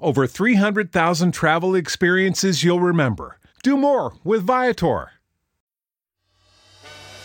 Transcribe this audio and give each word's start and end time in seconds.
over 0.00 0.26
300,000 0.26 1.32
travel 1.32 1.74
experiences 1.74 2.62
you'll 2.62 2.80
remember. 2.80 3.38
Do 3.62 3.76
more 3.76 4.14
with 4.24 4.44
Viator. 4.44 5.10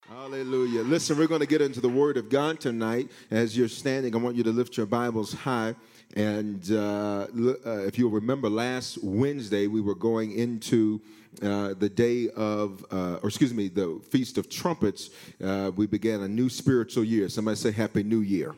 Hallelujah. 0.07 0.83
Listen, 0.83 1.17
we're 1.17 1.25
going 1.25 1.41
to 1.41 1.47
get 1.47 1.61
into 1.61 1.81
the 1.81 1.89
Word 1.89 2.17
of 2.17 2.29
God 2.29 2.59
tonight. 2.59 3.09
As 3.31 3.57
you're 3.57 3.67
standing, 3.67 4.13
I 4.13 4.19
want 4.19 4.35
you 4.35 4.43
to 4.43 4.51
lift 4.51 4.77
your 4.77 4.85
Bibles 4.85 5.33
high. 5.33 5.73
And 6.15 6.63
uh, 6.71 7.25
uh, 7.65 7.79
if 7.87 7.97
you'll 7.97 8.11
remember, 8.11 8.47
last 8.47 8.99
Wednesday 9.03 9.65
we 9.65 9.81
were 9.81 9.95
going 9.95 10.33
into 10.33 11.01
uh, 11.41 11.73
the 11.73 11.89
day 11.89 12.29
of, 12.35 12.85
uh, 12.91 13.17
or 13.23 13.29
excuse 13.29 13.51
me, 13.51 13.67
the 13.67 13.99
Feast 14.11 14.37
of 14.37 14.47
Trumpets. 14.47 15.09
Uh, 15.43 15.71
we 15.75 15.87
began 15.87 16.21
a 16.21 16.27
new 16.27 16.49
spiritual 16.49 17.03
year. 17.03 17.27
Somebody 17.27 17.57
say 17.57 17.71
Happy 17.71 18.03
New 18.03 18.21
Year. 18.21 18.53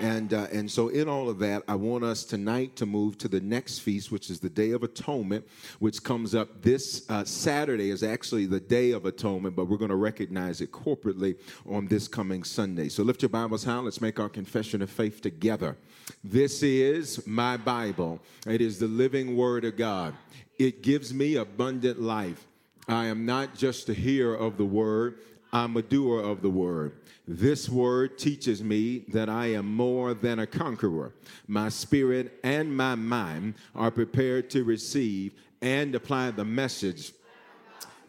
And, 0.00 0.34
uh, 0.34 0.46
and 0.52 0.70
so, 0.70 0.88
in 0.88 1.08
all 1.08 1.30
of 1.30 1.38
that, 1.38 1.62
I 1.66 1.74
want 1.74 2.04
us 2.04 2.24
tonight 2.24 2.76
to 2.76 2.86
move 2.86 3.16
to 3.18 3.28
the 3.28 3.40
next 3.40 3.78
feast, 3.78 4.12
which 4.12 4.28
is 4.28 4.40
the 4.40 4.50
Day 4.50 4.72
of 4.72 4.82
Atonement, 4.82 5.46
which 5.78 6.02
comes 6.02 6.34
up 6.34 6.60
this 6.60 7.08
uh, 7.08 7.24
Saturday, 7.24 7.90
is 7.90 8.02
actually 8.02 8.44
the 8.44 8.60
Day 8.60 8.90
of 8.90 9.06
Atonement, 9.06 9.56
but 9.56 9.68
we're 9.68 9.78
going 9.78 9.88
to 9.88 9.96
recognize 9.96 10.60
it 10.60 10.70
corporately 10.70 11.36
on 11.66 11.86
this 11.86 12.08
coming 12.08 12.44
Sunday. 12.44 12.90
So, 12.90 13.02
lift 13.02 13.22
your 13.22 13.30
Bibles 13.30 13.64
high. 13.64 13.78
Let's 13.78 14.02
make 14.02 14.20
our 14.20 14.28
confession 14.28 14.82
of 14.82 14.90
faith 14.90 15.22
together. 15.22 15.78
This 16.22 16.62
is 16.62 17.26
my 17.26 17.56
Bible, 17.56 18.20
it 18.46 18.60
is 18.60 18.78
the 18.78 18.88
living 18.88 19.34
Word 19.34 19.64
of 19.64 19.76
God. 19.76 20.14
It 20.58 20.82
gives 20.82 21.12
me 21.12 21.36
abundant 21.36 22.00
life. 22.00 22.46
I 22.88 23.06
am 23.06 23.26
not 23.26 23.54
just 23.54 23.88
a 23.88 23.94
hearer 23.94 24.36
of 24.36 24.58
the 24.58 24.64
Word, 24.64 25.18
I'm 25.52 25.76
a 25.76 25.82
doer 25.82 26.20
of 26.20 26.42
the 26.42 26.50
Word. 26.50 26.98
This 27.28 27.68
word 27.68 28.18
teaches 28.18 28.62
me 28.62 29.04
that 29.08 29.28
I 29.28 29.46
am 29.46 29.74
more 29.74 30.14
than 30.14 30.38
a 30.38 30.46
conqueror. 30.46 31.12
My 31.48 31.68
spirit 31.70 32.38
and 32.44 32.76
my 32.76 32.94
mind 32.94 33.54
are 33.74 33.90
prepared 33.90 34.48
to 34.50 34.62
receive 34.62 35.32
and 35.60 35.94
apply 35.94 36.30
the 36.30 36.44
message. 36.44 37.12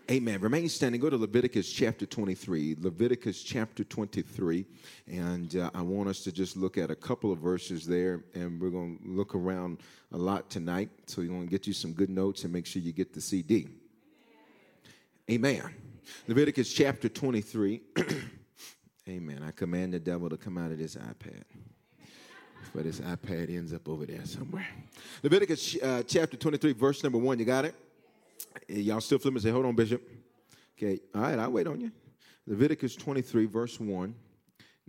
Amen. 0.09 0.39
Remain 0.39 0.69
standing. 0.69 1.01
Go 1.01 1.09
to 1.09 1.17
Leviticus 1.17 1.69
chapter 1.69 2.05
23. 2.05 2.77
Leviticus 2.79 3.43
chapter 3.43 3.83
23. 3.83 4.65
And 5.07 5.55
uh, 5.57 5.71
I 5.73 5.81
want 5.81 6.07
us 6.07 6.21
to 6.21 6.31
just 6.31 6.55
look 6.55 6.77
at 6.77 6.91
a 6.91 6.95
couple 6.95 7.31
of 7.31 7.39
verses 7.39 7.85
there. 7.85 8.23
And 8.33 8.61
we're 8.61 8.69
going 8.69 8.99
to 8.99 9.09
look 9.09 9.35
around 9.35 9.79
a 10.13 10.17
lot 10.17 10.49
tonight. 10.49 10.89
So 11.07 11.21
we're 11.21 11.27
going 11.27 11.45
to 11.45 11.49
get 11.49 11.67
you 11.67 11.73
some 11.73 11.91
good 11.91 12.09
notes 12.09 12.43
and 12.43 12.53
make 12.53 12.65
sure 12.65 12.81
you 12.81 12.93
get 12.93 13.13
the 13.13 13.21
CD. 13.21 13.67
Amen. 15.29 15.86
Leviticus 16.27 16.73
chapter 16.73 17.09
23. 17.09 17.81
Amen. 19.09 19.43
I 19.45 19.51
command 19.51 19.93
the 19.93 19.99
devil 19.99 20.29
to 20.29 20.37
come 20.37 20.57
out 20.57 20.71
of 20.71 20.77
this 20.77 20.95
iPad. 20.95 21.43
But 22.75 22.83
this 22.83 22.99
iPad 22.99 23.55
ends 23.55 23.73
up 23.73 23.87
over 23.87 24.05
there 24.05 24.25
somewhere. 24.25 24.67
Leviticus 25.23 25.77
uh, 25.81 26.03
chapter 26.05 26.35
23, 26.37 26.73
verse 26.73 27.03
number 27.03 27.17
1. 27.17 27.39
You 27.39 27.45
got 27.45 27.65
it? 27.65 27.75
Y'all 28.67 29.01
still 29.01 29.19
flipping? 29.19 29.39
Say, 29.39 29.51
hold 29.51 29.65
on, 29.65 29.75
Bishop. 29.75 30.01
Okay. 30.77 30.99
All 31.15 31.21
right, 31.21 31.39
I'll 31.39 31.51
wait 31.51 31.67
on 31.67 31.79
you. 31.79 31.91
Leviticus 32.45 32.95
23, 32.95 33.45
verse 33.45 33.79
1. 33.79 34.13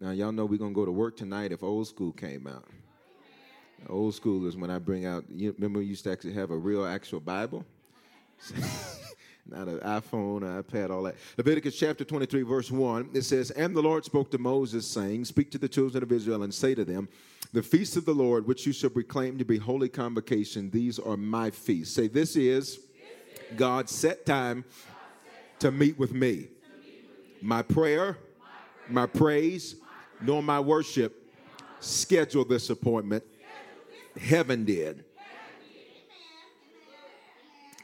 Now, 0.00 0.10
y'all 0.10 0.32
know 0.32 0.44
we're 0.44 0.58
going 0.58 0.72
to 0.72 0.74
go 0.74 0.84
to 0.84 0.92
work 0.92 1.16
tonight 1.16 1.52
if 1.52 1.62
old 1.62 1.88
school 1.88 2.12
came 2.12 2.46
out. 2.46 2.64
Old 3.88 4.14
school 4.14 4.46
is 4.46 4.56
when 4.56 4.70
I 4.70 4.78
bring 4.78 5.06
out, 5.06 5.24
you 5.28 5.52
remember 5.52 5.78
we 5.78 5.86
used 5.86 6.04
to 6.04 6.12
actually 6.12 6.34
have 6.34 6.50
a 6.50 6.56
real 6.56 6.84
actual 6.84 7.20
Bible? 7.20 7.64
not 9.50 9.68
an 9.68 9.78
iPhone, 9.80 10.42
an 10.42 10.62
iPad, 10.62 10.90
all 10.90 11.02
that. 11.04 11.16
Leviticus 11.36 11.78
chapter 11.78 12.04
23, 12.04 12.42
verse 12.42 12.70
1, 12.70 13.10
it 13.14 13.22
says, 13.22 13.50
And 13.52 13.74
the 13.74 13.82
Lord 13.82 14.04
spoke 14.04 14.30
to 14.32 14.38
Moses, 14.38 14.86
saying, 14.86 15.24
Speak 15.24 15.50
to 15.52 15.58
the 15.58 15.68
children 15.68 16.02
of 16.02 16.12
Israel 16.12 16.42
and 16.42 16.52
say 16.52 16.74
to 16.74 16.84
them, 16.84 17.08
The 17.52 17.62
feast 17.62 17.96
of 17.96 18.04
the 18.04 18.14
Lord, 18.14 18.46
which 18.46 18.66
you 18.66 18.72
shall 18.72 18.90
proclaim 18.90 19.38
to 19.38 19.44
be 19.44 19.58
holy 19.58 19.88
convocation, 19.88 20.70
these 20.70 20.98
are 20.98 21.16
my 21.16 21.50
feasts. 21.50 21.94
Say, 21.94 22.08
This 22.08 22.36
is 22.36 22.80
God's 23.56 23.92
set 23.92 24.26
time 24.26 24.64
to 25.58 25.70
meet 25.70 25.98
with 25.98 26.12
me. 26.12 26.48
My 27.40 27.62
prayer, 27.62 28.18
my 28.88 29.06
praise, 29.06 29.76
nor 30.20 30.42
my 30.42 30.60
worship 30.60 31.24
schedule 31.80 32.44
this 32.44 32.70
appointment. 32.70 33.24
Heaven 34.20 34.64
did. 34.64 35.04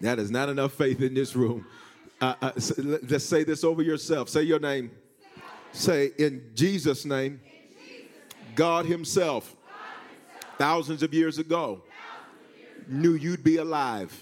That 0.04 0.18
is 0.18 0.30
not 0.30 0.50
enough 0.50 0.74
faith 0.74 1.00
in 1.00 1.14
this 1.14 1.34
room. 1.34 1.64
Uh, 2.20 2.34
uh, 2.42 2.50
let's 2.76 3.24
say 3.24 3.42
this 3.42 3.64
over 3.64 3.80
yourself. 3.80 4.28
Say 4.28 4.42
your 4.42 4.58
name. 4.58 4.90
Say, 5.72 6.10
in 6.18 6.50
Jesus' 6.54 7.06
name, 7.06 7.40
God 8.54 8.84
Himself, 8.84 9.56
thousands 10.58 11.02
of 11.02 11.14
years 11.14 11.38
ago, 11.38 11.80
knew 12.86 13.14
you'd 13.14 13.42
be 13.42 13.56
alive 13.56 14.12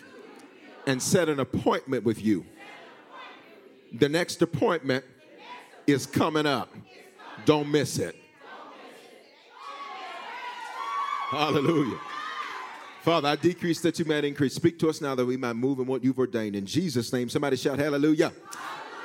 and 0.87 1.03
set 1.03 1.29
an 1.29 1.41
appointment 1.41 2.05
with 2.05 2.23
you. 2.23 2.47
The 3.95 4.09
next 4.09 4.41
appointment 4.41 5.05
is 5.89 6.07
coming 6.07 6.47
up. 6.47 6.73
Don't 7.45 7.69
miss 7.69 7.99
it. 7.99 8.15
Hallelujah. 11.31 11.99
Father, 13.03 13.31
I 13.31 13.35
decrease 13.35 13.81
that 13.81 13.99
you 13.99 14.05
might 14.05 14.25
increase. 14.25 14.55
Speak 14.55 14.79
to 14.79 14.89
us 14.89 15.01
now 15.01 15.17
that 15.17 15.27
we 15.27 15.37
might 15.37 15.55
move 15.55 15.81
in 15.81 15.87
what 15.87 16.05
you've 16.05 16.21
ordained. 16.21 16.55
In 16.55 16.65
Jesus' 16.65 17.13
name, 17.13 17.29
somebody 17.29 17.57
shout 17.57 17.77
hallelujah. 17.77 18.33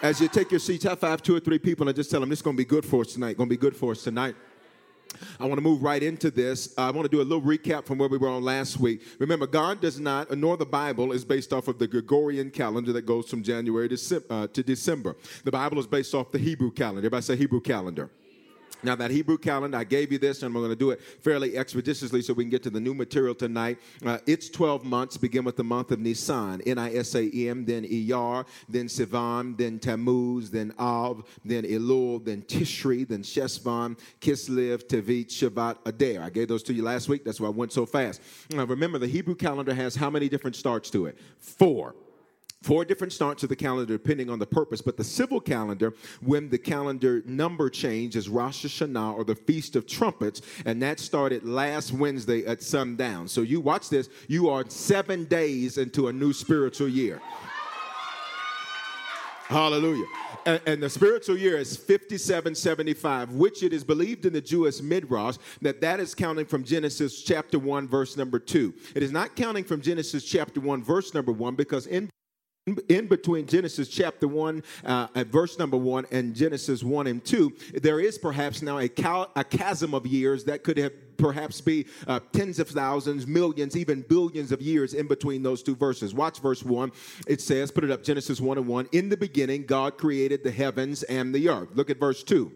As 0.04 0.22
you 0.22 0.28
take 0.28 0.52
your 0.52 0.60
seats, 0.60 0.86
high 0.86 0.94
five 0.94 1.24
two 1.24 1.36
or 1.36 1.40
three 1.40 1.58
people 1.58 1.88
and 1.88 1.96
just 1.96 2.12
tell 2.12 2.20
them 2.20 2.30
this 2.30 2.38
is 2.38 2.44
going 2.44 2.56
to 2.56 2.62
be 2.62 2.66
good 2.66 2.86
for 2.86 3.02
us 3.02 3.14
tonight. 3.14 3.38
Going 3.38 3.50
to 3.50 3.56
be 3.56 3.60
good 3.60 3.76
for 3.76 3.94
us 3.94 4.04
tonight. 4.04 4.36
I 5.40 5.46
want 5.46 5.56
to 5.56 5.64
move 5.64 5.82
right 5.82 6.04
into 6.04 6.30
this. 6.30 6.76
I 6.78 6.92
want 6.92 7.06
to 7.06 7.10
do 7.10 7.22
a 7.22 7.26
little 7.26 7.42
recap 7.42 7.86
from 7.86 7.98
where 7.98 8.08
we 8.08 8.20
were 8.20 8.30
on 8.30 8.44
last 8.44 8.80
week. 8.80 9.02
Remember, 9.18 9.48
God 9.48 9.82
does 9.82 10.00
not, 10.00 10.30
nor 10.38 10.58
the 10.58 10.66
Bible 10.66 11.12
is 11.12 11.26
based 11.26 11.52
off 11.52 11.68
of 11.68 11.80
the 11.80 11.88
Gregorian 11.88 12.52
calendar 12.52 12.94
that 12.94 13.08
goes 13.08 13.28
from 13.28 13.42
January 13.42 13.90
to, 13.90 14.24
uh, 14.30 14.46
to 14.46 14.62
December. 14.62 15.16
The 15.44 15.52
Bible 15.52 15.80
is 15.80 15.88
based 15.88 16.14
off 16.14 16.32
the 16.32 16.38
Hebrew 16.38 16.70
calendar. 16.70 17.00
Everybody 17.00 17.24
say 17.24 17.36
Hebrew 17.36 17.62
calendar. 17.62 18.12
Now, 18.84 18.96
that 18.96 19.12
Hebrew 19.12 19.38
calendar, 19.38 19.78
I 19.78 19.84
gave 19.84 20.12
you 20.12 20.18
this, 20.18 20.44
and 20.44 20.54
we're 20.54 20.62
going 20.62 20.72
to 20.72 20.76
do 20.76 20.92
it 20.92 21.02
fairly 21.02 21.58
expeditiously 21.58 22.22
so 22.22 22.34
we 22.34 22.44
can 22.44 22.52
get 22.52 22.64
to 22.64 22.70
the 22.70 22.80
new 22.80 22.94
material 22.94 23.34
tonight. 23.34 23.80
Uh, 24.06 24.20
it's 24.28 24.50
12 24.50 24.86
months, 24.86 25.18
begin 25.18 25.44
with 25.44 25.56
the 25.56 25.64
month 25.64 25.92
of 25.92 26.00
Nisan, 26.00 26.62
N 26.62 26.78
I 26.78 26.94
S 26.96 27.16
A 27.16 27.30
M, 27.32 27.66
then 27.66 27.86
Iyar, 27.86 28.46
then 28.70 28.88
Sivan, 28.88 29.58
then 29.58 29.80
Tammuz, 29.80 30.52
then 30.52 30.74
Av, 30.78 31.24
then 31.44 31.64
Elul, 31.64 32.24
then 32.24 32.44
Tishri, 32.44 33.08
then 33.08 33.24
Shesvan, 33.24 33.98
Kislev, 34.22 34.84
Tevet, 34.88 35.28
Shavat, 35.28 35.78
Adar. 35.86 36.24
I 36.24 36.30
gave 36.30 36.48
those 36.48 36.64
to 36.64 36.74
you 36.74 36.84
last 36.84 37.10
week. 37.10 37.26
That's 37.26 37.40
why 37.40 37.48
I 37.48 37.52
went 37.52 37.74
so 37.74 37.86
fast. 37.86 38.22
Now, 38.52 38.66
remember, 38.66 39.00
the 39.00 39.08
Hebrew 39.08 39.36
calendar 39.36 39.74
has 39.74 39.96
how 39.96 40.10
many 40.10 40.30
different 40.30 40.56
starts 40.56 40.90
to 40.92 41.08
it? 41.08 41.18
Four. 41.40 41.96
Four 42.64 42.86
different 42.86 43.14
starts 43.14 43.44
of 43.44 43.50
the 43.50 43.56
calendar 43.56 43.94
depending 43.94 44.30
on 44.30 44.40
the 44.40 44.46
purpose, 44.48 44.82
but 44.82 44.98
the 44.98 45.04
civil 45.04 45.40
calendar, 45.40 45.94
when 46.22 46.50
the 46.50 46.58
calendar 46.58 47.22
number 47.26 47.70
change, 47.70 48.16
is 48.16 48.30
Rosh 48.30 48.66
Hashanah 48.66 49.16
or 49.16 49.24
the 49.24 49.36
Feast 49.36 49.76
of 49.76 49.86
Trumpets, 49.86 50.42
and 50.66 50.82
that 50.82 51.00
started 51.00 51.44
last 51.44 51.94
Wednesday 51.94 52.46
at 52.46 52.64
sundown. 52.64 53.28
So 53.28 53.42
you 53.42 53.62
watch 53.62 53.90
this, 53.90 54.10
you 54.28 54.50
are 54.50 54.66
seven 54.70 55.26
days 55.26 55.78
into 55.78 56.08
a 56.08 56.14
new 56.14 56.34
spiritual 56.34 56.90
year. 56.90 57.22
Hallelujah. 59.48 60.06
And, 60.46 60.62
and, 60.66 60.84
the 60.84 60.90
spiritual 60.90 61.38
year 61.38 61.58
is 61.58 61.78
5775, 61.78 63.32
which 63.32 63.64
it 63.64 63.72
is 63.72 63.86
believed 63.86 64.26
in 64.26 64.34
the 64.34 64.42
Jewish 64.42 64.82
Midrash 64.82 65.38
that 65.62 65.80
that 65.80 66.02
is 66.02 66.14
counting 66.14 66.46
from 66.46 66.66
Genesis 66.66 67.22
chapter 67.24 67.58
1, 67.58 67.88
verse 67.88 68.18
number 68.18 68.40
2. 68.40 68.74
It 68.94 69.04
is 69.04 69.12
not 69.12 69.38
counting 69.38 69.64
from 69.64 69.80
Genesis 69.80 70.26
chapter 70.26 70.60
1, 70.60 70.84
verse 70.84 71.14
number 71.14 71.32
1, 71.32 71.56
because 71.56 71.88
in 71.88 72.10
in 72.90 73.08
between 73.08 73.46
Genesis 73.46 73.88
chapter 73.88 74.28
1 74.28 74.64
uh, 74.86 75.08
at 75.16 75.28
verse 75.28 75.58
number 75.58 75.78
1 75.78 76.08
and 76.12 76.36
Genesis 76.36 76.84
1 76.84 77.08
and 77.08 77.24
2, 77.24 77.54
there 77.82 78.00
is 78.00 78.18
perhaps 78.18 78.62
now 78.62 78.80
a, 78.80 78.88
cal- 78.88 79.32
a 79.36 79.44
chasm 79.44 79.94
of 79.94 80.06
years 80.06 80.44
that 80.46 80.64
could 80.64 80.78
have 80.78 80.92
perhaps 81.18 81.62
be 81.62 81.86
uh, 82.08 82.20
tens 82.32 82.60
of 82.60 82.70
thousands, 82.70 83.26
millions, 83.26 83.76
even 83.76 84.02
billions 84.02 84.52
of 84.52 84.62
years 84.62 84.94
in 84.94 85.08
between 85.08 85.44
those 85.44 85.64
two 85.64 85.76
verses. 85.76 86.14
Watch 86.14 86.40
verse 86.40 86.64
1. 86.64 86.92
It 87.28 87.42
says, 87.42 87.72
put 87.72 87.84
it 87.84 87.92
up, 87.92 88.04
Genesis 88.04 88.40
1 88.40 88.58
and 88.58 88.68
1. 88.68 88.90
In 88.92 89.10
the 89.10 89.18
beginning, 89.18 89.66
God 89.66 89.98
created 89.98 90.44
the 90.44 90.52
heavens 90.52 91.04
and 91.04 91.34
the 91.34 91.50
earth. 91.50 91.70
Look 91.74 91.90
at 91.90 92.00
verse 92.00 92.24
2. 92.24 92.52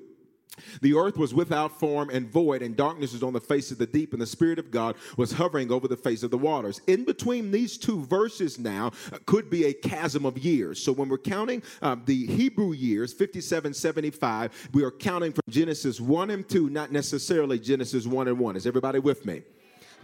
The 0.82 0.96
earth 0.96 1.18
was 1.18 1.34
without 1.34 1.80
form 1.80 2.10
and 2.10 2.30
void, 2.30 2.62
and 2.62 2.76
darkness 2.76 3.14
was 3.14 3.24
on 3.24 3.32
the 3.34 3.40
face 3.40 3.72
of 3.72 3.78
the 3.78 3.86
deep, 3.86 4.12
and 4.14 4.22
the 4.22 4.28
Spirit 4.28 4.60
of 4.60 4.70
God 4.70 4.98
was 5.18 5.32
hovering 5.32 5.72
over 5.72 5.88
the 5.88 5.96
face 5.96 6.24
of 6.24 6.32
the 6.32 6.38
waters. 6.38 6.82
In 6.88 7.06
between 7.06 7.52
these 7.52 7.78
two 7.78 8.04
verses 8.06 8.60
now 8.60 8.92
uh, 9.14 9.20
could 9.26 9.50
be 9.50 9.64
a 9.66 9.74
chasm 9.74 10.26
of 10.26 10.38
years. 10.38 10.84
So 10.84 10.92
when 10.92 11.08
we're 11.10 11.18
counting 11.18 11.64
uh, 11.82 11.96
the 12.06 12.26
Hebrew 12.26 12.74
years, 12.74 13.14
5775, 13.14 14.72
we 14.74 14.84
are 14.84 14.92
counting 14.92 15.32
from 15.32 15.44
Genesis 15.50 16.02
1 16.02 16.32
and 16.32 16.48
2, 16.48 16.70
not 16.70 16.92
necessarily 16.92 17.58
Genesis 17.58 18.06
1 18.06 18.28
and 18.28 18.38
1. 18.38 18.58
Is 18.58 18.68
everybody 18.68 19.00
with 19.00 19.26
me? 19.26 19.44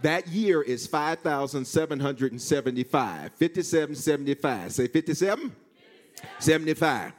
That 0.02 0.28
year 0.28 0.62
is 0.62 0.86
5,775. 0.86 3.32
5775. 3.32 4.72
Say 4.72 4.86
57? 4.86 5.56
75 6.38 7.12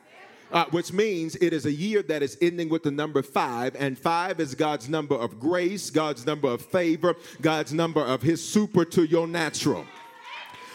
uh, 0.51 0.65
which 0.71 0.91
means 0.93 1.35
it 1.35 1.53
is 1.53 1.65
a 1.65 1.71
year 1.71 2.01
that 2.03 2.23
is 2.23 2.37
ending 2.41 2.69
with 2.69 2.83
the 2.83 2.91
number 2.91 3.21
five, 3.21 3.75
and 3.77 3.97
five 3.97 4.39
is 4.39 4.55
God's 4.55 4.89
number 4.89 5.15
of 5.15 5.39
grace, 5.39 5.89
God's 5.89 6.25
number 6.25 6.49
of 6.49 6.61
favor, 6.61 7.15
God's 7.41 7.73
number 7.73 8.01
of 8.01 8.21
His 8.21 8.43
super 8.47 8.85
to 8.85 9.03
your 9.03 9.27
natural. 9.27 9.85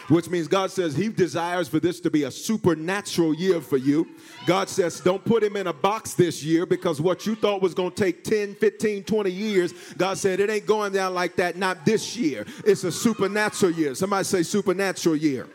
Which 0.07 0.29
means 0.29 0.47
God 0.47 0.69
says 0.69 0.95
He 0.95 1.09
desires 1.09 1.67
for 1.67 1.79
this 1.79 1.99
to 2.01 2.11
be 2.11 2.23
a 2.23 2.31
supernatural 2.31 3.33
year 3.33 3.59
for 3.59 3.77
you. 3.77 4.07
God 4.45 4.69
says, 4.69 4.99
don't 4.99 5.23
put 5.25 5.43
Him 5.43 5.55
in 5.55 5.65
a 5.65 5.73
box 5.73 6.13
this 6.13 6.43
year 6.43 6.67
because 6.67 7.01
what 7.01 7.25
you 7.25 7.33
thought 7.33 7.61
was 7.61 7.73
going 7.73 7.91
to 7.91 8.03
take 8.03 8.23
10, 8.23 8.53
15, 8.55 9.03
20 9.03 9.31
years, 9.31 9.73
God 9.97 10.19
said 10.19 10.39
it 10.39 10.49
ain't 10.51 10.67
going 10.67 10.93
down 10.93 11.15
like 11.15 11.35
that, 11.37 11.55
not 11.55 11.85
this 11.85 12.15
year. 12.15 12.45
It's 12.65 12.83
a 12.83 12.91
supernatural 12.91 13.71
year. 13.71 13.95
Somebody 13.95 14.25
say 14.25 14.43
supernatural 14.43 15.15
year. 15.15 15.47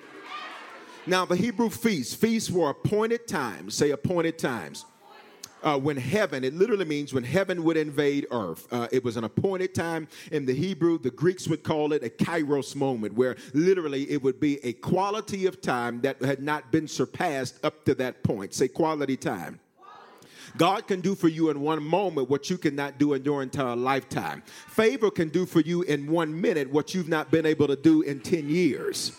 Now, 1.06 1.24
the 1.24 1.36
Hebrew 1.36 1.70
feasts, 1.70 2.14
feasts 2.14 2.50
were 2.50 2.70
appointed 2.70 3.26
times, 3.26 3.74
say 3.74 3.90
appointed 3.90 4.38
times. 4.38 4.84
Uh, 5.62 5.78
when 5.78 5.96
heaven, 5.96 6.42
it 6.42 6.54
literally 6.54 6.86
means 6.86 7.12
when 7.12 7.24
heaven 7.24 7.62
would 7.64 7.76
invade 7.76 8.26
earth. 8.30 8.66
Uh, 8.70 8.88
it 8.92 9.04
was 9.04 9.18
an 9.18 9.24
appointed 9.24 9.74
time 9.74 10.08
in 10.32 10.46
the 10.46 10.54
Hebrew. 10.54 10.98
The 10.98 11.10
Greeks 11.10 11.48
would 11.48 11.62
call 11.62 11.92
it 11.92 12.02
a 12.02 12.08
kairos 12.08 12.74
moment, 12.74 13.14
where 13.14 13.36
literally 13.52 14.10
it 14.10 14.22
would 14.22 14.40
be 14.40 14.62
a 14.64 14.72
quality 14.72 15.44
of 15.44 15.60
time 15.60 16.00
that 16.00 16.22
had 16.22 16.42
not 16.42 16.72
been 16.72 16.88
surpassed 16.88 17.62
up 17.62 17.84
to 17.84 17.94
that 17.96 18.22
point. 18.22 18.54
Say 18.54 18.68
quality 18.68 19.18
time. 19.18 19.60
God 20.56 20.86
can 20.86 21.00
do 21.00 21.14
for 21.14 21.28
you 21.28 21.50
in 21.50 21.60
one 21.60 21.82
moment 21.82 22.30
what 22.30 22.48
you 22.50 22.56
cannot 22.58 22.98
do 22.98 23.12
in 23.12 23.24
your 23.24 23.42
entire 23.42 23.76
lifetime. 23.76 24.42
Favor 24.68 25.10
can 25.10 25.28
do 25.28 25.46
for 25.46 25.60
you 25.60 25.82
in 25.82 26.06
one 26.10 26.38
minute 26.38 26.70
what 26.70 26.94
you've 26.94 27.08
not 27.08 27.30
been 27.30 27.46
able 27.46 27.66
to 27.68 27.76
do 27.76 28.02
in 28.02 28.20
10 28.20 28.48
years. 28.48 29.12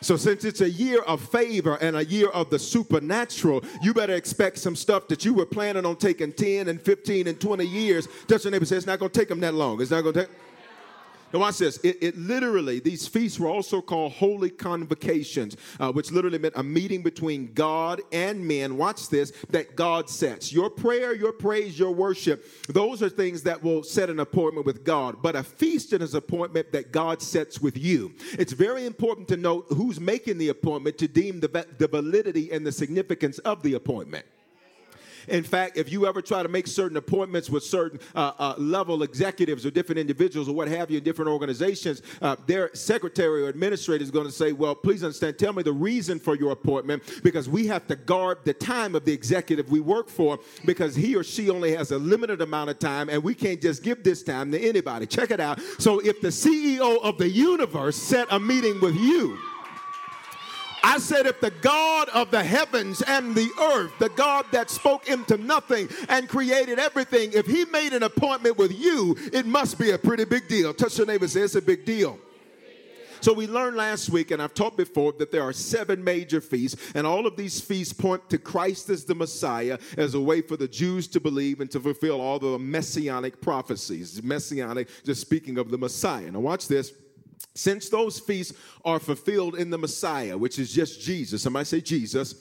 So, 0.00 0.16
since 0.16 0.44
it's 0.44 0.60
a 0.60 0.70
year 0.70 1.00
of 1.02 1.20
favor 1.20 1.76
and 1.80 1.96
a 1.96 2.04
year 2.04 2.28
of 2.28 2.50
the 2.50 2.58
supernatural, 2.58 3.64
you 3.82 3.92
better 3.92 4.14
expect 4.14 4.58
some 4.58 4.76
stuff 4.76 5.08
that 5.08 5.24
you 5.24 5.34
were 5.34 5.46
planning 5.46 5.84
on 5.84 5.96
taking 5.96 6.32
10 6.32 6.68
and 6.68 6.80
15 6.80 7.26
and 7.26 7.40
20 7.40 7.64
years. 7.64 8.08
Touch 8.26 8.44
your 8.44 8.52
neighbor 8.52 8.64
say, 8.64 8.76
It's 8.76 8.86
not 8.86 8.98
going 8.98 9.10
to 9.10 9.18
take 9.18 9.28
them 9.28 9.40
that 9.40 9.54
long. 9.54 9.80
It's 9.80 9.90
not 9.90 10.02
going 10.02 10.14
to 10.14 10.20
take. 10.26 10.30
Now, 11.32 11.40
watch 11.40 11.58
this. 11.58 11.78
It, 11.78 11.98
it, 12.00 12.16
literally, 12.16 12.80
these 12.80 13.06
feasts 13.06 13.38
were 13.38 13.48
also 13.48 13.82
called 13.82 14.12
holy 14.12 14.50
convocations, 14.50 15.56
uh, 15.78 15.92
which 15.92 16.10
literally 16.10 16.38
meant 16.38 16.54
a 16.56 16.62
meeting 16.62 17.02
between 17.02 17.52
God 17.52 18.00
and 18.12 18.46
men. 18.46 18.76
Watch 18.76 19.08
this 19.08 19.32
that 19.50 19.76
God 19.76 20.08
sets. 20.08 20.52
Your 20.52 20.70
prayer, 20.70 21.14
your 21.14 21.32
praise, 21.32 21.78
your 21.78 21.92
worship, 21.92 22.46
those 22.68 23.02
are 23.02 23.10
things 23.10 23.42
that 23.42 23.62
will 23.62 23.82
set 23.82 24.08
an 24.08 24.20
appointment 24.20 24.64
with 24.64 24.84
God. 24.84 25.22
But 25.22 25.36
a 25.36 25.42
feast 25.42 25.92
is 25.92 26.14
an 26.14 26.18
appointment 26.18 26.72
that 26.72 26.92
God 26.92 27.20
sets 27.20 27.60
with 27.60 27.76
you. 27.76 28.14
It's 28.38 28.52
very 28.52 28.86
important 28.86 29.28
to 29.28 29.36
note 29.36 29.66
who's 29.68 30.00
making 30.00 30.38
the 30.38 30.48
appointment 30.48 30.98
to 30.98 31.08
deem 31.08 31.40
the, 31.40 31.66
the 31.78 31.88
validity 31.88 32.52
and 32.52 32.66
the 32.66 32.72
significance 32.72 33.38
of 33.40 33.62
the 33.62 33.74
appointment. 33.74 34.24
In 35.28 35.44
fact, 35.44 35.76
if 35.76 35.90
you 35.90 36.06
ever 36.06 36.22
try 36.22 36.42
to 36.42 36.48
make 36.48 36.66
certain 36.66 36.96
appointments 36.96 37.50
with 37.50 37.62
certain 37.62 38.00
uh, 38.14 38.32
uh, 38.38 38.54
level 38.58 39.02
executives 39.02 39.64
or 39.64 39.70
different 39.70 39.98
individuals 39.98 40.48
or 40.48 40.54
what 40.54 40.68
have 40.68 40.90
you 40.90 40.98
in 40.98 41.04
different 41.04 41.30
organizations, 41.30 42.02
uh, 42.22 42.36
their 42.46 42.74
secretary 42.74 43.44
or 43.44 43.48
administrator 43.48 44.02
is 44.02 44.10
going 44.10 44.26
to 44.26 44.32
say, 44.32 44.52
Well, 44.52 44.74
please 44.74 45.02
understand, 45.04 45.38
tell 45.38 45.52
me 45.52 45.62
the 45.62 45.72
reason 45.72 46.18
for 46.18 46.34
your 46.34 46.52
appointment 46.52 47.02
because 47.22 47.48
we 47.48 47.66
have 47.66 47.86
to 47.88 47.96
guard 47.96 48.38
the 48.44 48.54
time 48.54 48.94
of 48.94 49.04
the 49.04 49.12
executive 49.12 49.70
we 49.70 49.80
work 49.80 50.08
for 50.08 50.38
because 50.64 50.94
he 50.94 51.14
or 51.14 51.24
she 51.24 51.50
only 51.50 51.74
has 51.74 51.90
a 51.90 51.98
limited 51.98 52.40
amount 52.40 52.70
of 52.70 52.78
time 52.78 53.08
and 53.08 53.22
we 53.22 53.34
can't 53.34 53.60
just 53.60 53.82
give 53.82 54.02
this 54.02 54.22
time 54.22 54.50
to 54.52 54.60
anybody. 54.60 55.06
Check 55.06 55.30
it 55.30 55.40
out. 55.40 55.60
So 55.78 56.00
if 56.00 56.20
the 56.20 56.28
CEO 56.28 57.00
of 57.02 57.18
the 57.18 57.28
universe 57.28 57.96
set 57.96 58.28
a 58.30 58.38
meeting 58.38 58.80
with 58.80 58.96
you, 58.96 59.38
I 60.82 60.98
said, 60.98 61.26
if 61.26 61.40
the 61.40 61.50
God 61.50 62.08
of 62.10 62.30
the 62.30 62.42
heavens 62.42 63.02
and 63.02 63.34
the 63.34 63.50
earth, 63.60 63.92
the 63.98 64.08
God 64.10 64.46
that 64.52 64.70
spoke 64.70 65.08
into 65.08 65.36
nothing 65.36 65.88
and 66.08 66.28
created 66.28 66.78
everything, 66.78 67.32
if 67.32 67.46
he 67.46 67.64
made 67.66 67.92
an 67.92 68.02
appointment 68.02 68.58
with 68.58 68.72
you, 68.78 69.16
it 69.32 69.46
must 69.46 69.78
be 69.78 69.90
a 69.90 69.98
pretty 69.98 70.24
big 70.24 70.48
deal. 70.48 70.72
Touch 70.74 70.98
your 70.98 71.06
neighbor 71.06 71.28
say, 71.28 71.40
it's 71.40 71.54
a 71.54 71.62
big 71.62 71.84
deal. 71.84 72.18
So 73.20 73.32
we 73.32 73.48
learned 73.48 73.76
last 73.76 74.10
week, 74.10 74.30
and 74.30 74.40
I've 74.40 74.54
taught 74.54 74.76
before, 74.76 75.12
that 75.18 75.32
there 75.32 75.42
are 75.42 75.52
seven 75.52 76.04
major 76.04 76.40
feasts, 76.40 76.92
and 76.94 77.06
all 77.06 77.26
of 77.26 77.36
these 77.36 77.60
feasts 77.60 77.92
point 77.92 78.30
to 78.30 78.38
Christ 78.38 78.90
as 78.90 79.04
the 79.04 79.14
Messiah 79.14 79.78
as 79.96 80.14
a 80.14 80.20
way 80.20 80.40
for 80.40 80.56
the 80.56 80.68
Jews 80.68 81.08
to 81.08 81.20
believe 81.20 81.60
and 81.60 81.70
to 81.72 81.80
fulfill 81.80 82.20
all 82.20 82.38
the 82.38 82.58
messianic 82.58 83.40
prophecies. 83.40 84.22
Messianic, 84.22 84.88
just 85.04 85.20
speaking 85.20 85.58
of 85.58 85.70
the 85.70 85.78
Messiah. 85.78 86.30
Now 86.30 86.40
watch 86.40 86.68
this. 86.68 86.92
Since 87.58 87.88
those 87.88 88.20
feasts 88.20 88.56
are 88.84 89.00
fulfilled 89.00 89.56
in 89.56 89.70
the 89.70 89.78
Messiah, 89.78 90.38
which 90.38 90.60
is 90.60 90.72
just 90.72 91.00
Jesus, 91.00 91.42
somebody 91.42 91.64
say 91.64 91.80
Jesus. 91.80 92.36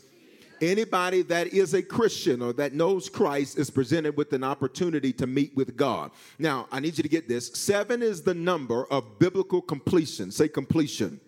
Anybody 0.62 1.24
that 1.24 1.48
is 1.48 1.74
a 1.74 1.82
Christian 1.82 2.40
or 2.40 2.54
that 2.54 2.74
knows 2.74 3.10
Christ 3.10 3.58
is 3.58 3.72
presented 3.72 4.16
with 4.16 4.32
an 4.34 4.44
opportunity 4.44 5.12
to 5.14 5.26
meet 5.26 5.56
with 5.56 5.76
God. 5.76 6.12
Now, 6.38 6.68
I 6.72 6.80
need 6.80 6.98
you 6.98 7.04
to 7.04 7.10
get 7.10 7.28
this. 7.28 7.48
Seven 7.48 8.04
is 8.04 8.22
the 8.22 8.36
number 8.36 8.86
of 8.92 9.18
biblical 9.18 9.60
completion. 9.60 10.32
Say 10.32 10.48
completion. 10.50 11.20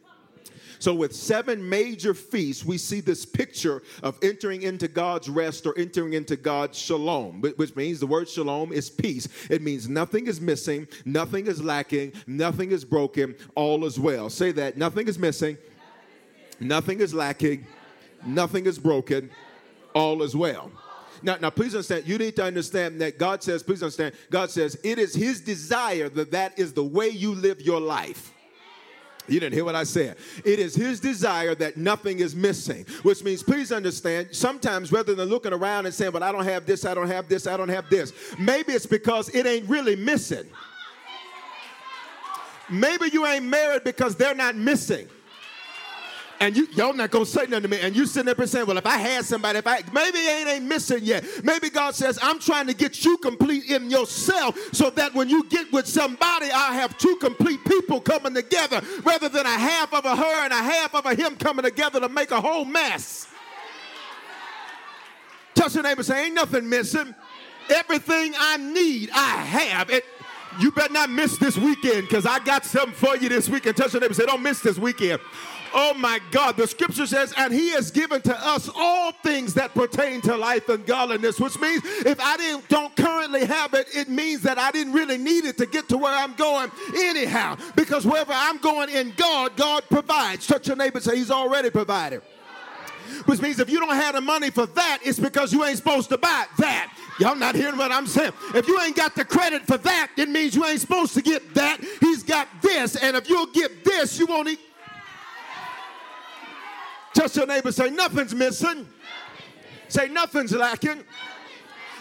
So, 0.79 0.93
with 0.93 1.13
seven 1.13 1.67
major 1.67 2.13
feasts, 2.13 2.63
we 2.63 2.77
see 2.77 3.01
this 3.01 3.25
picture 3.25 3.83
of 4.01 4.17
entering 4.21 4.61
into 4.61 4.87
God's 4.87 5.29
rest 5.29 5.67
or 5.67 5.77
entering 5.77 6.13
into 6.13 6.37
God's 6.37 6.77
shalom, 6.77 7.41
which 7.41 7.75
means 7.75 7.99
the 7.99 8.07
word 8.07 8.29
shalom 8.29 8.71
is 8.71 8.89
peace. 8.89 9.27
It 9.49 9.61
means 9.61 9.89
nothing 9.89 10.27
is 10.27 10.39
missing, 10.39 10.87
nothing 11.03 11.47
is 11.47 11.61
lacking, 11.61 12.13
nothing 12.27 12.71
is 12.71 12.85
broken, 12.85 13.35
all 13.55 13.85
is 13.85 13.99
well. 13.99 14.29
Say 14.29 14.53
that 14.53 14.77
nothing 14.77 15.09
is 15.09 15.19
missing, 15.19 15.57
nothing 16.61 17.01
is 17.01 17.13
lacking, 17.13 17.67
nothing 18.25 18.65
is 18.65 18.79
broken, 18.79 19.29
all 19.93 20.23
is 20.23 20.33
well. 20.33 20.71
Now, 21.21 21.35
now, 21.41 21.49
please 21.49 21.75
understand, 21.75 22.07
you 22.07 22.17
need 22.17 22.37
to 22.37 22.43
understand 22.45 23.01
that 23.01 23.17
God 23.17 23.43
says, 23.43 23.61
please 23.63 23.83
understand, 23.83 24.15
God 24.29 24.49
says 24.49 24.79
it 24.81 24.97
is 24.97 25.13
His 25.13 25.41
desire 25.41 26.07
that 26.07 26.31
that 26.31 26.57
is 26.57 26.71
the 26.71 26.83
way 26.85 27.09
you 27.09 27.35
live 27.35 27.59
your 27.59 27.81
life. 27.81 28.33
You 29.29 29.39
didn't 29.39 29.53
hear 29.53 29.65
what 29.65 29.75
I 29.75 29.83
said. 29.83 30.17
It 30.43 30.59
is 30.59 30.75
his 30.75 30.99
desire 30.99 31.55
that 31.55 31.77
nothing 31.77 32.19
is 32.19 32.35
missing, 32.35 32.85
which 33.03 33.23
means, 33.23 33.43
please 33.43 33.71
understand, 33.71 34.29
sometimes 34.31 34.91
rather 34.91 35.15
than 35.15 35.29
looking 35.29 35.53
around 35.53 35.85
and 35.85 35.93
saying, 35.93 36.11
Well, 36.11 36.23
I 36.23 36.31
don't 36.31 36.45
have 36.45 36.65
this, 36.65 36.85
I 36.85 36.93
don't 36.93 37.07
have 37.07 37.29
this, 37.29 37.47
I 37.47 37.57
don't 37.57 37.69
have 37.69 37.89
this, 37.89 38.13
maybe 38.39 38.73
it's 38.73 38.85
because 38.85 39.29
it 39.29 39.45
ain't 39.45 39.69
really 39.69 39.95
missing. 39.95 40.47
Maybe 42.71 43.09
you 43.11 43.25
ain't 43.25 43.45
married 43.45 43.83
because 43.83 44.15
they're 44.15 44.35
not 44.35 44.55
missing 44.55 45.07
and 46.39 46.55
you 46.55 46.67
y'all 46.73 46.93
not 46.93 47.11
gonna 47.11 47.25
say 47.25 47.41
nothing 47.41 47.63
to 47.63 47.67
me, 47.67 47.79
and 47.81 47.95
you 47.95 48.05
sitting 48.05 48.33
there 48.33 48.47
saying, 48.47 48.65
"Well, 48.65 48.77
if 48.77 48.85
I 48.85 48.97
had 48.97 49.25
somebody, 49.25 49.59
if 49.59 49.67
I 49.67 49.83
maybe 49.91 50.19
ain't 50.19 50.47
ain't 50.47 50.65
missing 50.65 51.03
yet, 51.03 51.25
maybe 51.43 51.69
God 51.69 51.95
says 51.95 52.17
I'm 52.21 52.39
trying 52.39 52.67
to 52.67 52.73
get 52.73 53.03
you 53.03 53.17
complete 53.17 53.65
in 53.65 53.89
yourself, 53.89 54.57
so 54.71 54.89
that 54.91 55.13
when 55.13 55.29
you 55.29 55.43
get 55.49 55.71
with 55.71 55.87
somebody, 55.87 56.49
I 56.51 56.73
have 56.75 56.97
two 56.97 57.17
complete 57.17 57.63
people 57.65 57.99
coming 57.99 58.33
together, 58.33 58.81
rather 59.03 59.29
than 59.29 59.45
a 59.45 59.49
half 59.49 59.93
of 59.93 60.05
a 60.05 60.15
her 60.15 60.43
and 60.45 60.53
a 60.53 60.57
half 60.57 60.95
of 60.95 61.05
a 61.05 61.15
him 61.15 61.35
coming 61.35 61.65
together 61.65 61.99
to 61.99 62.09
make 62.09 62.31
a 62.31 62.39
whole 62.39 62.65
mess." 62.65 63.27
Touch 65.55 65.73
your 65.73 65.83
neighbor, 65.83 66.03
say, 66.03 66.25
"Ain't 66.25 66.35
nothing 66.35 66.69
missing. 66.69 67.13
Everything 67.69 68.33
I 68.39 68.55
need, 68.57 69.09
I 69.13 69.43
have." 69.43 69.89
It, 69.89 70.05
you 70.59 70.71
better 70.71 70.93
not 70.93 71.09
miss 71.09 71.37
this 71.37 71.57
weekend 71.57 72.07
because 72.07 72.25
I 72.25 72.39
got 72.39 72.65
something 72.65 72.93
for 72.93 73.15
you 73.17 73.29
this 73.29 73.49
weekend. 73.49 73.75
Touch 73.75 73.93
your 73.93 74.01
neighbor, 74.01 74.13
say, 74.13 74.25
"Don't 74.25 74.41
miss 74.41 74.61
this 74.61 74.77
weekend." 74.77 75.19
Oh 75.73 75.93
my 75.93 76.19
God. 76.31 76.57
The 76.57 76.67
scripture 76.67 77.05
says, 77.05 77.33
and 77.37 77.53
he 77.53 77.69
has 77.71 77.91
given 77.91 78.21
to 78.23 78.47
us 78.47 78.69
all 78.75 79.11
things 79.23 79.53
that 79.55 79.73
pertain 79.73 80.21
to 80.21 80.35
life 80.35 80.69
and 80.69 80.85
godliness, 80.85 81.39
which 81.39 81.59
means 81.59 81.83
if 82.05 82.19
I 82.19 82.37
didn't 82.37 82.67
don't 82.69 82.95
currently 82.95 83.45
have 83.45 83.73
it, 83.73 83.87
it 83.95 84.09
means 84.09 84.41
that 84.43 84.57
I 84.57 84.71
didn't 84.71 84.93
really 84.93 85.17
need 85.17 85.45
it 85.45 85.57
to 85.57 85.65
get 85.65 85.89
to 85.89 85.97
where 85.97 86.13
I'm 86.13 86.33
going 86.33 86.71
anyhow. 86.95 87.57
Because 87.75 88.05
wherever 88.05 88.33
I'm 88.33 88.57
going 88.57 88.89
in 88.89 89.13
God, 89.15 89.55
God 89.55 89.83
provides. 89.89 90.47
Touch 90.47 90.67
your 90.67 90.77
neighbor 90.77 90.99
say 90.99 91.17
he's 91.17 91.31
already 91.31 91.69
provided. 91.69 92.21
Which 93.25 93.41
means 93.41 93.59
if 93.59 93.69
you 93.69 93.79
don't 93.79 93.95
have 93.95 94.15
the 94.15 94.21
money 94.21 94.49
for 94.49 94.65
that, 94.65 94.99
it's 95.03 95.19
because 95.19 95.51
you 95.51 95.63
ain't 95.65 95.77
supposed 95.77 96.09
to 96.09 96.17
buy 96.17 96.45
that. 96.59 96.93
Y'all 97.19 97.35
not 97.35 97.55
hearing 97.55 97.77
what 97.77 97.91
I'm 97.91 98.07
saying? 98.07 98.31
If 98.55 98.67
you 98.67 98.79
ain't 98.79 98.95
got 98.95 99.15
the 99.15 99.25
credit 99.25 99.63
for 99.65 99.77
that, 99.77 100.11
it 100.15 100.29
means 100.29 100.55
you 100.55 100.65
ain't 100.65 100.79
supposed 100.79 101.13
to 101.15 101.21
get 101.21 101.53
that. 101.55 101.83
He's 101.99 102.23
got 102.23 102.47
this, 102.61 102.95
and 102.95 103.17
if 103.17 103.27
you'll 103.29 103.47
get 103.47 103.83
this, 103.83 104.17
you 104.19 104.25
won't 104.25 104.47
eat. 104.47 104.59
Touch 107.19 107.35
your 107.35 107.47
neighbor, 107.47 107.69
say, 107.69 107.89
nothing's 107.89 108.33
missing. 108.33 108.87
Say, 109.89 110.07
nothing's 110.07 110.53
lacking. 110.53 111.03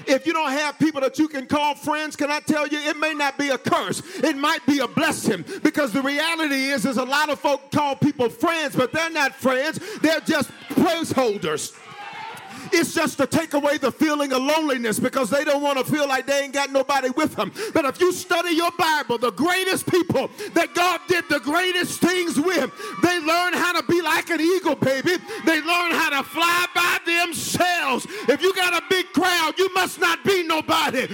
If 0.07 0.25
you 0.29 0.33
don't 0.33 0.53
have 0.53 0.79
people 0.79 1.01
that 1.01 1.19
you 1.19 1.27
can 1.27 1.49
call 1.49 1.75
friends, 1.75 2.15
can 2.15 2.31
I 2.31 2.39
tell 2.39 2.69
you, 2.69 2.79
it 2.79 2.97
may 2.97 3.15
not 3.15 3.37
be 3.37 3.49
a 3.49 3.59
curse. 3.59 4.01
It 4.23 4.37
might 4.37 4.65
be 4.65 4.79
a 4.79 4.87
blessing 4.87 5.45
because 5.65 5.93
the 5.93 6.03
reality 6.03 6.67
is, 6.67 6.85
there's 6.85 6.99
a 6.99 7.05
lot 7.05 7.31
of 7.31 7.41
folk 7.41 7.73
call 7.73 7.97
people 7.97 8.29
friends, 8.29 8.77
but 8.77 8.93
they're 8.93 9.11
not 9.11 9.35
friends. 9.35 9.81
They're 10.03 10.21
just 10.21 10.53
placeholders. 10.69 11.77
It's 12.73 12.95
just 12.95 13.19
to 13.19 13.27
take 13.27 13.55
away 13.55 13.79
the 13.79 13.93
feeling 13.93 14.33
of 14.33 14.43
loneliness 14.43 14.99
because 14.99 15.31
they 15.31 15.45
don't 15.45 15.63
want 15.63 15.79
to 15.79 15.85
feel 15.85 16.09
like 16.09 16.27
they 16.27 16.43
ain't 16.43 16.53
got 16.53 16.71
nobody 16.71 17.11
with 17.11 17.37
them. 17.37 17.53
But 17.73 17.85
if 17.85 18.01
you 18.01 18.13
study 18.13 18.55
your 18.55 18.71
Bible, 18.79 19.19
the 19.19 19.33
greatest 19.33 19.87
people 19.91 20.31
that 20.55 20.75
God 20.75 21.01
did 21.09 21.25
the 21.29 21.41
greatest 21.41 22.01
things 22.01 22.39
with, 22.39 22.71
they 23.03 23.19
learn 23.21 23.53
how 23.53 23.73
to 23.81 23.87
be 23.87 24.01
like 24.03 24.31
an 24.31 24.41
eagle, 24.41 24.75
baby. 24.75 25.17
They 25.45 25.61
learn 25.61 25.93
how 25.93 26.11
to 26.11 26.23
fly 26.23 26.67
by 26.75 26.99
themselves. 27.05 28.07
If 28.29 28.43
you 28.43 28.55
got 28.55 28.75
a 28.75 28.85
big 28.89 29.13
crowd, 29.13 29.55
you 29.59 29.73
must 29.75 30.01
not 30.01 30.25
be 30.25 30.43
nobody. 30.43 31.09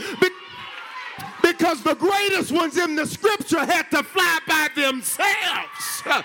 because 1.42 1.82
the 1.82 1.94
greatest 1.94 2.52
ones 2.52 2.76
in 2.76 2.96
the 2.96 3.06
scripture 3.06 3.64
had 3.64 3.90
to 3.90 4.02
fly 4.02 4.38
by 4.46 4.68
themselves. 4.74 6.02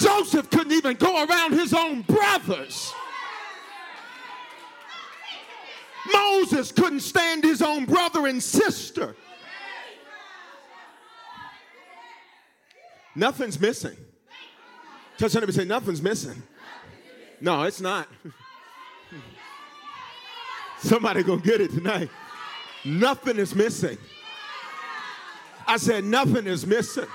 Joseph 0.00 0.48
couldn't 0.50 0.72
even 0.72 0.96
go 0.96 1.24
around 1.24 1.52
his 1.52 1.74
own 1.74 2.02
brothers. 2.02 2.92
Moses 6.12 6.72
couldn't 6.72 7.00
stand 7.00 7.44
his 7.44 7.62
own 7.62 7.84
brother 7.84 8.26
and 8.26 8.42
sister. 8.42 9.14
Nothing's 13.14 13.58
missing. 13.58 13.96
Touch 15.16 15.32
somebody 15.32 15.52
say, 15.52 15.64
nothing's 15.64 16.00
missing. 16.00 16.40
No, 17.40 17.62
it's 17.64 17.80
not. 17.80 18.08
Somebody 20.78 21.24
gonna 21.24 21.40
get 21.40 21.60
it 21.60 21.72
tonight. 21.72 22.08
Nothing 22.84 23.38
is 23.38 23.54
missing. 23.54 23.98
I 25.66 25.76
said 25.76 26.04
nothing 26.04 26.46
is 26.46 26.66
missing. 26.66 27.06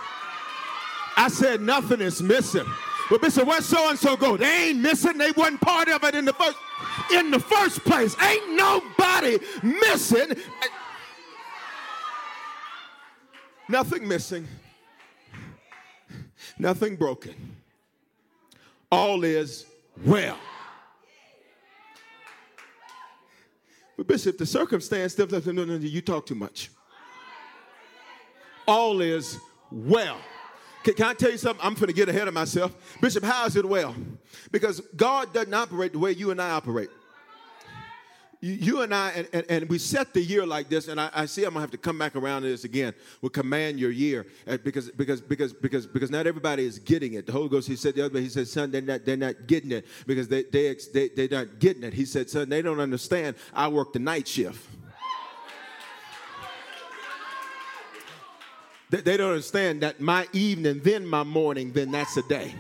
I 1.16 1.30
said 1.30 1.62
nothing 1.62 2.02
is 2.02 2.22
missing. 2.22 2.66
But 3.10 3.22
Bishop, 3.22 3.46
where 3.46 3.62
so 3.62 3.90
and 3.90 4.00
so 4.00 4.16
go? 4.16 4.38
They 4.38 4.70
ain't 4.70 4.80
missing. 4.80 5.18
They 5.18 5.32
wasn't 5.32 5.62
part 5.62 5.90
of 5.90 6.04
it 6.04 6.16
in 6.16 6.26
the 6.26 6.34
first 6.34 6.58
in 7.14 7.32
the 7.32 7.40
first 7.40 7.84
place. 7.84 8.16
Ain't 8.22 8.56
nobody 8.56 9.38
missing. 9.62 10.36
Nothing 13.68 14.08
missing. 14.08 14.48
Nothing 16.58 16.96
broken. 16.96 17.34
All 18.92 19.24
is 19.24 19.66
well. 20.06 20.38
But 23.98 24.08
Bishop, 24.08 24.38
the 24.38 24.46
circumstance, 24.46 25.18
no, 25.18 25.26
no, 25.26 25.66
no, 25.66 25.76
you 25.76 26.02
talk 26.02 26.26
too 26.26 26.36
much. 26.36 26.70
All 28.68 29.02
is 29.02 29.40
well. 29.72 30.18
Can, 30.84 30.94
can 30.96 31.06
I 31.06 31.14
tell 31.14 31.32
you 31.32 31.38
something? 31.38 31.66
I'm 31.66 31.74
going 31.76 31.88
to 31.88 31.94
get 31.94 32.10
ahead 32.10 32.28
of 32.28 32.34
myself. 32.34 32.76
Bishop, 33.00 33.24
how 33.24 33.46
is 33.46 33.56
it 33.56 33.68
well? 33.68 33.96
Because 34.52 34.82
God 34.96 35.34
doesn't 35.34 35.54
operate 35.54 35.94
the 35.94 36.00
way 36.00 36.12
you 36.12 36.32
and 36.32 36.42
I 36.42 36.52
operate. 36.52 36.90
You, 38.46 38.82
and 38.82 38.94
I, 38.94 39.12
and, 39.12 39.28
and, 39.32 39.46
and, 39.48 39.70
we 39.70 39.78
set 39.78 40.14
the 40.14 40.20
year 40.20 40.46
like 40.46 40.68
this, 40.68 40.90
and 40.90 41.00
I, 41.00 41.10
I, 41.14 41.26
see 41.28 41.46
I'm 41.46 41.52
gonna 41.52 41.62
have 41.62 41.72
to 41.72 41.78
come 41.78 41.98
back 41.98 42.14
around 42.14 42.42
to 42.42 42.50
this 42.50 42.66
again. 42.66 42.94
We 43.22 43.30
command 43.30 43.80
your 43.80 43.92
year 43.92 44.26
because 44.66 44.92
because 44.92 45.22
because 45.22 45.54
because 45.54 45.88
because 45.88 46.12
not 46.12 46.28
everybody 46.28 46.66
is 46.66 46.78
getting 46.78 47.14
it. 47.14 47.26
The 47.26 47.32
Holy 47.32 47.48
Ghost, 47.48 47.70
He 47.70 47.78
said 47.78 47.96
the 47.96 48.04
other 48.04 48.16
day, 48.16 48.22
He 48.22 48.28
said, 48.28 48.50
"Son, 48.50 48.70
they're 48.70 48.82
not 48.82 49.06
they're 49.06 49.16
not 49.16 49.48
getting 49.48 49.72
it 49.72 49.86
because 50.06 50.28
they 50.28 50.44
they 50.44 50.76
they 50.94 51.08
they're 51.08 51.30
not 51.30 51.60
getting 51.60 51.84
it." 51.84 51.94
He 51.94 52.04
said, 52.04 52.30
"Son, 52.30 52.50
they 52.50 52.62
don't 52.62 52.82
understand. 52.82 53.38
I 53.54 53.70
work 53.70 53.94
the 53.94 54.00
night 54.00 54.28
shift." 54.28 54.60
They 59.02 59.18
don't 59.18 59.32
understand 59.32 59.82
that 59.82 60.00
my 60.00 60.28
evening, 60.34 60.82
then 60.84 61.06
my 61.06 61.24
morning, 61.24 61.72
then 61.72 61.92
that's 61.92 62.18
a 62.18 62.24
day. 62.24 62.54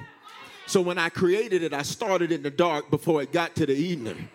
So 0.66 0.82
when 0.82 0.98
I 0.98 1.10
created 1.10 1.62
it, 1.62 1.74
I 1.74 1.84
started 1.84 2.32
in 2.32 2.42
the 2.42 2.50
dark 2.50 2.90
before 2.90 3.22
it 3.22 3.32
got 3.32 3.56
to 3.58 3.66
the 3.66 3.76
evening 3.76 4.30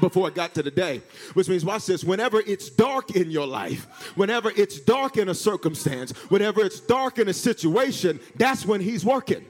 before 0.00 0.28
it 0.28 0.34
got 0.34 0.54
to 0.54 0.62
the 0.62 0.70
day. 0.70 1.02
Which 1.34 1.48
means, 1.48 1.64
watch 1.64 1.86
this, 1.86 2.04
whenever 2.04 2.40
it's 2.40 2.70
dark 2.70 3.14
in 3.16 3.30
your 3.30 3.46
life, 3.46 3.86
whenever 4.14 4.50
it's 4.50 4.80
dark 4.80 5.16
in 5.16 5.28
a 5.28 5.34
circumstance, 5.34 6.12
whenever 6.28 6.62
it's 6.62 6.80
dark 6.80 7.18
in 7.18 7.28
a 7.28 7.32
situation, 7.32 8.20
that's 8.36 8.64
when 8.64 8.80
he's 8.80 9.04
working. 9.04 9.44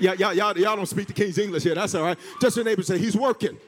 Yeah, 0.00 0.12
y'all, 0.12 0.32
y'all, 0.32 0.56
y'all 0.56 0.76
don't 0.76 0.86
speak 0.86 1.08
the 1.08 1.12
King's 1.12 1.38
English 1.38 1.64
here. 1.64 1.74
That's 1.74 1.94
all 1.94 2.04
right. 2.04 2.18
Just 2.40 2.56
your 2.56 2.64
neighbor 2.64 2.82
say, 2.82 2.98
he's 2.98 3.16
working. 3.16 3.58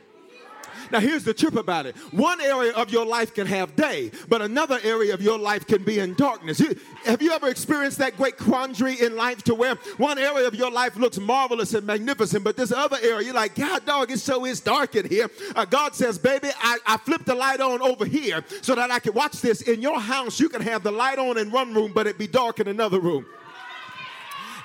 Now, 0.91 1.01
here's 1.01 1.25
the 1.25 1.35
trip 1.35 1.55
about 1.55 1.87
it 1.87 1.97
one 2.13 2.41
area 2.41 2.73
of 2.73 2.91
your 2.91 3.07
life 3.07 3.35
can 3.35 3.47
have 3.47 3.77
day, 3.77 4.11
but 4.29 4.43
another 4.43 4.79
area 4.83 5.15
of 5.15 5.23
your 5.23 5.39
life 5.39 5.67
can 5.67 5.83
be 5.83 5.99
in 5.99 6.15
darkness. 6.15 6.63
have 7.05 7.23
you 7.23 7.33
ever 7.33 7.49
experienced 7.49 7.99
that 7.99 8.17
great 8.17 8.37
quandary 8.37 9.01
in 9.01 9.17
life 9.17 9.43
to 9.45 9.55
where 9.55 9.77
one 9.97 10.19
area 10.19 10.47
of 10.47 10.55
your 10.55 10.71
life 10.71 10.97
looks 10.97 11.19
marvelous 11.19 11.75
and 11.75 11.87
magnificent, 11.87 12.45
but 12.45 12.57
this 12.57 12.73
other 12.73 12.99
area, 13.03 13.27
you're 13.27 13.35
like, 13.35 13.55
God, 13.55 13.85
dog, 13.87 14.11
it's 14.11 14.23
so 14.23 14.45
it's 14.45 14.61
dark 14.61 14.97
in 14.97 15.09
here. 15.09 15.31
Uh, 15.55 15.65
God 15.65 15.95
says, 15.95 16.19
baby, 16.19 16.49
I, 16.61 16.79
I 16.87 16.97
flipped 16.99 17.27
the 17.27 17.35
light 17.35 17.61
on 17.61 17.83
over 17.83 18.05
here 18.05 18.45
so 18.63 18.75
that 18.75 18.91
I 18.91 18.99
can 18.99 19.15
watch 19.15 19.41
this. 19.41 19.63
In 19.63 19.83
your 19.83 20.01
house, 20.01 20.41
you 20.41 20.49
can 20.49 20.63
have 20.63 20.83
the 20.83 20.93
light 20.93 21.19
on 21.19 21.39
in 21.39 21.51
one 21.51 21.75
room, 21.75 21.93
but 21.95 22.07
it 22.07 22.19
be 22.19 22.27
dark 22.27 22.61
in 22.61 22.69
another 22.69 23.01
room. 23.01 23.27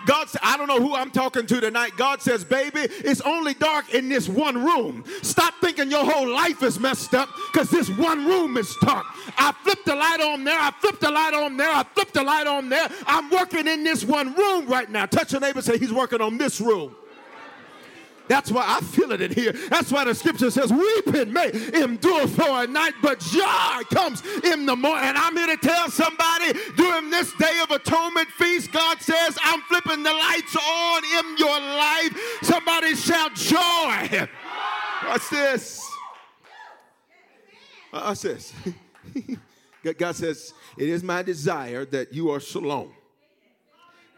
God 0.05 0.29
said, 0.29 0.41
I 0.43 0.57
don't 0.57 0.67
know 0.67 0.79
who 0.79 0.95
I'm 0.95 1.11
talking 1.11 1.45
to 1.47 1.61
tonight. 1.61 1.93
God 1.97 2.21
says, 2.21 2.43
baby, 2.43 2.81
it's 2.81 3.21
only 3.21 3.53
dark 3.53 3.93
in 3.93 4.09
this 4.09 4.29
one 4.29 4.63
room. 4.63 5.03
Stop 5.21 5.55
thinking 5.61 5.89
your 5.89 6.05
whole 6.05 6.27
life 6.27 6.63
is 6.63 6.79
messed 6.79 7.13
up 7.13 7.29
because 7.51 7.69
this 7.69 7.89
one 7.89 8.25
room 8.25 8.57
is 8.57 8.75
dark. 8.81 9.05
I 9.37 9.51
flipped 9.63 9.85
the 9.85 9.95
light 9.95 10.21
on 10.21 10.43
there. 10.43 10.59
I 10.59 10.71
flipped 10.71 11.01
the 11.01 11.11
light 11.11 11.33
on 11.33 11.57
there. 11.57 11.69
I 11.69 11.83
flipped 11.83 12.13
the 12.13 12.23
light 12.23 12.47
on 12.47 12.69
there. 12.69 12.87
I'm 13.07 13.29
working 13.29 13.67
in 13.67 13.83
this 13.83 14.03
one 14.03 14.33
room 14.33 14.67
right 14.67 14.89
now. 14.89 15.05
Touch 15.05 15.31
your 15.31 15.41
neighbor 15.41 15.61
say, 15.61 15.77
he's 15.77 15.93
working 15.93 16.21
on 16.21 16.37
this 16.37 16.61
room. 16.61 16.95
That's 18.27 18.51
why 18.51 18.63
I 18.67 18.81
feel 18.81 19.11
it 19.11 19.21
in 19.21 19.31
here. 19.31 19.51
That's 19.69 19.91
why 19.91 20.05
the 20.05 20.15
scripture 20.15 20.49
says, 20.49 20.71
Weeping 20.71 21.31
may 21.31 21.51
endure 21.73 22.27
for 22.27 22.63
a 22.63 22.67
night, 22.67 22.93
but 23.01 23.19
joy 23.19 23.81
comes 23.91 24.23
in 24.43 24.65
the 24.65 24.75
morning. 24.75 25.09
And 25.09 25.17
I'm 25.17 25.35
here 25.35 25.47
to 25.47 25.57
tell 25.57 25.89
somebody 25.89 26.53
during 26.75 27.09
this 27.09 27.33
day 27.33 27.59
of 27.63 27.71
atonement 27.71 28.29
feast, 28.29 28.71
God 28.71 29.01
says, 29.01 29.37
I'm 29.43 29.61
flipping 29.61 30.03
the 30.03 30.13
lights 30.13 30.55
on 30.55 31.03
in 31.03 31.37
your 31.37 31.59
life. 31.59 32.39
Somebody 32.41 32.95
shout 32.95 33.35
joy. 33.35 34.27
What's 35.05 35.29
this? 35.29 35.87
Uh, 37.93 38.01
What's 38.07 38.21
this? 38.23 38.53
God 39.97 40.15
says, 40.15 40.53
It 40.77 40.89
is 40.89 41.03
my 41.03 41.21
desire 41.21 41.85
that 41.85 42.13
you 42.13 42.31
are 42.31 42.39
shalom. 42.39 42.91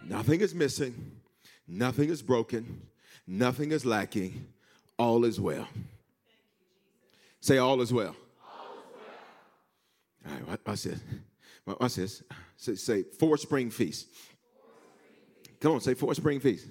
Nothing 0.04 0.40
is 0.40 0.56
missing, 0.56 1.12
nothing 1.68 2.10
is 2.10 2.22
broken, 2.22 2.87
nothing 3.28 3.72
is 3.72 3.86
lacking, 3.86 4.48
all 4.98 5.26
is 5.26 5.40
well. 5.40 5.68
Say, 7.40 7.60
All 7.60 7.82
is 7.82 7.94
well. 7.94 8.08
All, 8.08 8.14
is 8.14 8.96
well. 10.26 10.32
All 10.32 10.34
right, 10.34 10.48
what 10.48 10.68
watch 10.68 10.84
this. 10.84 11.00
Watch 11.66 11.96
this. 11.96 12.24
Say, 12.58 12.76
say 12.76 13.04
four 13.04 13.38
spring 13.38 13.70
feasts. 13.70 14.08
Come 15.60 15.74
on, 15.74 15.82
say 15.82 15.94
four 15.94 16.14
spring 16.16 16.40
feasts. 16.40 16.70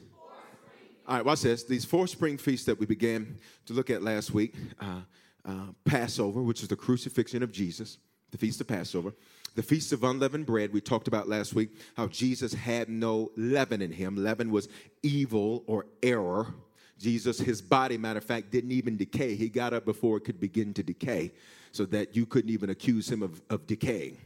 All 1.07 1.17
right, 1.17 1.25
watch 1.25 1.43
this. 1.43 1.65
These 1.65 1.85
four 1.85 2.07
spring 2.07 2.37
feasts 2.37 2.67
that 2.67 2.79
we 2.79 2.87
began 2.87 3.39
to 3.67 3.73
look 3.73 3.91
at 3.91 4.03
last 4.03 4.33
week 4.33 4.55
uh, 4.81 5.01
uh, 5.45 5.67
Passover, 5.85 6.43
which 6.43 6.63
is 6.63 6.69
the 6.69 6.77
crucifixion 6.77 7.43
of 7.43 7.53
Jesus, 7.53 7.99
the 8.33 8.39
Feast 8.39 8.61
of 8.61 8.67
Passover. 8.67 9.15
The 9.57 9.63
Feast 9.63 9.93
of 9.95 10.05
Unleavened 10.05 10.45
Bread, 10.45 10.71
we 10.75 10.83
talked 10.83 11.09
about 11.09 11.29
last 11.29 11.55
week 11.55 11.71
how 11.97 12.09
Jesus 12.09 12.53
had 12.53 12.91
no 12.91 13.33
leaven 13.37 13.81
in 13.81 13.91
him. 13.91 14.15
Leaven 14.15 14.51
was 14.51 14.69
evil 15.03 15.65
or 15.67 15.87
error. 16.03 16.55
Jesus, 16.99 17.39
his 17.39 17.63
body, 17.63 17.97
matter 17.97 18.19
of 18.19 18.25
fact, 18.25 18.51
didn't 18.51 18.73
even 18.73 18.99
decay. 18.99 19.35
He 19.35 19.49
got 19.49 19.73
up 19.73 19.87
before 19.87 20.19
it 20.19 20.25
could 20.25 20.39
begin 20.39 20.75
to 20.75 20.83
decay, 20.83 21.33
so 21.73 21.87
that 21.87 22.15
you 22.15 22.27
couldn't 22.27 22.51
even 22.51 22.69
accuse 22.69 23.11
him 23.11 23.23
of, 23.23 23.41
of 23.49 23.67
decaying. 23.67 24.19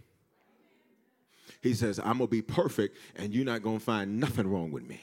He 1.63 1.75
says, 1.75 2.01
I'm 2.01 2.19
going 2.19 2.27
to 2.27 2.27
be 2.27 2.43
perfect, 2.43 2.97
and 3.15 3.33
you're 3.33 3.45
not 3.45 3.63
going 3.63 3.79
to 3.79 3.85
find 3.85 4.19
nothing 4.19 4.49
wrong 4.49 4.73
with 4.73 4.85
me. 4.89 5.01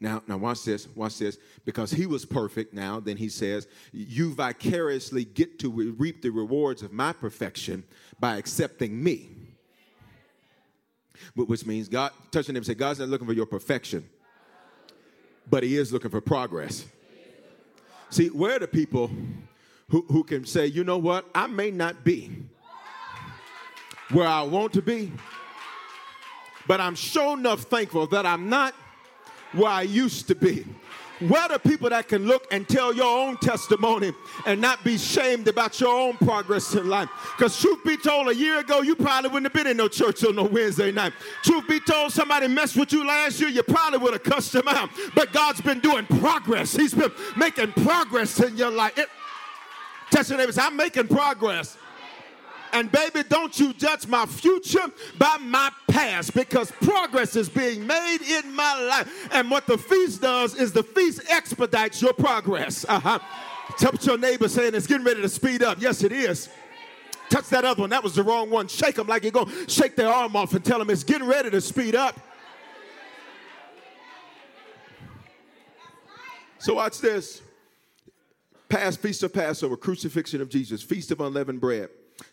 Now, 0.00 0.22
now 0.26 0.36
watch 0.36 0.64
this, 0.64 0.88
watch 0.94 1.18
this. 1.18 1.38
Because 1.64 1.90
he 1.90 2.06
was 2.06 2.24
perfect 2.24 2.74
now, 2.74 3.00
then 3.00 3.16
he 3.16 3.28
says, 3.28 3.66
You 3.92 4.34
vicariously 4.34 5.24
get 5.24 5.58
to 5.60 5.70
reap 5.70 6.22
the 6.22 6.30
rewards 6.30 6.82
of 6.82 6.92
my 6.92 7.12
perfection 7.12 7.84
by 8.18 8.36
accepting 8.36 9.02
me. 9.02 9.30
Which 11.34 11.64
means 11.64 11.88
God, 11.88 12.12
touching 12.30 12.56
him, 12.56 12.64
say, 12.64 12.74
God's 12.74 12.98
not 12.98 13.08
looking 13.08 13.26
for 13.26 13.32
your 13.32 13.46
perfection, 13.46 14.04
but 15.48 15.62
he 15.62 15.76
is 15.76 15.92
looking 15.92 16.10
for 16.10 16.20
progress. 16.20 16.84
See, 18.10 18.28
where 18.28 18.56
are 18.56 18.58
the 18.58 18.68
people 18.68 19.10
who, 19.88 20.04
who 20.08 20.24
can 20.24 20.44
say, 20.44 20.66
you 20.66 20.84
know 20.84 20.98
what, 20.98 21.26
I 21.34 21.46
may 21.46 21.70
not 21.70 22.04
be 22.04 22.44
where 24.10 24.28
I 24.28 24.42
want 24.42 24.72
to 24.74 24.82
be, 24.82 25.12
but 26.66 26.80
I'm 26.80 26.94
sure 26.94 27.36
enough 27.36 27.62
thankful 27.62 28.06
that 28.08 28.26
I'm 28.26 28.48
not 28.48 28.74
where 29.54 29.70
I 29.70 29.82
used 29.82 30.28
to 30.28 30.34
be. 30.34 30.66
Where 31.20 31.46
the 31.48 31.60
people 31.60 31.88
that 31.90 32.08
can 32.08 32.26
look 32.26 32.46
and 32.50 32.68
tell 32.68 32.92
your 32.92 33.28
own 33.28 33.36
testimony 33.36 34.12
and 34.46 34.60
not 34.60 34.82
be 34.82 34.98
shamed 34.98 35.46
about 35.46 35.80
your 35.80 35.96
own 35.96 36.16
progress 36.16 36.74
in 36.74 36.88
life? 36.88 37.08
Because 37.36 37.58
truth 37.58 37.84
be 37.84 37.96
told, 37.96 38.28
a 38.28 38.34
year 38.34 38.58
ago, 38.58 38.82
you 38.82 38.96
probably 38.96 39.30
wouldn't 39.30 39.46
have 39.46 39.52
been 39.52 39.70
in 39.70 39.76
no 39.76 39.86
church 39.86 40.24
on 40.24 40.34
no 40.34 40.42
Wednesday 40.44 40.90
night. 40.90 41.12
Truth 41.44 41.68
be 41.68 41.78
told, 41.78 42.12
somebody 42.12 42.48
messed 42.48 42.76
with 42.76 42.92
you 42.92 43.06
last 43.06 43.40
year, 43.40 43.48
you 43.48 43.62
probably 43.62 44.00
would 44.00 44.12
have 44.12 44.24
cussed 44.24 44.52
them 44.52 44.66
out. 44.66 44.90
But 45.14 45.32
God's 45.32 45.60
been 45.60 45.78
doing 45.78 46.04
progress. 46.06 46.74
He's 46.74 46.94
been 46.94 47.12
making 47.36 47.72
progress 47.72 48.40
in 48.40 48.56
your 48.56 48.72
life. 48.72 48.98
It, 48.98 49.08
tell 50.10 50.24
your 50.24 50.38
neighbors, 50.38 50.58
I'm 50.58 50.76
making 50.76 51.06
progress. 51.06 51.78
And 52.74 52.90
baby, 52.90 53.22
don't 53.28 53.58
you 53.58 53.72
judge 53.72 54.08
my 54.08 54.26
future 54.26 54.84
by 55.16 55.38
my 55.40 55.70
past 55.88 56.34
because 56.34 56.72
progress 56.72 57.36
is 57.36 57.48
being 57.48 57.86
made 57.86 58.18
in 58.20 58.52
my 58.52 58.82
life. 58.82 59.28
And 59.32 59.48
what 59.48 59.68
the 59.68 59.78
feast 59.78 60.20
does 60.20 60.56
is 60.56 60.72
the 60.72 60.82
feast 60.82 61.22
expedites 61.30 62.02
your 62.02 62.12
progress. 62.12 62.84
Uh-huh. 62.88 63.20
Tell 63.78 63.94
your 64.00 64.18
neighbor 64.18 64.48
saying 64.48 64.74
it's 64.74 64.88
getting 64.88 65.06
ready 65.06 65.22
to 65.22 65.28
speed 65.28 65.62
up. 65.62 65.80
Yes, 65.80 66.02
it 66.02 66.10
is. 66.10 66.48
Touch 67.30 67.48
that 67.50 67.64
other 67.64 67.82
one. 67.82 67.90
That 67.90 68.02
was 68.02 68.16
the 68.16 68.24
wrong 68.24 68.50
one. 68.50 68.66
Shake 68.66 68.96
them 68.96 69.06
like 69.06 69.22
you're 69.22 69.30
going 69.30 69.46
to 69.46 69.70
shake 69.70 69.94
their 69.94 70.08
arm 70.08 70.34
off 70.34 70.52
and 70.52 70.64
tell 70.64 70.80
them 70.80 70.90
it's 70.90 71.04
getting 71.04 71.28
ready 71.28 71.50
to 71.50 71.60
speed 71.60 71.94
up. 71.94 72.18
So 76.58 76.74
watch 76.74 77.00
this. 77.00 77.40
Past 78.68 79.00
feast 79.00 79.22
of 79.22 79.32
Passover, 79.32 79.76
crucifixion 79.76 80.40
of 80.40 80.48
Jesus, 80.48 80.82
feast 80.82 81.12
of 81.12 81.20
unleavened 81.20 81.60
bread. 81.60 81.88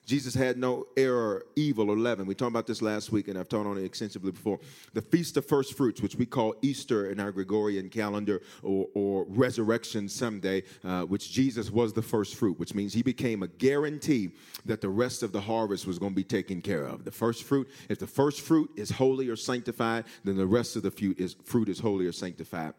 Jesus 0.05 0.33
had 0.33 0.57
no 0.57 0.87
error, 0.97 1.45
evil, 1.55 1.89
or 1.89 1.97
leaven. 1.97 2.25
We 2.25 2.35
talked 2.35 2.51
about 2.51 2.67
this 2.67 2.81
last 2.81 3.11
week, 3.11 3.27
and 3.27 3.37
I've 3.37 3.49
taught 3.49 3.65
on 3.65 3.77
it 3.77 3.83
extensively 3.83 4.31
before. 4.31 4.59
The 4.93 5.01
Feast 5.01 5.37
of 5.37 5.45
First 5.45 5.75
Fruits, 5.75 6.01
which 6.01 6.15
we 6.15 6.25
call 6.25 6.55
Easter 6.61 7.09
in 7.09 7.19
our 7.19 7.31
Gregorian 7.31 7.89
calendar, 7.89 8.41
or, 8.61 8.87
or 8.93 9.25
Resurrection 9.29 10.09
Sunday, 10.09 10.63
uh, 10.83 11.03
which 11.03 11.31
Jesus 11.31 11.71
was 11.71 11.93
the 11.93 12.01
first 12.01 12.35
fruit, 12.35 12.59
which 12.59 12.75
means 12.75 12.93
he 12.93 13.03
became 13.03 13.43
a 13.43 13.47
guarantee 13.47 14.31
that 14.65 14.81
the 14.81 14.89
rest 14.89 15.23
of 15.23 15.31
the 15.31 15.41
harvest 15.41 15.87
was 15.87 15.97
going 15.97 16.11
to 16.11 16.15
be 16.15 16.23
taken 16.23 16.61
care 16.61 16.85
of. 16.85 17.05
The 17.05 17.11
first 17.11 17.43
fruit, 17.43 17.69
if 17.89 17.99
the 17.99 18.07
first 18.07 18.41
fruit 18.41 18.69
is 18.75 18.91
holy 18.91 19.29
or 19.29 19.35
sanctified, 19.35 20.05
then 20.23 20.35
the 20.35 20.45
rest 20.45 20.75
of 20.75 20.83
the 20.83 20.91
fruit 20.91 21.19
is, 21.19 21.35
fruit 21.43 21.69
is 21.69 21.79
holy 21.79 22.05
or 22.05 22.11
sanctified. 22.11 22.73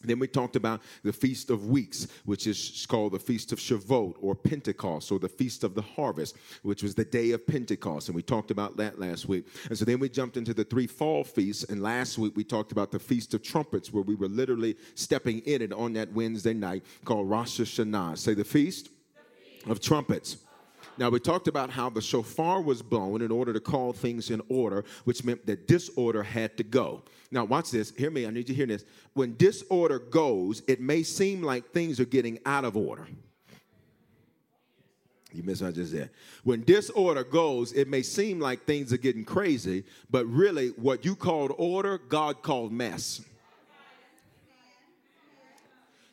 Then 0.00 0.18
we 0.18 0.26
talked 0.26 0.56
about 0.56 0.82
the 1.04 1.12
Feast 1.12 1.50
of 1.50 1.66
Weeks, 1.66 2.08
which 2.24 2.46
is 2.46 2.86
called 2.88 3.12
the 3.12 3.18
Feast 3.18 3.52
of 3.52 3.58
Shavuot 3.58 4.14
or 4.20 4.34
Pentecost, 4.34 5.12
or 5.12 5.18
the 5.18 5.28
Feast 5.28 5.64
of 5.64 5.74
the 5.74 5.82
Harvest, 5.82 6.36
which 6.62 6.82
was 6.82 6.94
the 6.94 7.04
day 7.04 7.30
of 7.32 7.46
Pentecost. 7.46 8.08
And 8.08 8.16
we 8.16 8.22
talked 8.22 8.50
about 8.50 8.76
that 8.78 8.98
last 8.98 9.26
week. 9.26 9.46
And 9.68 9.78
so 9.78 9.84
then 9.84 10.00
we 10.00 10.08
jumped 10.08 10.36
into 10.36 10.54
the 10.54 10.64
three 10.64 10.86
fall 10.86 11.24
feasts. 11.24 11.64
And 11.64 11.82
last 11.82 12.18
week 12.18 12.36
we 12.36 12.44
talked 12.44 12.72
about 12.72 12.90
the 12.90 12.98
Feast 12.98 13.34
of 13.34 13.42
Trumpets, 13.42 13.92
where 13.92 14.02
we 14.02 14.14
were 14.14 14.28
literally 14.28 14.76
stepping 14.94 15.40
in 15.40 15.62
it 15.62 15.72
on 15.72 15.92
that 15.94 16.12
Wednesday 16.12 16.54
night 16.54 16.84
called 17.04 17.30
Rosh 17.30 17.60
Hashanah. 17.60 18.18
Say 18.18 18.34
the 18.34 18.44
Feast, 18.44 18.86
the 18.86 19.22
feast. 19.60 19.66
of 19.68 19.80
Trumpets. 19.80 20.38
Now, 20.98 21.08
we 21.08 21.20
talked 21.20 21.48
about 21.48 21.70
how 21.70 21.88
the 21.88 22.02
shofar 22.02 22.60
was 22.60 22.82
blown 22.82 23.22
in 23.22 23.30
order 23.30 23.52
to 23.52 23.60
call 23.60 23.92
things 23.92 24.30
in 24.30 24.42
order, 24.48 24.84
which 25.04 25.24
meant 25.24 25.46
that 25.46 25.66
disorder 25.66 26.22
had 26.22 26.56
to 26.58 26.64
go. 26.64 27.02
Now, 27.30 27.44
watch 27.44 27.70
this. 27.70 27.92
Hear 27.96 28.10
me. 28.10 28.26
I 28.26 28.30
need 28.30 28.48
you 28.48 28.54
to 28.54 28.54
hear 28.54 28.66
this. 28.66 28.84
When 29.14 29.36
disorder 29.36 29.98
goes, 29.98 30.62
it 30.68 30.80
may 30.80 31.02
seem 31.02 31.42
like 31.42 31.70
things 31.70 31.98
are 31.98 32.04
getting 32.04 32.38
out 32.44 32.64
of 32.64 32.76
order. 32.76 33.06
You 35.32 35.42
missed 35.42 35.62
what 35.62 35.68
I 35.68 35.72
just 35.72 35.92
said. 35.92 36.10
When 36.44 36.62
disorder 36.62 37.24
goes, 37.24 37.72
it 37.72 37.88
may 37.88 38.02
seem 38.02 38.38
like 38.38 38.64
things 38.64 38.92
are 38.92 38.98
getting 38.98 39.24
crazy, 39.24 39.84
but 40.10 40.26
really, 40.26 40.68
what 40.70 41.06
you 41.06 41.16
called 41.16 41.54
order, 41.56 41.96
God 41.96 42.42
called 42.42 42.70
mess. 42.70 43.22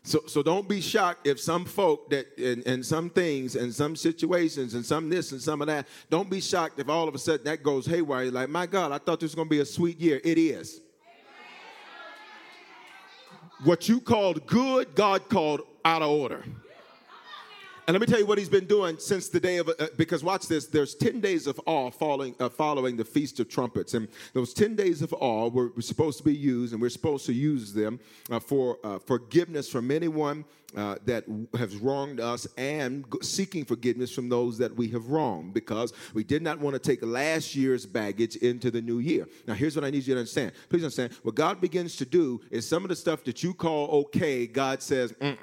So, 0.09 0.23
so 0.25 0.41
don't 0.41 0.67
be 0.67 0.81
shocked 0.81 1.27
if 1.27 1.39
some 1.39 1.65
folk 1.65 2.09
that 2.09 2.35
and, 2.39 2.65
and 2.65 2.83
some 2.83 3.11
things 3.11 3.55
and 3.55 3.71
some 3.71 3.95
situations 3.95 4.73
and 4.73 4.83
some 4.83 5.07
this 5.07 5.33
and 5.33 5.39
some 5.39 5.61
of 5.61 5.67
that. 5.67 5.87
Don't 6.09 6.31
be 6.31 6.41
shocked 6.41 6.79
if 6.79 6.89
all 6.89 7.07
of 7.07 7.13
a 7.13 7.19
sudden 7.19 7.45
that 7.45 7.61
goes 7.61 7.85
haywire. 7.85 8.23
You're 8.23 8.31
like, 8.31 8.49
my 8.49 8.65
God, 8.65 8.91
I 8.91 8.97
thought 8.97 9.19
this 9.19 9.27
was 9.27 9.35
going 9.35 9.47
to 9.47 9.51
be 9.51 9.59
a 9.59 9.65
sweet 9.65 9.99
year. 9.99 10.19
It 10.23 10.39
is. 10.39 10.81
What 13.63 13.87
you 13.87 14.01
called 14.01 14.47
good, 14.47 14.95
God 14.95 15.29
called 15.29 15.61
out 15.85 16.01
of 16.01 16.09
order. 16.09 16.43
And 17.89 17.95
let 17.95 18.01
me 18.01 18.05
tell 18.05 18.19
you 18.19 18.27
what 18.27 18.37
he's 18.37 18.49
been 18.49 18.67
doing 18.67 18.99
since 18.99 19.29
the 19.29 19.39
day 19.39 19.57
of, 19.57 19.67
uh, 19.67 19.87
because 19.97 20.23
watch 20.23 20.47
this, 20.47 20.67
there's 20.67 20.93
10 20.93 21.21
days 21.21 21.47
of 21.47 21.59
awe 21.65 21.89
following, 21.89 22.35
uh, 22.39 22.47
following 22.47 22.95
the 22.95 23.03
Feast 23.03 23.39
of 23.39 23.49
Trumpets. 23.49 23.95
And 23.95 24.07
those 24.33 24.53
10 24.53 24.75
days 24.75 25.01
of 25.01 25.11
awe 25.13 25.49
were, 25.49 25.71
supposed 25.79 26.19
to 26.19 26.23
be 26.23 26.35
used, 26.35 26.71
and 26.73 26.79
we're 26.79 26.91
supposed 26.91 27.25
to 27.25 27.33
use 27.33 27.73
them 27.73 27.99
uh, 28.29 28.39
for 28.39 28.77
uh, 28.83 28.99
forgiveness 28.99 29.67
from 29.67 29.89
anyone 29.89 30.45
uh, 30.77 30.97
that 31.05 31.23
has 31.57 31.77
wronged 31.77 32.19
us 32.19 32.45
and 32.59 33.05
seeking 33.23 33.65
forgiveness 33.65 34.13
from 34.13 34.29
those 34.29 34.59
that 34.59 34.75
we 34.75 34.89
have 34.89 35.07
wronged 35.07 35.55
because 35.55 35.91
we 36.13 36.23
did 36.23 36.43
not 36.43 36.59
want 36.59 36.75
to 36.75 36.79
take 36.79 37.03
last 37.03 37.55
year's 37.55 37.87
baggage 37.87 38.35
into 38.35 38.69
the 38.69 38.83
new 38.83 38.99
year. 38.99 39.27
Now, 39.47 39.55
here's 39.55 39.75
what 39.75 39.83
I 39.83 39.89
need 39.89 40.05
you 40.05 40.13
to 40.13 40.19
understand. 40.19 40.51
Please 40.69 40.83
understand. 40.83 41.13
What 41.23 41.33
God 41.33 41.59
begins 41.59 41.95
to 41.95 42.05
do 42.05 42.39
is 42.51 42.67
some 42.67 42.83
of 42.83 42.89
the 42.89 42.95
stuff 42.95 43.23
that 43.23 43.41
you 43.41 43.51
call 43.51 43.87
okay, 44.05 44.45
God 44.45 44.83
says, 44.83 45.11
mm 45.13 45.35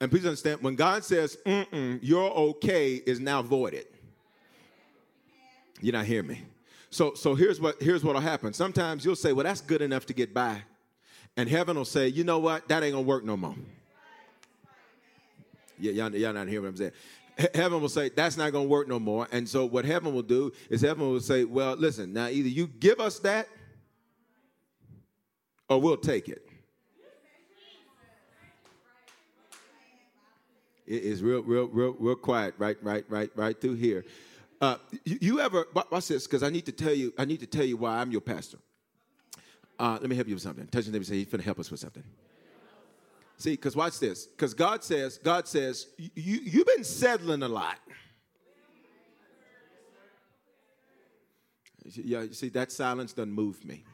and 0.00 0.10
please 0.10 0.26
understand, 0.26 0.62
when 0.62 0.74
God 0.74 1.04
says, 1.04 1.38
you're 2.02 2.30
okay, 2.30 2.94
is 2.94 3.20
now 3.20 3.42
voided. 3.42 3.86
You're 5.80 5.92
not 5.92 6.06
hearing 6.06 6.26
me. 6.26 6.42
So, 6.90 7.14
so 7.14 7.34
here's 7.34 7.60
what 7.60 7.82
here's 7.82 8.04
what'll 8.04 8.20
happen. 8.20 8.52
Sometimes 8.52 9.04
you'll 9.04 9.16
say, 9.16 9.32
"Well, 9.32 9.42
that's 9.42 9.60
good 9.60 9.82
enough 9.82 10.06
to 10.06 10.14
get 10.14 10.32
by," 10.32 10.62
and 11.36 11.48
heaven 11.48 11.76
will 11.76 11.84
say, 11.84 12.06
"You 12.06 12.22
know 12.22 12.38
what? 12.38 12.68
That 12.68 12.84
ain't 12.84 12.92
gonna 12.92 13.02
work 13.02 13.24
no 13.24 13.36
more." 13.36 13.56
Yeah, 15.76 15.90
y'all, 15.90 16.14
y'all 16.14 16.32
not 16.32 16.46
hearing 16.46 16.62
what 16.62 16.70
I'm 16.70 16.76
saying. 16.76 16.92
Heaven 17.52 17.80
will 17.80 17.88
say 17.88 18.10
that's 18.10 18.36
not 18.36 18.52
gonna 18.52 18.68
work 18.68 18.86
no 18.86 19.00
more, 19.00 19.26
and 19.32 19.48
so 19.48 19.66
what 19.66 19.84
heaven 19.84 20.14
will 20.14 20.22
do 20.22 20.52
is 20.70 20.82
heaven 20.82 21.10
will 21.10 21.20
say, 21.20 21.42
"Well, 21.42 21.74
listen. 21.74 22.12
Now, 22.12 22.28
either 22.28 22.48
you 22.48 22.68
give 22.68 23.00
us 23.00 23.18
that, 23.18 23.48
or 25.68 25.80
we'll 25.80 25.96
take 25.96 26.28
it." 26.28 26.43
It 30.86 31.02
is 31.02 31.22
real, 31.22 31.42
real, 31.42 31.66
real, 31.68 31.96
real 31.98 32.16
quiet 32.16 32.54
right, 32.58 32.76
right, 32.82 33.04
right, 33.08 33.30
right 33.34 33.58
through 33.58 33.74
here. 33.74 34.04
Uh, 34.60 34.76
you, 35.04 35.18
you, 35.20 35.40
ever 35.40 35.66
watch 35.74 36.08
this? 36.08 36.26
Because 36.26 36.42
I 36.42 36.50
need 36.50 36.66
to 36.66 36.72
tell 36.72 36.92
you, 36.92 37.12
I 37.18 37.24
need 37.24 37.40
to 37.40 37.46
tell 37.46 37.64
you 37.64 37.76
why 37.76 37.98
I'm 37.98 38.10
your 38.10 38.20
pastor. 38.20 38.58
Uh, 39.78 39.98
let 40.00 40.08
me 40.08 40.14
help 40.14 40.28
you 40.28 40.34
with 40.34 40.42
something. 40.42 40.66
Touch 40.68 40.84
your 40.84 40.92
neighbor 40.92 41.04
say 41.04 41.16
he's 41.16 41.26
to 41.26 41.38
help 41.42 41.58
us 41.58 41.70
with 41.70 41.80
something. 41.80 42.04
See, 43.36 43.50
because 43.50 43.74
watch 43.74 43.98
this. 43.98 44.26
Because 44.26 44.54
God 44.54 44.84
says, 44.84 45.18
God 45.18 45.48
says, 45.48 45.88
you, 45.98 46.10
you've 46.14 46.66
been 46.66 46.84
settling 46.84 47.42
a 47.42 47.48
lot. 47.48 47.78
Yeah, 51.84 52.22
you 52.22 52.32
see, 52.32 52.48
that 52.50 52.72
silence 52.72 53.12
doesn't 53.12 53.32
move 53.32 53.64
me. 53.64 53.84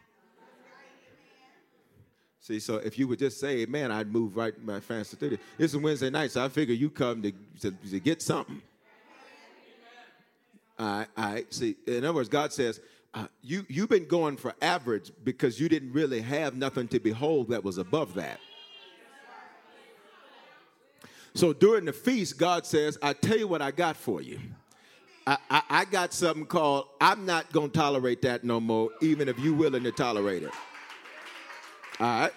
See, 2.51 2.59
so 2.59 2.79
if 2.79 2.99
you 2.99 3.07
would 3.07 3.21
just 3.21 3.39
say, 3.39 3.65
man, 3.65 3.93
I'd 3.93 4.13
move 4.13 4.37
right, 4.37 4.53
my 4.65 4.81
faster 4.81 5.15
through 5.15 5.35
it. 5.35 5.41
This 5.57 5.73
is 5.73 5.77
Wednesday 5.77 6.11
night, 6.11 6.33
so 6.33 6.45
I 6.45 6.49
figure 6.49 6.75
you 6.75 6.91
come 6.91 7.23
to, 7.23 7.31
to, 7.61 7.71
to 7.71 8.01
get 8.01 8.21
something. 8.21 8.61
All 10.77 11.07
right. 11.17 11.55
See, 11.55 11.77
in 11.87 12.05
other 12.05 12.13
words, 12.13 12.29
God 12.29 12.53
says, 12.53 12.81
uh, 13.15 13.29
you, 13.41 13.65
you've 13.69 13.89
been 13.89 14.09
going 14.09 14.37
for 14.37 14.53
average 14.61 15.13
because 15.23 15.61
you 15.61 15.69
didn't 15.69 15.93
really 15.93 16.21
have 16.23 16.57
nothing 16.57 16.89
to 16.89 16.99
behold 16.99 17.51
that 17.51 17.63
was 17.63 17.79
above 17.79 18.15
that. 18.15 18.41
So 21.35 21.53
during 21.53 21.85
the 21.85 21.93
feast, 21.93 22.37
God 22.37 22.67
says, 22.67 22.99
I 23.01 23.13
tell 23.13 23.39
you 23.39 23.47
what 23.47 23.63
I 23.63 23.71
got 23.71 23.97
for 23.97 24.21
you. 24.21 24.41
I, 25.25 25.39
I, 25.49 25.63
I 25.71 25.85
got 25.85 26.13
something 26.13 26.47
called, 26.47 26.89
I'm 27.01 27.25
not 27.27 27.53
going 27.53 27.71
to 27.71 27.79
tolerate 27.79 28.23
that 28.23 28.43
no 28.43 28.59
more, 28.59 28.91
even 29.01 29.29
if 29.29 29.39
you're 29.39 29.55
willing 29.55 29.85
to 29.85 29.93
tolerate 29.93 30.43
it. 30.43 30.51
All 32.01 32.07
right? 32.07 32.33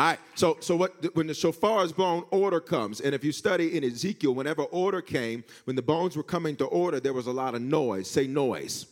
All 0.00 0.06
right. 0.06 0.18
So, 0.34 0.56
so 0.60 0.76
what? 0.76 1.14
When 1.14 1.26
the 1.26 1.34
shofar 1.34 1.84
is 1.84 1.92
blown, 1.92 2.24
order 2.30 2.58
comes. 2.58 3.02
And 3.02 3.14
if 3.14 3.22
you 3.22 3.32
study 3.32 3.76
in 3.76 3.84
Ezekiel, 3.84 4.34
whenever 4.34 4.62
order 4.62 5.02
came, 5.02 5.44
when 5.64 5.76
the 5.76 5.82
bones 5.82 6.16
were 6.16 6.22
coming 6.22 6.56
to 6.56 6.64
order, 6.64 7.00
there 7.00 7.12
was 7.12 7.26
a 7.26 7.30
lot 7.30 7.54
of 7.54 7.60
noise. 7.60 8.08
Say 8.08 8.26
noise. 8.26 8.86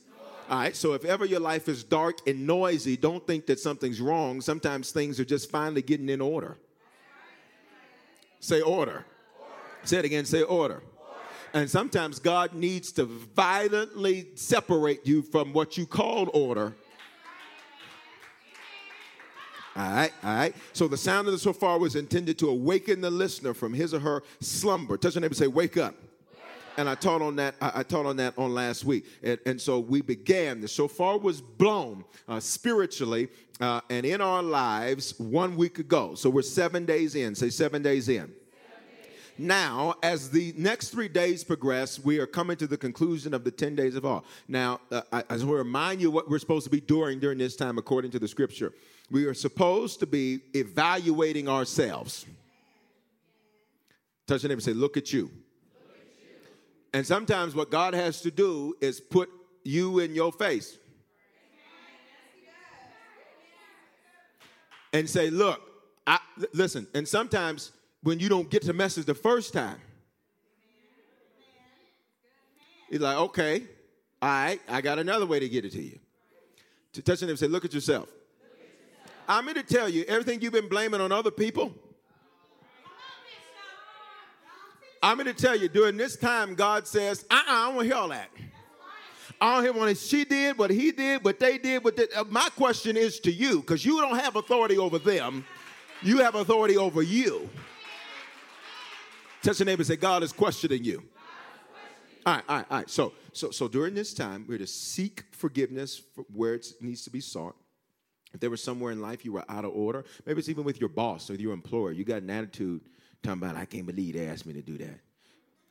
All 0.51 0.59
right. 0.59 0.77
So 0.77 0.93
if 0.93 1.07
ever 1.07 1.25
your 1.25 1.41
life 1.41 1.67
is 1.67 1.83
dark 1.83 2.19
and 2.29 2.47
noisy, 2.47 2.99
don't 2.99 3.27
think 3.27 3.47
that 3.47 3.59
something's 3.59 4.03
wrong. 4.03 4.43
Sometimes 4.43 4.91
things 4.91 5.19
are 5.19 5.25
just 5.25 5.51
finally 5.51 5.81
getting 5.81 6.11
in 6.11 6.21
order. 6.21 6.59
Say 8.41 8.61
order. 8.61 8.91
order. 8.91 9.05
Say 9.85 10.01
it 10.01 10.05
again. 10.05 10.27
Say 10.27 10.43
order. 10.43 10.75
order. 10.75 10.83
And 11.55 11.71
sometimes 11.71 12.19
God 12.19 12.53
needs 12.53 12.93
to 12.93 13.07
violently 13.07 14.29
separate 14.35 15.07
you 15.07 15.23
from 15.23 15.55
what 15.55 15.79
you 15.79 15.87
call 15.87 16.29
order 16.35 16.77
all 19.79 19.91
right, 19.93 20.13
all 20.25 20.35
right. 20.35 20.57
So 20.73 20.89
the 20.89 20.97
sound 20.97 21.29
of 21.29 21.33
the 21.33 21.39
shofar 21.39 21.79
was 21.79 21.95
intended 21.95 22.39
to 22.41 22.49
awaken 22.49 23.01
the 23.01 23.11
listener 23.11 23.55
from 23.55 23.73
his 23.73 23.95
or 23.95 24.01
her 24.01 24.25
slumber. 24.41 24.97
Touch 24.97 25.15
your 25.15 25.23
neighbor, 25.23 25.35
say, 25.35 25.47
"Wake 25.47 25.77
up." 25.77 25.95
and 26.77 26.89
I 26.89 26.95
taught 26.95 27.23
on 27.23 27.37
that. 27.37 27.55
I, 27.61 27.83
taught 27.83 28.07
on 28.07 28.17
that 28.17 28.35
on 28.39 28.55
last 28.55 28.85
week, 28.85 29.05
and, 29.23 29.39
and, 29.47 29.61
so 29.61 29.81
we 29.81 30.01
began. 30.01 30.61
The 30.61 30.69
shofar 30.69 31.19
was 31.19 31.41
blown 31.41 32.05
uh, 32.29 32.41
spiritually 32.41 33.29
uh, 33.61 33.81
and 33.91 34.07
in 34.07 34.21
our 34.21 34.43
lives 34.43 35.19
one 35.19 35.57
week 35.57 35.79
ago. 35.79 36.15
So 36.15 36.31
we're 36.31 36.43
seven 36.43 36.85
days 36.85 37.17
in. 37.17 37.35
Say 37.35 37.51
seven 37.51 37.83
days 37.83 38.09
in. 38.09 38.33
Now, 39.41 39.95
as 40.03 40.31
the 40.31 40.53
next 40.57 40.89
three 40.91 41.07
days 41.07 41.45
progress, 41.45 42.03
we 42.03 42.19
are 42.19 42.27
coming 42.27 42.57
to 42.57 42.67
the 42.67 42.77
conclusion 42.77 43.33
of 43.33 43.45
the 43.45 43.53
10 43.53 43.77
days 43.77 43.95
of 43.95 44.05
awe. 44.05 44.23
Now, 44.49 44.81
uh, 44.91 45.03
I, 45.13 45.19
I 45.19 45.35
just 45.35 45.45
want 45.45 45.59
to 45.59 45.63
remind 45.63 46.01
you 46.01 46.11
what 46.11 46.29
we're 46.29 46.41
supposed 46.41 46.65
to 46.65 46.71
be 46.71 46.81
doing 46.81 47.21
during 47.21 47.39
this 47.39 47.55
time 47.55 47.79
according 47.79 48.11
to 48.13 48.19
the 48.19 48.27
scripture. 48.27 48.73
We 49.11 49.25
are 49.25 49.35
supposed 49.35 50.01
to 50.01 50.07
be 50.07 50.41
evaluating 50.55 51.49
ourselves. 51.49 52.27
Touch 54.27 54.43
your 54.43 54.49
neighbor 54.49 54.61
say, 54.61 54.75
Look 54.75 54.97
at 54.97 55.13
you. 55.13 55.31
And 56.93 57.07
sometimes 57.07 57.55
what 57.55 57.71
God 57.71 57.95
has 57.95 58.21
to 58.23 58.31
do 58.31 58.75
is 58.81 59.01
put 59.01 59.29
you 59.65 59.99
in 59.99 60.15
your 60.15 60.33
face 60.33 60.79
and 64.93 65.09
say, 65.09 65.31
Look, 65.31 65.61
I, 66.07 66.19
listen. 66.53 66.87
And 66.95 67.07
sometimes 67.09 67.73
when 68.03 68.21
you 68.21 68.29
don't 68.29 68.51
get 68.51 68.65
the 68.65 68.73
message 68.73 69.07
the 69.07 69.15
first 69.15 69.53
time, 69.55 69.79
he's 72.91 73.01
like, 73.01 73.17
Okay, 73.17 73.63
all 74.21 74.29
right, 74.29 74.61
I 74.69 74.83
got 74.83 74.99
another 74.99 75.27
way 75.27 75.41
to 75.41 75.49
get 75.49 75.65
it 75.65 75.73
to 75.73 75.83
you. 75.83 75.99
To 76.95 77.03
touch 77.03 77.23
your 77.23 77.29
neighbor 77.29 77.33
and 77.33 77.39
say, 77.39 77.49
Look 77.49 77.65
at 77.65 77.73
yourself. 77.73 78.09
I'm 79.29 79.45
here 79.45 79.55
to 79.55 79.63
tell 79.63 79.89
you 79.89 80.05
everything 80.09 80.41
you've 80.41 80.55
been 80.55 80.69
blaming 80.69 81.03
on 81.03 81.13
other 81.13 81.31
people. 81.31 81.75
I'm 85.03 85.17
going 85.17 85.27
to 85.27 85.35
tell 85.35 85.55
you 85.55 85.69
during 85.69 85.97
this 85.97 86.17
time, 86.17 86.55
God 86.55 86.87
says, 86.89 87.25
uh 87.31 87.35
uh 87.35 87.43
I 87.47 87.67
don't 87.67 87.77
want 87.77 87.89
to 87.89 87.95
hear 87.95 88.03
all 88.03 88.09
that. 88.09 88.31
I 89.41 89.55
don't 89.55 89.63
hear 89.63 89.73
what 89.73 89.97
she 89.97 90.25
did, 90.25 90.59
what 90.59 90.71
he 90.71 90.91
did, 90.91 91.23
what 91.23 91.39
they 91.39 91.59
did. 91.59 91.85
What 91.85 91.97
they, 91.97 92.09
uh, 92.17 92.25
my 92.25 92.49
question 92.57 92.97
is 92.97 93.21
to 93.21 93.31
you, 93.31 93.61
because 93.61 93.85
you 93.85 94.01
don't 94.01 94.19
have 94.19 94.35
authority 94.35 94.79
over 94.79 94.99
them, 94.99 95.45
you 96.03 96.19
have 96.19 96.35
authority 96.35 96.77
over 96.77 97.03
you. 97.03 97.49
Touch 99.43 99.61
your 99.61 99.67
neighbor 99.67 99.83
and 99.83 99.87
say, 99.87 99.97
God 99.97 100.25
is 100.25 100.33
questioning 100.33 100.83
you. 100.83 101.05
All 102.27 102.35
right, 102.35 102.45
all 102.49 102.57
right, 102.57 102.67
all 102.69 102.79
right. 102.79 102.91
So, 102.91 103.13
so, 103.33 103.51
so 103.51 103.69
during 103.69 103.95
this 103.95 104.13
time, 104.13 104.45
we're 104.49 104.59
to 104.59 104.67
seek 104.67 105.23
forgiveness 105.31 106.03
where 106.33 106.55
it 106.55 106.67
needs 106.81 107.03
to 107.05 107.11
be 107.11 107.21
sought. 107.21 107.55
If 108.33 108.41
there 108.41 108.51
was 108.51 108.63
somewhere 108.63 108.93
in 108.93 109.01
life 109.01 109.25
you 109.25 109.33
were 109.33 109.45
out 109.49 109.65
of 109.65 109.73
order, 109.73 110.05
maybe 110.27 110.39
it's 110.39 110.49
even 110.49 110.65
with 110.65 110.81
your 110.81 110.91
boss 110.91 111.31
or 111.31 111.35
your 111.35 111.53
employer, 111.53 111.93
you 111.93 112.05
got 112.05 112.23
an 112.23 112.31
attitude 112.31 112.83
talking 113.23 113.43
about, 113.43 113.57
I 113.57 113.65
can't 113.65 113.87
believe 113.87 114.15
they 114.15 114.27
asked 114.27 114.47
me 114.47 114.53
to 114.53 114.63
do 114.63 114.79
that. 114.79 115.01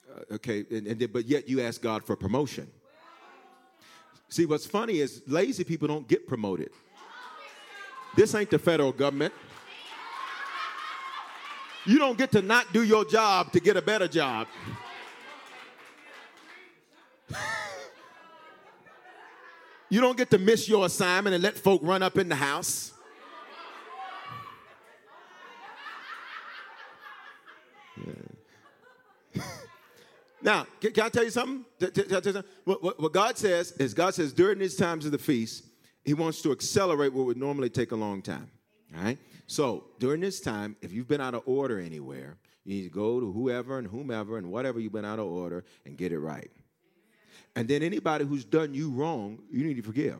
Uh, 0.09 0.35
okay, 0.35 0.65
and, 0.71 0.87
and, 0.87 1.13
but 1.13 1.25
yet 1.25 1.47
you 1.47 1.61
ask 1.61 1.81
God 1.81 2.03
for 2.03 2.15
promotion. 2.15 2.67
See, 4.29 4.45
what's 4.45 4.65
funny 4.65 4.99
is 4.99 5.21
lazy 5.27 5.63
people 5.63 5.87
don't 5.87 6.07
get 6.07 6.27
promoted. 6.27 6.71
This 8.15 8.33
ain't 8.35 8.49
the 8.49 8.59
federal 8.59 8.91
government. 8.91 9.33
You 11.85 11.99
don't 11.99 12.17
get 12.17 12.31
to 12.33 12.41
not 12.41 12.73
do 12.73 12.83
your 12.83 13.05
job 13.05 13.53
to 13.53 13.59
get 13.59 13.77
a 13.77 13.81
better 13.81 14.07
job. 14.07 14.47
You 19.89 20.01
don't 20.01 20.17
get 20.17 20.29
to 20.31 20.37
miss 20.37 20.67
your 20.67 20.85
assignment 20.85 21.33
and 21.33 21.43
let 21.43 21.57
folk 21.57 21.81
run 21.83 22.03
up 22.03 22.17
in 22.17 22.29
the 22.29 22.35
house. 22.35 22.93
Now, 30.39 30.67
can, 30.79 30.93
can, 30.93 31.03
I 31.03 31.09
tell 31.09 31.23
you 31.23 31.31
something? 31.31 31.65
What, 32.63 32.83
what, 32.83 33.01
what 33.01 33.11
God 33.11 33.37
says 33.37 33.71
is 33.73 33.93
God 33.93 34.13
says 34.13 34.31
during 34.31 34.59
these 34.59 34.75
times 34.75 35.05
of 35.05 35.11
the 35.11 35.17
feast, 35.17 35.65
He 36.05 36.13
wants 36.13 36.41
to 36.43 36.51
accelerate 36.51 37.11
what 37.11 37.25
would 37.25 37.37
normally 37.37 37.69
take 37.69 37.91
a 37.91 37.95
long 37.95 38.21
time. 38.21 38.49
All 38.95 39.03
right? 39.03 39.17
So 39.47 39.85
during 39.99 40.21
this 40.21 40.39
time, 40.39 40.75
if 40.81 40.93
you've 40.93 41.07
been 41.07 41.21
out 41.21 41.33
of 41.33 41.41
order 41.45 41.79
anywhere, 41.79 42.37
you 42.63 42.75
need 42.75 42.83
to 42.83 42.89
go 42.89 43.19
to 43.19 43.31
whoever 43.31 43.79
and 43.79 43.87
whomever 43.87 44.37
and 44.37 44.51
whatever 44.51 44.79
you've 44.79 44.93
been 44.93 45.05
out 45.05 45.19
of 45.19 45.25
order 45.25 45.65
and 45.85 45.97
get 45.97 46.11
it 46.11 46.19
right. 46.19 46.51
And 47.55 47.67
then 47.67 47.81
anybody 47.81 48.25
who's 48.25 48.45
done 48.45 48.73
you 48.73 48.91
wrong, 48.91 49.39
you 49.51 49.63
need 49.63 49.77
to 49.77 49.81
forgive. 49.81 50.19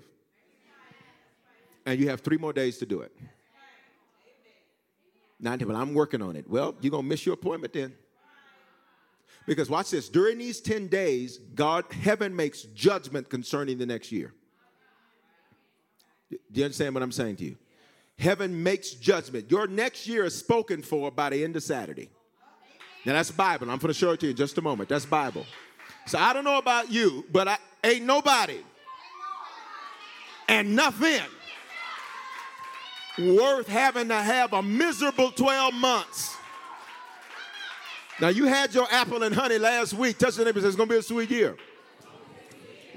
And 1.86 2.00
you 2.00 2.10
have 2.10 2.22
three 2.22 2.38
more 2.38 2.54
days 2.54 2.78
to 2.80 2.86
do 2.86 3.02
it. 3.02 3.16
Not, 5.40 5.60
but 5.60 5.76
I'm 5.76 5.94
working 5.94 6.22
on 6.22 6.36
it. 6.36 6.50
Well, 6.50 6.76
you're 6.82 6.92
going 6.92 7.04
to 7.04 7.10
miss 7.10 7.26
your 7.26 7.34
appointment 7.34 7.74
then. 7.74 7.94
Because 9.46 9.70
watch 9.70 9.92
this 9.92 10.10
during 10.10 10.40
these 10.40 10.60
10 10.60 10.88
days, 10.88 11.38
God, 11.56 11.86
heaven 11.92 12.36
makes 12.36 12.64
judgment 12.64 13.30
concerning 13.30 13.78
the 13.78 13.86
next 13.86 14.12
year. 14.12 14.34
Do 16.30 16.38
you 16.54 16.66
understand 16.66 16.94
what 16.94 17.04
I'm 17.04 17.14
saying 17.14 17.38
to 17.38 17.46
you? 17.46 17.58
Heaven 18.20 18.64
makes 18.64 18.92
judgment. 18.92 19.50
Your 19.50 19.68
next 19.68 20.08
year 20.08 20.26
is 20.26 20.36
spoken 20.36 20.82
for 20.82 21.12
by 21.12 21.30
the 21.30 21.44
end 21.44 21.56
of 21.56 21.64
Saturday. 21.64 22.10
Now 23.06 23.14
that's 23.14 23.32
Bible. 23.32 23.70
I'm 23.70 23.78
going 23.78 23.88
to 23.88 23.94
show 23.94 24.12
it 24.12 24.20
to 24.22 24.26
you 24.26 24.32
in 24.32 24.36
just 24.36 24.58
a 24.58 24.62
moment. 24.62 24.90
That's 24.90 25.06
Bible. 25.06 25.46
So 26.08 26.18
I 26.18 26.34
don't 26.34 26.44
know 26.46 26.58
about 26.58 26.90
you, 26.92 27.26
but 27.32 27.48
I 27.48 27.58
ain't 27.84 28.06
nobody 28.06 28.60
and 30.48 30.76
nothing 30.76 31.22
worth 33.20 33.68
having 33.68 34.08
to 34.10 34.16
have 34.16 34.54
a 34.54 34.62
miserable 34.62 35.32
12 35.32 35.74
months. 35.74 36.36
Now 38.22 38.30
you 38.30 38.46
had 38.46 38.74
your 38.74 38.88
apple 38.92 39.24
and 39.24 39.36
honey 39.36 39.58
last 39.58 39.94
week. 39.94 40.18
Touch 40.18 40.36
the 40.36 40.46
neighbor 40.46 40.60
says 40.60 40.70
it's 40.70 40.76
gonna 40.76 40.90
be 40.90 40.98
a 40.98 41.02
sweet 41.02 41.30
year. 41.30 41.56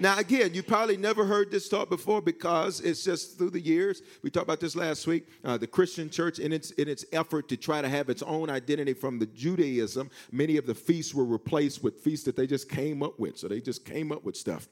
Now, 0.00 0.18
again, 0.18 0.54
you 0.54 0.62
probably 0.62 0.96
never 0.96 1.26
heard 1.26 1.50
this 1.50 1.68
talk 1.68 1.90
before 1.90 2.22
because 2.22 2.80
it's 2.80 3.04
just 3.04 3.36
through 3.36 3.50
the 3.50 3.60
years. 3.60 4.00
We 4.22 4.30
talked 4.30 4.44
about 4.44 4.58
this 4.58 4.74
last 4.74 5.06
week. 5.06 5.28
Uh, 5.44 5.58
the 5.58 5.66
Christian 5.66 6.08
church, 6.08 6.38
in 6.38 6.54
its 6.54 6.70
in 6.72 6.88
its 6.88 7.04
effort 7.12 7.48
to 7.50 7.56
try 7.58 7.82
to 7.82 7.88
have 7.88 8.08
its 8.08 8.22
own 8.22 8.48
identity 8.48 8.94
from 8.94 9.18
the 9.18 9.26
Judaism, 9.26 10.10
many 10.32 10.56
of 10.56 10.66
the 10.66 10.74
feasts 10.74 11.14
were 11.14 11.26
replaced 11.26 11.82
with 11.82 12.00
feasts 12.00 12.24
that 12.24 12.34
they 12.34 12.46
just 12.46 12.70
came 12.70 13.02
up 13.02 13.20
with. 13.20 13.36
So 13.36 13.46
they 13.46 13.60
just 13.60 13.84
came 13.84 14.10
up 14.10 14.24
with 14.24 14.36
stuff. 14.36 14.68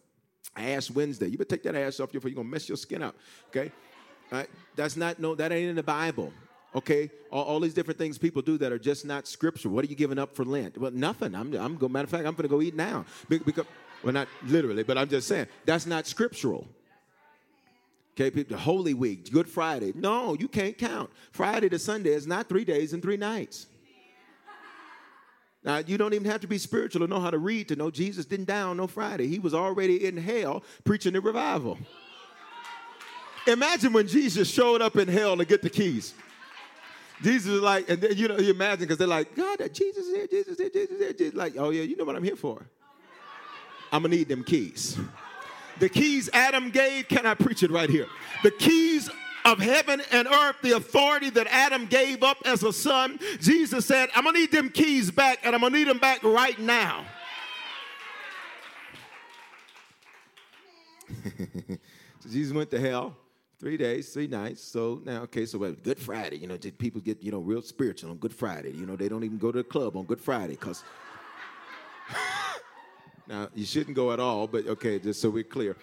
Ash 0.57 0.91
Wednesday. 0.91 1.29
You 1.29 1.37
better 1.37 1.51
take 1.51 1.63
that 1.65 1.75
ash 1.75 2.01
off 2.01 2.09
you 2.15 2.21
before 2.21 2.31
you're 2.31 2.37
gonna 2.37 2.49
mess 2.49 2.67
your 2.67 2.79
skin 2.79 3.03
up. 3.03 3.15
Okay? 3.49 3.71
That's 4.77 4.97
not 4.97 5.19
no. 5.19 5.35
That 5.35 5.53
ain't 5.53 5.69
in 5.69 5.77
the 5.77 5.83
Bible. 5.83 6.33
Okay, 6.75 7.11
all, 7.31 7.45
all, 7.45 7.61
these 7.61 7.73
different 7.73 7.97
things 7.97 8.19
people 8.19 8.43
do 8.43 8.59
that 8.59 8.73
are 8.73 8.79
just 8.79 9.07
not 9.07 9.27
scripture. 9.27 9.71
What 9.71 9.87
are 9.87 9.89
you 9.89 9.97
giving 9.97 10.19
up 10.19 10.37
for 10.37 10.45
Lent? 10.45 10.77
Well, 10.77 10.91
nothing. 10.91 11.35
I'm, 11.35 11.55
I'm 11.55 11.77
go. 11.77 11.89
Matter 11.89 12.05
of 12.05 12.11
fact, 12.11 12.27
I'm 12.27 12.35
going 12.35 12.43
to 12.43 12.49
go 12.49 12.61
eat 12.61 12.75
now 12.75 13.07
because 13.27 13.65
well, 14.03 14.13
not 14.13 14.29
literally, 14.45 14.83
but 14.83 14.97
I'm 14.99 15.09
just 15.09 15.29
saying 15.29 15.47
that's 15.65 15.87
not 15.87 16.07
scriptural. 16.07 16.67
Okay, 18.15 18.31
people. 18.31 18.57
Holy 18.57 18.95
Week, 18.95 19.31
Good 19.31 19.49
Friday. 19.49 19.93
No, 19.95 20.35
you 20.35 20.49
can't 20.49 20.77
count. 20.77 21.11
Friday 21.31 21.69
to 21.69 21.79
Sunday 21.79 22.11
is 22.11 22.27
not 22.27 22.49
three 22.49 22.65
days 22.65 22.93
and 22.93 23.01
three 23.01 23.17
nights. 23.17 23.67
Now, 25.65 25.79
you 25.79 25.99
don't 25.99 26.15
even 26.15 26.31
have 26.31 26.41
to 26.41 26.47
be 26.47 26.59
spiritual 26.59 27.07
to 27.07 27.13
know 27.13 27.21
how 27.21 27.31
to 27.31 27.39
read 27.39 27.69
to 27.69 27.77
know 27.77 27.91
Jesus 27.91 28.25
didn't 28.25 28.47
die 28.47 28.63
on 28.63 28.77
no 28.77 28.87
Friday. 28.87 29.27
He 29.27 29.39
was 29.39 29.55
already 29.55 30.07
in 30.07 30.17
hell 30.17 30.63
preaching 30.85 31.13
the 31.13 31.21
revival. 31.21 31.79
Imagine 33.47 33.93
when 33.93 34.07
Jesus 34.07 34.49
showed 34.51 34.83
up 34.83 34.97
in 34.97 35.09
hell 35.09 35.37
to 35.37 35.45
get 35.45 35.63
the 35.63 35.71
keys. 35.71 36.15
Jesus 37.23 37.53
is 37.53 37.61
like, 37.61 37.89
and 37.89 38.01
then, 38.01 38.17
you 38.17 38.29
know, 38.29 38.39
you 38.39 38.51
imagine 38.51 38.81
because 38.81 38.99
they're 38.99 39.07
like, 39.07 39.35
God, 39.35 39.59
Jesus 39.73 40.07
is 40.07 40.17
here, 40.17 40.27
Jesus 40.27 40.53
is 40.53 40.59
here, 40.59 40.71
Jesus 40.71 40.91
is 40.91 40.99
here. 41.01 41.13
Jesus. 41.13 41.35
Like, 41.35 41.55
oh 41.57 41.71
yeah, 41.71 41.83
you 41.83 41.97
know 41.97 42.05
what 42.05 42.17
I'm 42.17 42.23
here 42.23 42.37
for. 42.37 42.65
I'm 43.93 44.03
gonna 44.03 44.15
need 44.15 44.29
them 44.29 44.45
keys. 44.45 44.99
The 45.79 45.89
keys 45.89 46.29
Adam 46.33 46.71
gave, 46.71 47.09
can 47.09 47.25
I 47.25 47.35
preach 47.35 47.63
it 47.63 47.71
right 47.71 47.89
here? 47.89 48.07
The 48.43 48.51
keys 48.51 49.11
of 49.45 49.59
heaven 49.59 50.03
and 50.11 50.27
earth, 50.29 50.57
the 50.63 50.73
authority 50.73 51.31
that 51.31 51.47
Adam 51.49 51.87
gave 51.87 52.23
up 52.23 52.39
as 52.45 52.63
a 52.63 52.73
son, 52.73 53.19
Jesus 53.41 53.87
said, 53.87 54.09
I'm 54.15 54.25
gonna 54.25 54.39
need 54.39 54.53
them 54.53 54.69
keys 54.71 55.11
back, 55.11 55.39
and 55.45 55.55
I'm 55.55 55.61
gonna 55.61 55.77
need 55.77 55.89
them 55.89 55.99
back 55.99 56.23
right 56.23 56.59
now. 56.59 57.07
so 62.21 62.29
Jesus 62.29 62.53
went 62.53 62.71
to 62.71 62.81
hell 62.81 63.17
three 63.59 63.77
days, 63.77 64.13
three 64.13 64.27
nights. 64.27 64.63
So 64.63 65.01
now, 65.05 65.23
okay, 65.23 65.47
so 65.47 65.59
Good 65.59 65.99
Friday, 65.99 66.37
you 66.37 66.47
know, 66.47 66.57
did 66.57 66.79
people 66.79 67.01
get, 67.01 67.23
you 67.23 67.33
know, 67.33 67.41
real 67.41 67.63
spiritual 67.63 68.11
on 68.11 68.19
Good 68.19 68.35
Friday. 68.35 68.73
You 68.73 68.87
know, 68.87 68.97
they 68.97 69.09
don't 69.09 69.25
even 69.25 69.39
go 69.39 69.51
to 69.51 69.59
the 69.59 69.65
club 69.65 69.97
on 69.97 70.05
Good 70.05 70.21
Friday 70.21 70.55
because. 70.55 70.85
now, 73.29 73.49
you 73.55 73.67
shouldn't 73.67 73.95
go 73.95 74.13
at 74.13 74.21
all, 74.21 74.47
but 74.47 74.67
okay, 74.67 74.99
just 74.99 75.21
so 75.21 75.29
we're 75.29 75.45
clear. 75.45 75.77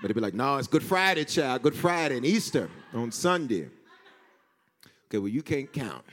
But 0.00 0.06
it'd 0.06 0.14
be 0.14 0.20
like, 0.20 0.34
no, 0.34 0.56
it's 0.56 0.68
Good 0.68 0.82
Friday, 0.82 1.24
child, 1.24 1.62
Good 1.62 1.74
Friday 1.74 2.16
and 2.16 2.26
Easter 2.26 2.70
on 2.92 3.10
Sunday. 3.10 3.68
Okay, 5.08 5.18
well, 5.18 5.28
you 5.28 5.42
can't 5.42 5.72
count. 5.72 6.04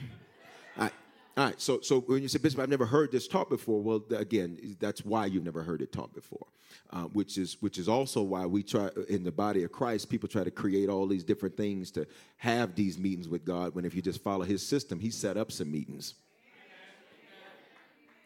All 0.77 0.83
right, 0.83 0.93
all 1.35 1.45
right. 1.45 1.61
So, 1.61 1.81
so 1.81 1.99
when 2.01 2.21
you 2.21 2.27
say, 2.27 2.39
Bishop, 2.39 2.59
I've 2.59 2.69
never 2.69 2.85
heard 2.85 3.11
this 3.11 3.27
taught 3.27 3.49
before. 3.49 3.81
Well, 3.81 4.03
again, 4.15 4.77
that's 4.79 5.05
why 5.05 5.25
you've 5.25 5.43
never 5.43 5.61
heard 5.61 5.81
it 5.81 5.91
taught 5.91 6.13
before, 6.13 6.47
uh, 6.91 7.03
which 7.03 7.37
is 7.37 7.57
which 7.59 7.77
is 7.77 7.87
also 7.87 8.21
why 8.21 8.45
we 8.45 8.63
try 8.63 8.89
in 9.09 9.23
the 9.23 9.31
body 9.31 9.63
of 9.63 9.71
Christ. 9.71 10.09
People 10.09 10.29
try 10.29 10.43
to 10.43 10.51
create 10.51 10.89
all 10.89 11.05
these 11.05 11.23
different 11.23 11.55
things 11.55 11.91
to 11.91 12.07
have 12.37 12.75
these 12.75 12.97
meetings 12.97 13.27
with 13.27 13.45
God. 13.45 13.75
When 13.75 13.85
if 13.85 13.93
you 13.93 14.01
just 14.01 14.23
follow 14.23 14.45
His 14.45 14.65
system, 14.65 14.99
He 14.99 15.11
set 15.11 15.37
up 15.37 15.51
some 15.51 15.71
meetings. 15.71 16.15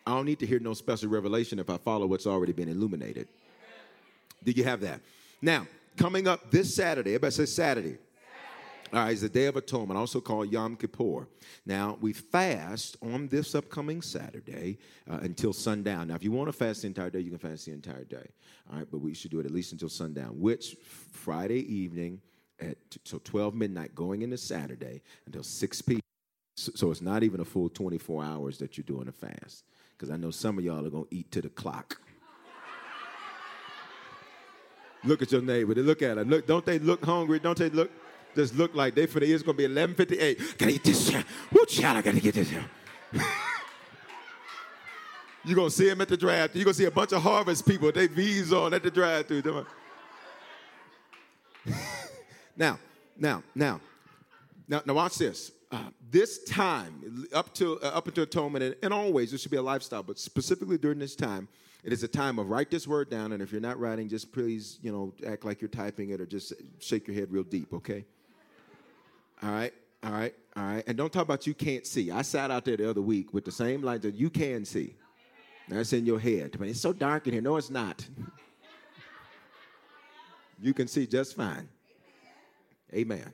I 0.05 0.11
don't 0.11 0.25
need 0.25 0.39
to 0.39 0.45
hear 0.45 0.59
no 0.59 0.73
special 0.73 1.09
revelation 1.09 1.59
if 1.59 1.69
I 1.69 1.77
follow 1.77 2.07
what's 2.07 2.27
already 2.27 2.53
been 2.53 2.69
illuminated. 2.69 3.27
Do 4.43 4.51
you 4.51 4.63
have 4.63 4.81
that? 4.81 5.01
Now, 5.41 5.67
coming 5.95 6.27
up 6.27 6.49
this 6.49 6.73
Saturday, 6.73 7.11
everybody 7.11 7.31
say 7.31 7.45
Saturday. 7.45 7.97
All 8.93 8.99
right, 8.99 9.11
it's 9.11 9.21
the 9.21 9.29
Day 9.29 9.45
of 9.45 9.55
Atonement, 9.55 9.97
also 9.97 10.19
called 10.19 10.51
Yom 10.51 10.75
Kippur. 10.75 11.27
Now, 11.65 11.97
we 12.01 12.11
fast 12.11 12.97
on 13.01 13.29
this 13.29 13.55
upcoming 13.55 14.01
Saturday 14.01 14.79
uh, 15.09 15.19
until 15.21 15.53
sundown. 15.53 16.09
Now, 16.09 16.15
if 16.15 16.23
you 16.23 16.31
want 16.31 16.49
to 16.49 16.53
fast 16.53 16.81
the 16.81 16.87
entire 16.87 17.09
day, 17.09 17.19
you 17.19 17.29
can 17.29 17.39
fast 17.39 17.67
the 17.67 17.71
entire 17.71 18.03
day. 18.03 18.27
All 18.69 18.79
right, 18.79 18.87
but 18.91 18.97
we 18.97 19.13
should 19.13 19.31
do 19.31 19.39
it 19.39 19.45
at 19.45 19.51
least 19.51 19.71
until 19.71 19.87
sundown, 19.87 20.41
which 20.41 20.75
Friday 21.13 21.59
evening 21.73 22.19
at 22.59 22.77
so 23.05 23.21
12 23.23 23.55
midnight 23.55 23.95
going 23.95 24.23
into 24.23 24.37
Saturday 24.37 25.01
until 25.25 25.43
6 25.43 25.81
p.m. 25.83 26.01
So, 26.57 26.73
so 26.75 26.91
it's 26.91 27.01
not 27.01 27.23
even 27.23 27.39
a 27.39 27.45
full 27.45 27.69
24 27.69 28.25
hours 28.25 28.57
that 28.57 28.77
you're 28.77 28.83
doing 28.83 29.07
a 29.07 29.11
fast 29.13 29.63
because 30.01 30.11
I 30.11 30.17
know 30.17 30.31
some 30.31 30.57
of 30.57 30.63
y'all 30.63 30.83
are 30.83 30.89
going 30.89 31.05
to 31.05 31.15
eat 31.15 31.29
to 31.31 31.43
the 31.43 31.49
clock. 31.49 32.01
Look 35.03 35.21
at 35.21 35.31
your 35.31 35.43
neighbor. 35.43 35.75
They 35.75 35.81
look 35.83 36.01
at 36.01 36.17
her. 36.17 36.25
Look, 36.25 36.47
don't 36.47 36.65
they 36.65 36.79
look 36.79 37.05
hungry? 37.05 37.37
Don't 37.37 37.55
they 37.55 37.69
look? 37.69 37.91
Just 38.35 38.55
look 38.55 38.73
like 38.73 38.95
they 38.95 39.05
for 39.05 39.19
the 39.19 39.31
it's 39.31 39.43
gonna 39.43 39.57
be 39.57 39.65
11:58. 39.65 40.57
Gotta 40.57 40.71
eat 40.71 40.83
this. 40.83 41.13
Woo, 41.51 41.65
child, 41.67 41.97
I 41.97 42.01
gotta 42.01 42.19
get 42.19 42.33
this. 42.33 42.51
You're 45.43 45.55
gonna 45.55 45.69
see 45.69 45.89
them 45.89 46.01
at 46.01 46.07
the 46.07 46.17
draft. 46.17 46.55
You're 46.55 46.65
gonna 46.65 46.73
see 46.73 46.85
a 46.85 46.91
bunch 46.91 47.11
of 47.11 47.21
harvest 47.21 47.67
people. 47.67 47.91
They 47.91 48.07
V's 48.07 48.53
on 48.53 48.73
at 48.73 48.81
the 48.81 48.89
drive 48.89 49.27
through. 49.27 49.65
now, 52.55 52.79
now, 53.17 53.43
now, 53.53 53.79
now, 54.67 54.81
now, 54.85 54.93
watch 54.93 55.17
this. 55.17 55.51
This 56.12 56.43
time, 56.43 57.25
up 57.34 57.53
to 57.55 57.79
uh, 57.81 57.88
up 57.88 58.07
until 58.07 58.23
atonement, 58.23 58.63
and, 58.63 58.75
and 58.84 58.93
always, 58.93 59.31
this 59.31 59.41
should 59.41 59.51
be 59.51 59.57
a 59.57 59.62
lifestyle, 59.62 60.03
but 60.03 60.19
specifically 60.19 60.77
during 60.77 60.99
this 60.99 61.15
time, 61.15 61.47
it 61.84 61.93
is 61.93 62.03
a 62.03 62.07
time 62.07 62.38
of 62.38 62.49
write 62.49 62.69
this 62.69 62.88
word 62.88 63.10
down, 63.10 63.31
and 63.31 63.41
if 63.41 63.51
you're 63.51 63.62
not 63.62 63.79
writing, 63.79 64.10
just 64.10 64.34
please, 64.34 64.77
you 64.81 64.91
know, 64.91 65.13
act 65.25 65.45
like 65.45 65.62
you're 65.62 65.69
typing 65.69 66.10
it 66.10 66.19
or 66.19 66.25
just 66.25 66.53
shake 66.79 67.07
your 67.07 67.15
head 67.15 67.31
real 67.31 67.43
deep, 67.43 67.73
okay? 67.73 68.03
All 69.41 69.51
right, 69.51 69.73
all 70.03 70.12
right, 70.12 70.36
all 70.57 70.63
right. 70.63 70.84
And 70.86 70.97
don't 70.97 71.12
talk 71.12 71.23
about 71.23 71.47
you 71.47 71.53
can't 71.53 71.88
see. 71.88 72.12
I 72.12 72.23
sat 72.23 72.51
out 72.51 72.65
there 72.65 72.75
the 72.75 72.89
other 72.89 73.01
week 73.01 73.34
with 73.34 73.45
the 73.45 73.51
same 73.51 73.81
lines 73.81 74.01
that 74.01 74.15
you 74.15 74.29
can 74.29 74.65
see. 74.65 74.95
That's 75.69 75.93
in 75.93 76.05
your 76.05 76.19
head. 76.19 76.57
But 76.60 76.67
It's 76.67 76.81
so 76.81 76.91
dark 76.91 77.27
in 77.27 77.34
here. 77.34 77.41
No, 77.41 77.55
it's 77.55 77.69
not. 77.69 78.05
you 80.62 80.73
can 80.73 80.88
see 80.88 81.07
just 81.07 81.36
fine. 81.36 81.67
Amen. 82.93 83.34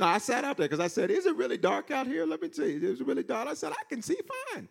No, 0.00 0.06
I 0.06 0.16
sat 0.16 0.44
out 0.44 0.56
there 0.56 0.66
because 0.66 0.80
I 0.80 0.88
said, 0.88 1.10
Is 1.10 1.26
it 1.26 1.36
really 1.36 1.58
dark 1.58 1.90
out 1.90 2.06
here? 2.06 2.24
Let 2.24 2.40
me 2.40 2.48
tell 2.48 2.66
you. 2.66 2.90
It's 2.90 3.02
really 3.02 3.22
dark. 3.22 3.46
I 3.48 3.54
said, 3.54 3.72
I 3.72 3.84
can 3.86 4.00
see 4.00 4.16
fine. 4.54 4.66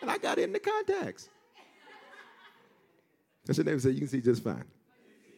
And 0.00 0.10
I 0.10 0.16
got 0.16 0.38
in 0.38 0.52
the 0.52 0.58
contacts. 0.58 1.28
That's 3.44 3.58
your 3.58 3.66
name 3.66 3.78
said, 3.78 3.92
You 3.92 4.00
can 4.00 4.08
see 4.08 4.22
just 4.22 4.42
fine. 4.42 4.64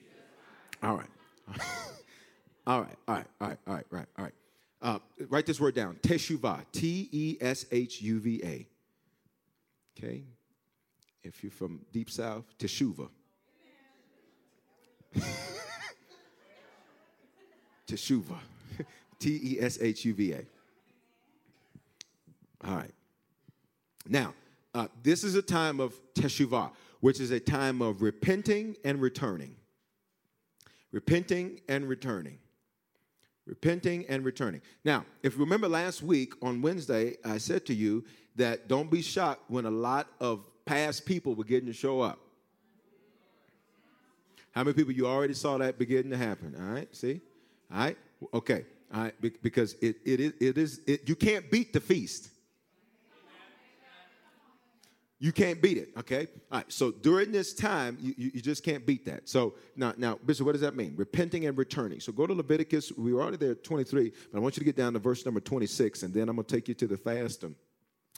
All 0.83 0.97
right. 0.97 1.09
all 2.67 2.83
right, 2.83 2.97
all 3.09 3.15
right, 3.17 3.27
all 3.41 3.49
right, 3.49 3.59
all 3.67 3.75
right, 3.75 3.87
right, 3.91 4.07
all 4.17 4.25
right. 4.25 4.35
Uh, 4.81 4.99
write 5.29 5.47
this 5.47 5.59
word 5.59 5.75
down. 5.75 5.97
Teshuvah. 6.03 6.65
T 6.71 7.09
E 7.11 7.37
S 7.41 7.67
H 7.73 8.01
U 8.03 8.21
V 8.21 8.41
A. 8.45 8.69
Okay? 9.99 10.23
If 11.25 11.43
you're 11.43 11.51
from 11.51 11.81
deep 11.93 12.11
south, 12.11 12.45
Teshuva. 12.59 13.09
Teshuva. 17.89 18.37
T 19.19 19.41
E 19.43 19.61
S 19.61 19.79
H 19.81 20.05
U 20.05 20.15
V 20.15 20.33
A. 20.33 20.43
All 22.65 22.77
right. 22.77 22.93
Now, 24.09 24.35
uh, 24.75 24.89
this 25.03 25.25
is 25.25 25.35
a 25.35 25.43
time 25.43 25.81
of 25.81 25.95
teshuvah, 26.15 26.71
which 27.01 27.21
is 27.21 27.31
a 27.31 27.41
time 27.41 27.83
of 27.83 28.03
repenting 28.03 28.77
and 28.85 29.01
returning. 29.01 29.55
Repenting 30.93 31.61
and 31.69 31.89
returning. 31.89 32.39
Repenting 33.47 34.07
and 34.09 34.25
returning. 34.25 34.61
Now, 34.85 35.05
if 35.23 35.35
you 35.35 35.41
remember 35.41 35.69
last 35.69 36.03
week 36.03 36.35
on 36.43 36.63
Wednesday, 36.63 37.17
I 37.25 37.39
said 37.39 37.67
to 37.67 37.75
you 37.75 38.05
that 38.37 38.69
don't 38.69 38.91
be 38.91 39.03
shocked 39.03 39.51
when 39.51 39.65
a 39.65 39.71
lot 39.71 40.09
of 40.21 40.45
past 40.65 41.07
people 41.07 41.35
begin 41.35 41.67
to 41.67 41.73
show 41.73 42.01
up. 42.01 42.19
How 44.53 44.65
many 44.65 44.75
people 44.75 44.93
you 44.93 45.07
already 45.07 45.35
saw 45.35 45.57
that 45.59 45.79
begin 45.79 46.11
to 46.11 46.17
happen? 46.17 46.55
All 46.59 46.73
right, 46.73 46.95
see? 46.95 47.21
All 47.73 47.79
right, 47.79 47.99
okay, 48.35 48.65
right, 48.93 49.15
because 49.43 49.75
it, 49.75 49.97
it 50.05 50.21
is, 50.21 50.33
it 50.41 50.59
is 50.59 50.81
it, 50.87 51.09
you 51.09 51.15
can't 51.15 51.51
beat 51.51 51.73
the 51.73 51.81
feast. 51.81 52.31
You 55.21 55.33
can't 55.33 55.61
beat 55.61 55.79
it, 55.79 55.91
okay? 55.99 56.29
All 56.53 56.59
right, 56.59 56.73
so 56.73 56.93
during 56.93 57.33
this 57.33 57.53
time, 57.53 57.99
you, 58.01 58.15
you, 58.17 58.31
you, 58.35 58.41
just 58.41 58.63
can't 58.63 58.87
beat 58.87 59.05
that. 59.07 59.29
So 59.29 59.55
now, 59.75 59.93
now, 59.97 60.17
Bishop, 60.25 60.47
what 60.47 60.53
does 60.53 60.61
that 60.61 60.77
mean? 60.77 60.95
Repenting 60.97 61.47
and 61.47 61.59
returning. 61.59 61.99
So 61.99 62.13
go 62.13 62.25
to 62.25 62.35
Leviticus, 62.35 62.93
we 62.97 63.13
were 63.13 63.21
already 63.21 63.37
there 63.37 63.51
at 63.51 63.65
23, 63.65 64.13
but 64.31 64.39
I 64.39 64.41
want 64.41 64.57
you 64.57 64.61
to 64.61 64.65
get 64.65 64.77
down 64.77 64.93
to 64.93 65.01
verse 65.01 65.25
number 65.25 65.41
26, 65.41 66.05
and 66.05 66.15
then 66.15 66.29
I'm 66.29 66.37
gonna 66.37 66.47
take 66.47 66.69
you 66.69 66.75
to 66.75 66.87
the 66.87 66.97
fast, 66.97 67.43
and, 67.43 67.57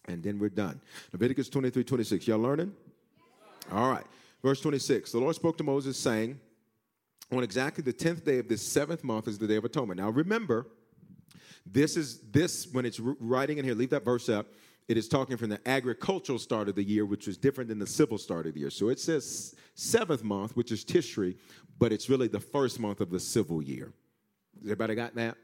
and 0.08 0.22
then 0.22 0.38
we're 0.38 0.50
done. 0.50 0.78
Leviticus 1.12 1.48
23, 1.48 1.84
26. 1.84 2.28
Y'all 2.28 2.38
learning? 2.38 2.70
All 3.72 3.90
right, 3.90 4.04
verse 4.42 4.60
26. 4.60 5.12
The 5.12 5.18
Lord 5.18 5.34
spoke 5.34 5.56
to 5.56 5.64
Moses, 5.64 5.98
saying, 5.98 6.38
On 7.32 7.42
exactly 7.42 7.82
the 7.82 7.92
10th 7.92 8.24
day 8.24 8.38
of 8.38 8.48
this 8.48 8.62
seventh 8.62 9.04
month 9.04 9.28
is 9.28 9.38
the 9.38 9.46
Day 9.46 9.56
of 9.56 9.64
Atonement. 9.64 10.00
Now 10.00 10.10
remember, 10.10 10.66
this 11.64 11.96
is 11.96 12.20
this, 12.32 12.66
when 12.72 12.84
it's 12.84 12.98
writing 12.98 13.58
in 13.58 13.64
here, 13.64 13.74
leave 13.74 13.90
that 13.90 14.04
verse 14.04 14.28
up 14.28 14.46
it 14.90 14.96
is 14.96 15.06
talking 15.06 15.36
from 15.36 15.50
the 15.50 15.68
agricultural 15.68 16.40
start 16.40 16.68
of 16.68 16.74
the 16.74 16.82
year, 16.82 17.06
which 17.06 17.28
was 17.28 17.38
different 17.38 17.68
than 17.68 17.78
the 17.78 17.86
civil 17.86 18.18
start 18.18 18.48
of 18.48 18.54
the 18.54 18.58
year. 18.58 18.70
So 18.70 18.88
it 18.88 18.98
says 18.98 19.54
seventh 19.76 20.24
month, 20.24 20.56
which 20.56 20.72
is 20.72 20.84
Tishri, 20.84 21.36
but 21.78 21.92
it's 21.92 22.10
really 22.10 22.26
the 22.26 22.40
first 22.40 22.80
month 22.80 23.00
of 23.00 23.08
the 23.08 23.20
civil 23.20 23.62
year. 23.62 23.92
Everybody 24.60 24.96
got 24.96 25.14
that? 25.14 25.36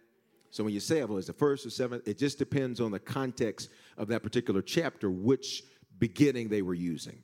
So 0.51 0.65
when 0.65 0.73
you 0.73 0.81
say, 0.81 1.05
well, 1.05 1.19
it's 1.19 1.29
the 1.29 1.33
first 1.33 1.65
or 1.65 1.71
seventh, 1.71 2.09
it 2.09 2.19
just 2.19 2.39
depends 2.39 2.81
on 2.81 2.91
the 2.91 2.99
context 2.99 3.71
of 3.97 4.09
that 4.09 4.25
particular 4.25 4.63
chapter, 4.63 5.13
which 5.13 5.63
beginning 5.97 6.49
they 6.49 6.63
were 6.63 6.75
using. 6.75 7.23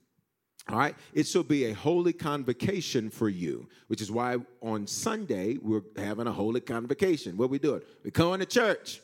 All 0.69 0.79
right, 0.79 0.95
it 1.13 1.27
shall 1.27 1.43
be 1.43 1.67
a 1.67 1.73
holy 1.73 2.13
convocation 2.13 3.11
for 3.11 3.29
you, 3.29 3.69
which 3.89 4.01
is 4.01 4.13
why 4.13 4.37
on 4.61 4.87
Sunday 4.87 5.59
we're 5.61 5.83
having 5.97 6.29
a 6.29 6.33
holy 6.33 6.61
convocation. 6.61 7.37
What 7.37 7.51
we 7.51 7.59
doing? 7.59 7.83
We're 8.05 8.13
coming 8.13 8.39
to 8.39 8.47
church. 8.47 9.01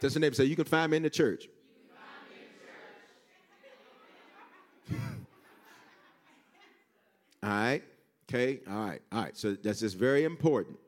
Tell 0.00 0.10
your 0.10 0.20
neighbor, 0.20 0.34
say, 0.34 0.44
you 0.44 0.56
can 0.56 0.64
find 0.64 0.90
me 0.90 0.98
in 0.98 1.02
the 1.02 1.10
church. 1.10 1.48
All 7.42 7.50
right. 7.50 7.82
Okay. 8.28 8.60
All 8.68 8.86
right. 8.86 9.02
All 9.12 9.22
right. 9.22 9.36
So 9.36 9.54
that's 9.54 9.80
just 9.80 9.96
very 9.96 10.24
important. 10.24 10.78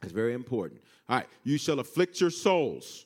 That's 0.00 0.12
very 0.12 0.32
important. 0.32 0.80
All 1.08 1.16
right. 1.16 1.26
You 1.44 1.58
shall 1.58 1.78
afflict 1.80 2.20
your 2.20 2.30
souls. 2.30 3.04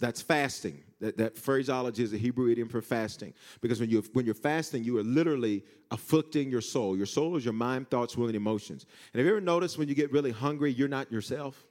That's 0.00 0.22
fasting. 0.22 0.82
That, 1.00 1.18
that 1.18 1.36
phraseology 1.36 2.02
is 2.02 2.12
a 2.12 2.16
Hebrew 2.16 2.50
idiom 2.50 2.68
for 2.68 2.80
fasting. 2.80 3.34
Because 3.60 3.80
when, 3.80 3.90
you, 3.90 4.02
when 4.14 4.24
you're 4.24 4.34
fasting, 4.34 4.84
you 4.84 4.96
are 4.98 5.02
literally 5.02 5.64
afflicting 5.90 6.50
your 6.50 6.62
soul. 6.62 6.96
Your 6.96 7.06
soul 7.06 7.36
is 7.36 7.44
your 7.44 7.52
mind, 7.52 7.90
thoughts, 7.90 8.16
will, 8.16 8.26
and 8.26 8.36
emotions. 8.36 8.86
And 9.12 9.20
have 9.20 9.26
you 9.26 9.32
ever 9.32 9.40
noticed 9.40 9.76
when 9.76 9.88
you 9.88 9.94
get 9.94 10.10
really 10.12 10.30
hungry, 10.30 10.72
you're 10.72 10.88
not 10.88 11.12
yourself? 11.12 11.62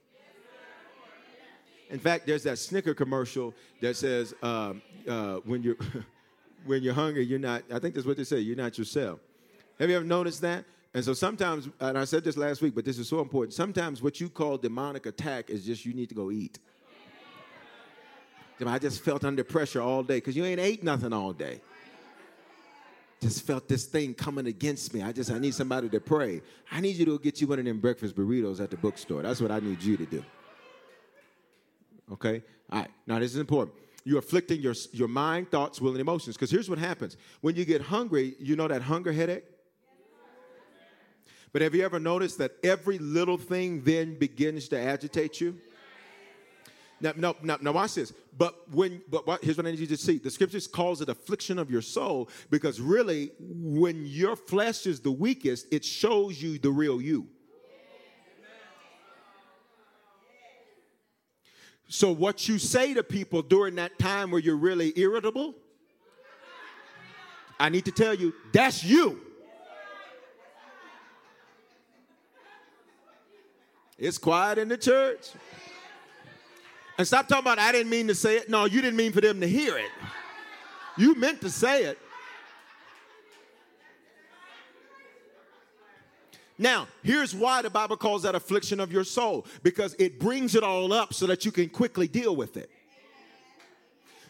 In 1.90 1.98
fact, 1.98 2.26
there's 2.26 2.42
that 2.44 2.58
Snicker 2.58 2.94
commercial 2.94 3.54
that 3.80 3.96
says, 3.96 4.34
um, 4.42 4.82
uh, 5.08 5.36
when, 5.44 5.62
you're, 5.62 5.76
when 6.66 6.82
you're 6.82 6.94
hungry, 6.94 7.24
you're 7.24 7.38
not, 7.38 7.62
I 7.72 7.78
think 7.78 7.94
that's 7.94 8.06
what 8.06 8.16
they 8.16 8.24
say, 8.24 8.38
you're 8.38 8.56
not 8.56 8.78
yourself. 8.78 9.20
Have 9.78 9.90
you 9.90 9.96
ever 9.96 10.04
noticed 10.04 10.40
that? 10.42 10.64
And 10.94 11.04
so 11.04 11.12
sometimes, 11.12 11.68
and 11.80 11.98
I 11.98 12.04
said 12.04 12.24
this 12.24 12.36
last 12.36 12.62
week, 12.62 12.74
but 12.74 12.84
this 12.84 12.98
is 12.98 13.08
so 13.08 13.20
important. 13.20 13.52
Sometimes 13.52 14.02
what 14.02 14.20
you 14.20 14.28
call 14.28 14.56
demonic 14.58 15.06
attack 15.06 15.50
is 15.50 15.64
just 15.64 15.84
you 15.84 15.92
need 15.92 16.08
to 16.08 16.14
go 16.14 16.30
eat. 16.30 16.58
I 18.64 18.78
just 18.78 19.02
felt 19.02 19.24
under 19.24 19.44
pressure 19.44 19.82
all 19.82 20.02
day 20.02 20.16
because 20.16 20.36
you 20.36 20.44
ain't 20.44 20.60
ate 20.60 20.82
nothing 20.82 21.12
all 21.12 21.32
day. 21.32 21.60
Just 23.20 23.46
felt 23.46 23.68
this 23.68 23.84
thing 23.86 24.14
coming 24.14 24.46
against 24.46 24.92
me. 24.92 25.02
I 25.02 25.12
just 25.12 25.30
I 25.30 25.38
need 25.38 25.54
somebody 25.54 25.88
to 25.90 26.00
pray. 26.00 26.42
I 26.70 26.80
need 26.80 26.96
you 26.96 27.04
to 27.06 27.18
get 27.18 27.40
you 27.40 27.46
one 27.46 27.58
of 27.58 27.64
them 27.64 27.80
breakfast 27.80 28.14
burritos 28.14 28.60
at 28.60 28.70
the 28.70 28.76
bookstore. 28.76 29.22
That's 29.22 29.40
what 29.40 29.50
I 29.50 29.60
need 29.60 29.82
you 29.82 29.96
to 29.96 30.06
do. 30.06 30.24
Okay? 32.12 32.42
All 32.70 32.80
right. 32.80 32.90
Now 33.06 33.18
this 33.18 33.32
is 33.32 33.38
important. 33.38 33.76
You're 34.04 34.20
afflicting 34.20 34.60
your, 34.60 34.74
your 34.92 35.08
mind, 35.08 35.50
thoughts, 35.50 35.80
will, 35.80 35.90
and 35.90 36.00
emotions. 36.00 36.36
Because 36.36 36.50
here's 36.50 36.70
what 36.70 36.78
happens. 36.78 37.16
When 37.40 37.56
you 37.56 37.64
get 37.64 37.82
hungry, 37.82 38.36
you 38.38 38.54
know 38.54 38.68
that 38.68 38.82
hunger 38.82 39.12
headache? 39.12 39.44
But 41.52 41.62
have 41.62 41.74
you 41.74 41.84
ever 41.84 41.98
noticed 41.98 42.38
that 42.38 42.52
every 42.62 42.98
little 42.98 43.38
thing 43.38 43.82
then 43.82 44.18
begins 44.18 44.68
to 44.68 44.78
agitate 44.78 45.40
you? 45.40 45.58
Now, 47.00 47.12
no, 47.16 47.36
now, 47.42 47.58
now 47.60 47.72
watch 47.72 47.94
this. 47.94 48.12
But 48.36 48.54
when, 48.72 49.02
but 49.10 49.26
what, 49.26 49.44
here's 49.44 49.56
what 49.56 49.66
I 49.66 49.70
need 49.70 49.80
you 49.80 49.86
to 49.88 49.96
see. 49.96 50.18
The 50.18 50.30
scriptures 50.30 50.66
calls 50.66 51.00
it 51.00 51.08
affliction 51.08 51.58
of 51.58 51.70
your 51.70 51.82
soul 51.82 52.30
because 52.50 52.80
really, 52.80 53.32
when 53.38 54.06
your 54.06 54.36
flesh 54.36 54.86
is 54.86 55.00
the 55.00 55.10
weakest, 55.10 55.66
it 55.72 55.84
shows 55.84 56.40
you 56.40 56.58
the 56.58 56.70
real 56.70 57.00
you. 57.00 57.28
So, 61.88 62.10
what 62.10 62.48
you 62.48 62.58
say 62.58 62.94
to 62.94 63.04
people 63.04 63.42
during 63.42 63.76
that 63.76 63.98
time 63.98 64.30
where 64.30 64.40
you're 64.40 64.56
really 64.56 64.92
irritable, 64.96 65.54
I 67.60 67.68
need 67.68 67.84
to 67.84 67.92
tell 67.92 68.14
you, 68.14 68.34
that's 68.52 68.82
you. 68.82 69.20
It's 73.98 74.18
quiet 74.18 74.58
in 74.58 74.68
the 74.68 74.76
church. 74.76 75.28
And 76.98 77.06
stop 77.06 77.28
talking 77.28 77.44
about, 77.44 77.58
I 77.58 77.72
didn't 77.72 77.90
mean 77.90 78.08
to 78.08 78.14
say 78.14 78.36
it. 78.36 78.48
No, 78.48 78.64
you 78.64 78.80
didn't 78.80 78.96
mean 78.96 79.12
for 79.12 79.20
them 79.20 79.40
to 79.40 79.48
hear 79.48 79.76
it. 79.76 79.90
You 80.96 81.14
meant 81.14 81.42
to 81.42 81.50
say 81.50 81.84
it. 81.84 81.98
Now, 86.58 86.88
here's 87.02 87.34
why 87.34 87.60
the 87.60 87.68
Bible 87.68 87.98
calls 87.98 88.22
that 88.22 88.34
affliction 88.34 88.80
of 88.80 88.90
your 88.90 89.04
soul 89.04 89.46
because 89.62 89.94
it 89.98 90.18
brings 90.18 90.54
it 90.54 90.62
all 90.62 90.90
up 90.92 91.12
so 91.12 91.26
that 91.26 91.44
you 91.44 91.52
can 91.52 91.68
quickly 91.68 92.08
deal 92.08 92.34
with 92.34 92.56
it. 92.56 92.70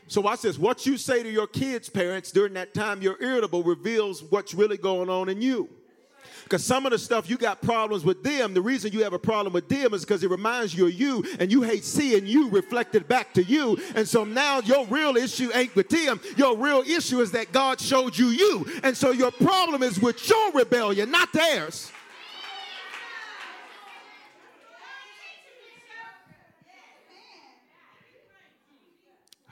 So, 0.08 0.20
watch 0.20 0.42
this. 0.42 0.58
What 0.58 0.86
you 0.86 0.96
say 0.96 1.22
to 1.22 1.30
your 1.30 1.46
kids' 1.46 1.88
parents 1.88 2.32
during 2.32 2.54
that 2.54 2.74
time 2.74 3.00
you're 3.00 3.20
irritable 3.22 3.62
reveals 3.62 4.24
what's 4.24 4.54
really 4.54 4.76
going 4.76 5.08
on 5.08 5.28
in 5.28 5.40
you. 5.40 5.68
Because 6.46 6.64
some 6.64 6.86
of 6.86 6.92
the 6.92 6.98
stuff 6.98 7.28
you 7.28 7.36
got 7.36 7.60
problems 7.60 8.04
with 8.04 8.22
them, 8.22 8.54
the 8.54 8.62
reason 8.62 8.92
you 8.92 9.02
have 9.02 9.12
a 9.12 9.18
problem 9.18 9.52
with 9.52 9.68
them 9.68 9.92
is 9.92 10.02
because 10.04 10.22
it 10.22 10.30
reminds 10.30 10.76
you 10.76 10.86
of 10.86 10.92
you 10.92 11.24
and 11.40 11.50
you 11.50 11.62
hate 11.62 11.82
seeing 11.82 12.24
you 12.24 12.48
reflected 12.50 13.08
back 13.08 13.34
to 13.34 13.42
you. 13.42 13.76
And 13.96 14.06
so 14.06 14.22
now 14.22 14.60
your 14.60 14.86
real 14.86 15.16
issue 15.16 15.50
ain't 15.52 15.74
with 15.74 15.88
them. 15.88 16.20
Your 16.36 16.56
real 16.56 16.82
issue 16.82 17.20
is 17.20 17.32
that 17.32 17.50
God 17.50 17.80
showed 17.80 18.16
you 18.16 18.28
you. 18.28 18.64
And 18.84 18.96
so 18.96 19.10
your 19.10 19.32
problem 19.32 19.82
is 19.82 19.98
with 19.98 20.28
your 20.28 20.52
rebellion, 20.52 21.10
not 21.10 21.32
theirs. 21.32 21.90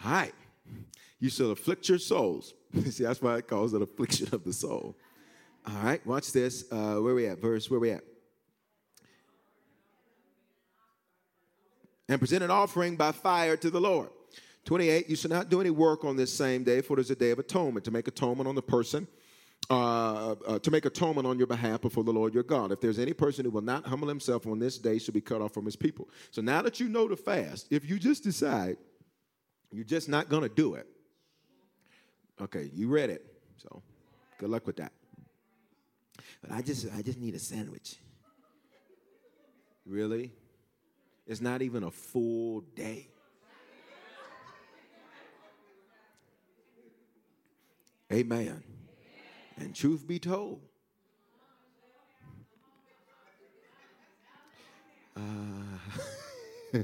Right. 0.04 0.34
You 1.18 1.28
shall 1.28 1.50
afflict 1.50 1.88
your 1.88 1.98
souls. 1.98 2.54
See, 2.88 3.02
that's 3.02 3.20
why 3.20 3.38
it 3.38 3.48
calls 3.48 3.74
it 3.74 3.82
affliction 3.82 4.28
of 4.30 4.44
the 4.44 4.52
soul. 4.52 4.96
All 5.66 5.82
right, 5.82 6.06
watch 6.06 6.32
this. 6.32 6.64
Uh, 6.70 6.96
where 6.96 7.14
we 7.14 7.26
at? 7.26 7.40
Verse, 7.40 7.70
where 7.70 7.80
we 7.80 7.90
at? 7.90 8.04
And 12.08 12.18
present 12.18 12.42
an 12.42 12.50
offering 12.50 12.96
by 12.96 13.12
fire 13.12 13.56
to 13.56 13.70
the 13.70 13.80
Lord. 13.80 14.10
28, 14.66 15.08
you 15.08 15.16
shall 15.16 15.30
not 15.30 15.48
do 15.48 15.60
any 15.60 15.70
work 15.70 16.04
on 16.04 16.16
this 16.16 16.32
same 16.32 16.64
day, 16.64 16.80
for 16.80 16.98
it 16.98 17.00
is 17.00 17.10
a 17.10 17.14
day 17.14 17.30
of 17.30 17.38
atonement, 17.38 17.84
to 17.84 17.90
make 17.90 18.08
atonement 18.08 18.48
on 18.48 18.54
the 18.54 18.62
person, 18.62 19.06
uh, 19.70 20.32
uh, 20.32 20.58
to 20.58 20.70
make 20.70 20.84
atonement 20.84 21.26
on 21.26 21.38
your 21.38 21.46
behalf 21.46 21.80
before 21.80 22.04
the 22.04 22.12
Lord 22.12 22.34
your 22.34 22.42
God. 22.42 22.72
If 22.72 22.80
there's 22.80 22.98
any 22.98 23.12
person 23.12 23.44
who 23.44 23.50
will 23.50 23.62
not 23.62 23.86
humble 23.86 24.08
himself 24.08 24.46
on 24.46 24.58
this 24.58 24.78
day, 24.78 24.98
shall 24.98 25.14
be 25.14 25.20
cut 25.20 25.40
off 25.40 25.52
from 25.52 25.64
his 25.64 25.76
people. 25.76 26.08
So 26.30 26.42
now 26.42 26.62
that 26.62 26.80
you 26.80 26.88
know 26.88 27.08
the 27.08 27.16
fast, 27.16 27.68
if 27.70 27.88
you 27.88 27.98
just 27.98 28.22
decide 28.22 28.76
you're 29.70 29.84
just 29.84 30.08
not 30.08 30.28
going 30.28 30.42
to 30.42 30.48
do 30.48 30.74
it, 30.74 30.86
okay, 32.40 32.70
you 32.72 32.88
read 32.88 33.10
it. 33.10 33.24
So 33.56 33.82
good 34.38 34.50
luck 34.50 34.66
with 34.66 34.76
that. 34.76 34.92
But 36.46 36.56
I 36.56 36.60
just 36.60 36.86
I 36.94 37.00
just 37.00 37.18
need 37.18 37.34
a 37.34 37.38
sandwich. 37.38 37.96
Really? 39.86 40.32
It's 41.26 41.40
not 41.40 41.62
even 41.62 41.84
a 41.84 41.90
full 41.90 42.60
day. 42.76 43.08
Amen. 48.12 48.62
And 49.56 49.74
truth 49.74 50.06
be 50.06 50.18
told, 50.18 50.60
uh, 55.16 55.20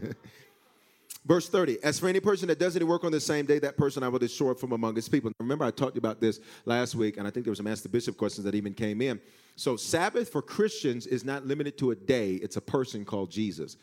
Verse 1.27 1.49
30, 1.49 1.79
as 1.83 1.99
for 1.99 2.09
any 2.09 2.19
person 2.19 2.49
that 2.49 2.59
does 2.59 2.77
any 2.77 2.85
work 2.85 3.05
on 3.05 3.13
the 3.13 3.21
same 3.21 3.45
day, 3.45 3.59
that 3.59 3.77
person 3.77 4.03
I 4.03 4.09
will 4.09 4.19
destroy 4.19 4.55
from 4.55 4.73
among 4.73 4.97
his 4.97 5.09
people. 5.09 5.31
Remember, 5.39 5.67
I 5.67 5.71
talked 5.71 5.99
about 5.99 6.19
this 6.19 6.41
last 6.65 6.95
week, 6.95 7.19
and 7.19 7.27
I 7.27 7.31
think 7.31 7.45
there 7.45 7.51
was 7.51 7.59
some 7.59 7.67
Ask 7.67 7.83
the 7.83 7.91
Bishop 7.91 8.17
questions 8.17 8.45
that 8.45 8.55
even 8.55 8.73
came 8.73 9.03
in. 9.03 9.21
So, 9.55 9.77
Sabbath 9.77 10.31
for 10.31 10.41
Christians 10.41 11.07
is 11.07 11.23
not 11.23 11.47
limited 11.47 11.77
to 11.79 11.91
a 11.91 11.95
day, 11.95 12.35
it's 12.37 12.57
a 12.57 12.61
person 12.63 13.05
called 13.05 13.31
Jesus. 13.31 13.77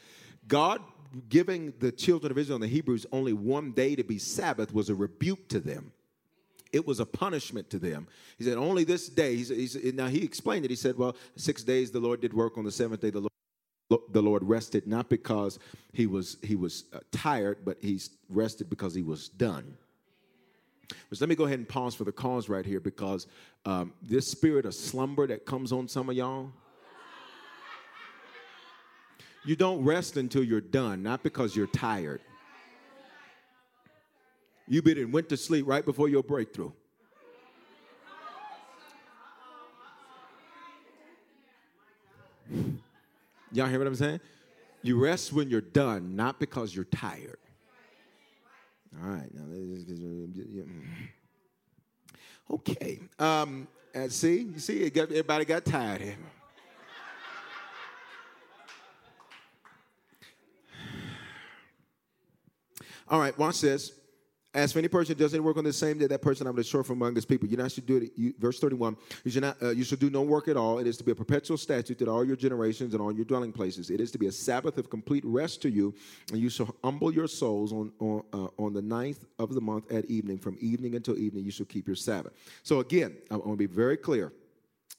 God 0.48 0.82
giving 1.30 1.74
the 1.80 1.92
children 1.92 2.32
of 2.32 2.38
Israel 2.38 2.56
and 2.56 2.64
the 2.64 2.68
Hebrews 2.68 3.06
only 3.12 3.34
one 3.34 3.72
day 3.72 3.96
to 3.96 4.04
be 4.04 4.18
Sabbath 4.18 4.74
was 4.74 4.90
a 4.90 4.96
rebuke 4.96 5.48
to 5.50 5.60
them. 5.60 5.92
It 6.74 6.86
was 6.86 7.00
a 7.00 7.06
punishment 7.06 7.70
to 7.70 7.80
them. 7.80 8.08
He 8.38 8.44
said, 8.44 8.58
Only 8.58 8.84
this 8.84 9.08
day. 9.10 9.36
He's, 9.36 9.50
he's, 9.50 9.94
now, 9.94 10.08
he 10.08 10.24
explained 10.24 10.66
it. 10.66 10.72
He 10.72 10.76
said, 10.76 10.98
Well, 10.98 11.16
six 11.36 11.64
days 11.64 11.92
the 11.92 12.00
Lord 12.00 12.20
did 12.20 12.34
work, 12.34 12.58
on 12.58 12.66
the 12.66 12.72
seventh 12.72 13.02
day 13.02 13.10
the 13.10 13.20
Lord 13.20 13.32
the 13.90 14.22
Lord 14.22 14.44
rested 14.44 14.86
not 14.88 15.10
because 15.10 15.60
he 15.94 16.08
was 16.08 16.38
he 16.44 16.56
was 16.56 16.86
uh, 16.94 17.00
tired, 17.12 17.60
but 17.64 17.78
he 17.82 18.00
rested 18.30 18.70
because 18.70 18.94
he 18.94 19.02
was 19.02 19.30
done. 19.30 19.78
But 21.10 21.20
let 21.20 21.30
me 21.30 21.36
go 21.36 21.46
ahead 21.46 21.60
and 21.60 21.68
pause 21.68 21.96
for 21.96 22.04
the 22.04 22.12
cause 22.12 22.50
right 22.50 22.66
here 22.66 22.80
because 22.80 23.28
um, 23.66 23.94
this 24.02 24.30
spirit 24.30 24.66
of 24.66 24.74
slumber 24.74 25.28
that 25.28 25.46
comes 25.46 25.72
on 25.72 25.88
some 25.88 26.10
of 26.10 26.16
y'all. 26.16 26.52
You 29.46 29.56
don't 29.56 29.84
rest 29.84 30.18
until 30.18 30.44
you're 30.44 30.60
done, 30.60 31.02
not 31.04 31.24
because 31.24 31.56
you're 31.56 31.68
tired. 31.68 32.20
You 34.68 34.82
been 34.82 34.98
and 34.98 35.14
went 35.14 35.30
to 35.30 35.38
sleep 35.38 35.66
right 35.66 35.86
before 35.86 36.10
your 36.10 36.24
breakthrough. 36.24 36.72
Y'all 43.58 43.68
hear 43.68 43.80
what 43.80 43.88
I'm 43.88 43.96
saying? 43.96 44.20
You 44.84 45.04
rest 45.04 45.34
when 45.34 45.50
you're 45.50 45.62
done, 45.62 46.16
not 46.16 46.40
because 46.40 46.76
you're 46.76 46.86
tired. 46.86 47.40
All 49.02 49.10
right, 49.10 49.34
now 49.34 49.42
mm. 49.42 50.68
okay. 52.52 53.00
Um, 53.18 53.68
and 53.96 54.12
see, 54.12 54.42
you 54.42 54.60
see, 54.60 54.88
got, 54.92 55.06
everybody 55.10 55.44
got 55.44 55.66
tired 55.66 56.02
here. 56.02 56.18
All 63.10 63.20
right, 63.20 63.36
watch 63.40 63.62
this. 63.62 63.92
As 64.58 64.74
for 64.74 64.80
any 64.80 64.88
person 64.88 65.16
who 65.16 65.24
does 65.24 65.36
any 65.36 65.42
work 65.42 65.56
on 65.58 65.64
the 65.64 65.72
same 65.72 66.00
day, 66.00 66.08
that 66.08 66.24
person 66.24 66.48
I 66.48 66.50
will 66.50 66.58
destroy 66.58 66.82
from 66.82 66.96
among 66.96 67.14
his 67.14 67.26
people. 67.26 67.48
You 67.48 67.58
not 67.58 67.72
should 67.72 67.86
do 67.86 67.98
it. 67.98 68.12
You, 68.16 68.34
verse 68.40 68.60
31. 68.60 68.98
You 69.24 69.30
should 69.30 69.44
not. 69.44 69.62
Uh, 69.62 69.70
you 69.70 69.84
should 69.84 70.00
do 70.00 70.10
no 70.10 70.24
work 70.24 70.48
at 70.48 70.58
all. 70.58 70.80
It 70.80 70.88
is 70.88 70.98
to 70.98 71.04
be 71.04 71.12
a 71.12 71.16
perpetual 71.16 71.58
statute 71.58 72.00
to 72.00 72.10
all 72.10 72.26
your 72.26 72.36
generations 72.36 72.96
and 72.96 73.02
all 73.02 73.12
your 73.12 73.24
dwelling 73.24 73.52
places. 73.52 73.92
It 73.92 74.02
is 74.02 74.10
to 74.14 74.18
be 74.18 74.26
a 74.26 74.32
Sabbath 74.32 74.80
of 74.80 74.90
complete 74.90 75.24
rest 75.28 75.62
to 75.62 75.70
you, 75.70 75.94
and 76.32 76.42
you 76.42 76.50
shall 76.50 76.76
humble 76.84 77.14
your 77.14 77.28
souls 77.28 77.72
on 77.72 77.92
on 78.00 78.24
uh, 78.34 78.48
on 78.58 78.74
the 78.74 78.82
ninth 78.82 79.26
of 79.38 79.54
the 79.54 79.62
month 79.62 79.92
at 79.92 80.06
evening. 80.06 80.40
From 80.40 80.58
evening 80.60 80.96
until 80.96 81.20
evening, 81.20 81.46
you 81.46 81.52
shall 81.52 81.68
keep 81.68 81.86
your 81.86 81.96
Sabbath. 81.96 82.34
So 82.64 82.80
again, 82.80 83.16
I 83.30 83.36
want 83.36 83.52
to 83.52 83.58
be 83.58 83.68
very 83.68 83.96
clear. 83.96 84.34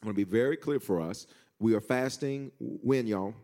I 0.00 0.06
want 0.06 0.16
to 0.16 0.24
be 0.24 0.30
very 0.30 0.56
clear 0.56 0.78
for 0.78 1.00
us. 1.00 1.26
We 1.58 1.74
are 1.74 1.80
fasting 1.80 2.52
when, 2.60 3.08
y'all? 3.08 3.34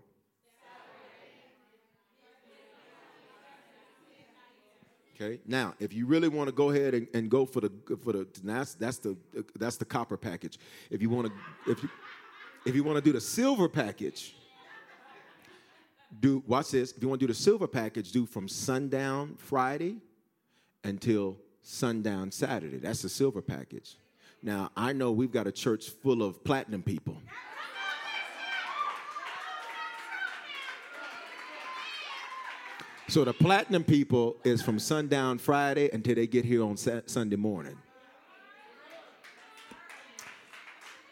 Okay. 5.14 5.38
Now, 5.46 5.74
if 5.78 5.92
you 5.92 6.06
really 6.06 6.28
want 6.28 6.48
to 6.48 6.52
go 6.52 6.70
ahead 6.70 6.92
and, 6.94 7.06
and 7.14 7.30
go 7.30 7.46
for 7.46 7.60
the 7.60 7.70
for 8.02 8.12
the 8.12 8.26
that's 8.42 8.74
that's 8.74 8.98
the 8.98 9.16
that's 9.56 9.76
the 9.76 9.84
copper 9.84 10.16
package. 10.16 10.58
If 10.90 11.00
you 11.00 11.08
want 11.08 11.28
to 11.28 11.70
if 11.70 11.82
you 11.82 11.88
if 12.66 12.74
you 12.74 12.82
want 12.82 12.96
to 12.96 13.02
do 13.02 13.12
the 13.12 13.20
silver 13.20 13.68
package, 13.68 14.34
do 16.20 16.42
watch 16.46 16.72
this. 16.72 16.92
If 16.92 17.02
you 17.02 17.08
want 17.08 17.20
to 17.20 17.26
do 17.26 17.32
the 17.32 17.38
silver 17.38 17.68
package, 17.68 18.10
do 18.10 18.26
from 18.26 18.48
sundown 18.48 19.36
Friday 19.38 19.98
until 20.82 21.36
sundown 21.62 22.32
Saturday. 22.32 22.78
That's 22.78 23.02
the 23.02 23.08
silver 23.08 23.40
package. 23.40 23.96
Now, 24.42 24.70
I 24.76 24.92
know 24.92 25.12
we've 25.12 25.32
got 25.32 25.46
a 25.46 25.52
church 25.52 25.90
full 25.90 26.22
of 26.22 26.42
platinum 26.44 26.82
people. 26.82 27.16
So 33.14 33.22
the 33.22 33.32
platinum 33.32 33.84
people 33.84 34.38
is 34.42 34.60
from 34.60 34.80
sundown 34.80 35.38
Friday 35.38 35.88
until 35.92 36.16
they 36.16 36.26
get 36.26 36.44
here 36.44 36.64
on 36.64 36.76
Sunday 36.76 37.36
morning. 37.36 37.78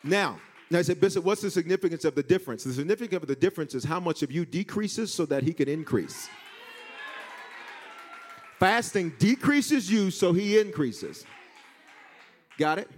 Now, 0.02 0.40
now 0.68 0.80
I 0.80 0.82
said, 0.82 1.00
Bishop, 1.00 1.22
what's 1.22 1.42
the 1.42 1.50
significance 1.52 2.04
of 2.04 2.16
the 2.16 2.24
difference? 2.24 2.64
The 2.64 2.72
significance 2.72 3.22
of 3.22 3.28
the 3.28 3.36
difference 3.36 3.76
is 3.76 3.84
how 3.84 4.00
much 4.00 4.24
of 4.24 4.32
you 4.32 4.44
decreases 4.44 5.14
so 5.14 5.26
that 5.26 5.44
he 5.44 5.52
can 5.52 5.68
increase. 5.68 6.28
Fasting 8.58 9.12
decreases 9.20 9.88
you 9.88 10.10
so 10.10 10.32
he 10.32 10.58
increases. 10.58 11.24
Got 12.58 12.80
it? 12.80 12.90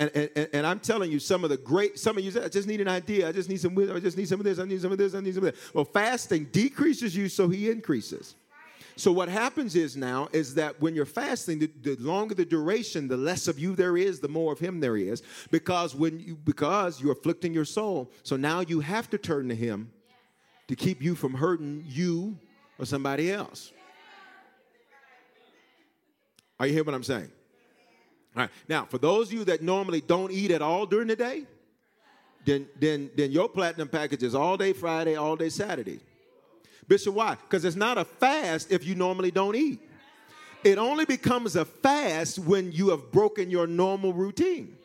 And, 0.00 0.10
and, 0.16 0.48
and, 0.52 0.66
I'm 0.66 0.80
telling 0.80 1.12
you, 1.12 1.20
some 1.20 1.44
of 1.44 1.50
the 1.50 1.56
great, 1.56 1.96
some 1.96 2.18
of 2.18 2.24
you 2.24 2.32
say, 2.32 2.42
I 2.42 2.48
just 2.48 2.66
need 2.66 2.80
an 2.80 2.88
idea. 2.88 3.28
I 3.28 3.32
just 3.32 3.48
need 3.48 3.60
some 3.60 3.78
I 3.78 4.00
just 4.00 4.16
need 4.16 4.26
some 4.28 4.40
of 4.40 4.44
this. 4.44 4.58
I 4.58 4.64
need 4.64 4.80
some 4.80 4.90
of 4.90 4.98
this. 4.98 5.14
I 5.14 5.20
need 5.20 5.34
some 5.34 5.44
of 5.44 5.54
this. 5.54 5.74
Well, 5.74 5.84
fasting 5.84 6.46
decreases 6.46 7.14
you 7.14 7.28
so 7.28 7.48
he 7.48 7.70
increases. 7.70 8.34
So 8.98 9.12
what 9.12 9.28
happens 9.28 9.76
is 9.76 9.96
now 9.96 10.28
is 10.32 10.56
that 10.56 10.80
when 10.80 10.92
you're 10.92 11.06
fasting, 11.06 11.60
the, 11.60 11.70
the, 11.82 11.94
longer 12.00 12.34
the 12.34 12.44
duration, 12.44 13.06
the 13.06 13.16
less 13.16 13.46
of 13.46 13.56
you 13.56 13.76
there 13.76 13.96
is, 13.96 14.18
the 14.18 14.28
more 14.28 14.52
of 14.52 14.58
him 14.58 14.80
there 14.80 14.96
is. 14.96 15.22
Because 15.52 15.94
when 15.94 16.18
you 16.18 16.34
because 16.34 17.00
you're 17.00 17.12
afflicting 17.12 17.54
your 17.54 17.64
soul. 17.64 18.10
So 18.24 18.36
now 18.36 18.58
you 18.58 18.80
have 18.80 19.08
to 19.10 19.18
turn 19.18 19.48
to 19.50 19.54
him 19.54 19.92
to 20.66 20.74
keep 20.74 21.00
you 21.00 21.14
from 21.14 21.34
hurting 21.34 21.84
you 21.86 22.38
or 22.76 22.86
somebody 22.86 23.30
else. 23.30 23.72
Are 26.58 26.66
you 26.66 26.72
hearing 26.72 26.86
what 26.86 26.96
I'm 26.96 27.04
saying? 27.04 27.30
All 28.34 28.42
right. 28.42 28.50
Now, 28.68 28.84
for 28.84 28.98
those 28.98 29.28
of 29.28 29.34
you 29.34 29.44
that 29.44 29.62
normally 29.62 30.00
don't 30.00 30.32
eat 30.32 30.50
at 30.50 30.60
all 30.60 30.86
during 30.86 31.06
the 31.06 31.16
day, 31.16 31.44
then 32.44 32.66
then 32.80 33.10
then 33.16 33.30
your 33.30 33.48
platinum 33.48 33.86
package 33.86 34.24
is 34.24 34.34
all 34.34 34.56
day 34.56 34.72
Friday, 34.72 35.14
all 35.14 35.36
day 35.36 35.50
Saturday. 35.50 36.00
Bishop, 36.88 37.14
why? 37.14 37.36
Because 37.36 37.64
it's 37.66 37.76
not 37.76 37.98
a 37.98 38.04
fast 38.04 38.72
if 38.72 38.84
you 38.84 38.94
normally 38.94 39.30
don't 39.30 39.54
eat. 39.54 39.78
It 40.64 40.78
only 40.78 41.04
becomes 41.04 41.54
a 41.54 41.64
fast 41.64 42.38
when 42.38 42.72
you 42.72 42.88
have 42.90 43.12
broken 43.12 43.50
your 43.50 43.66
normal 43.66 44.12
routine. 44.12 44.76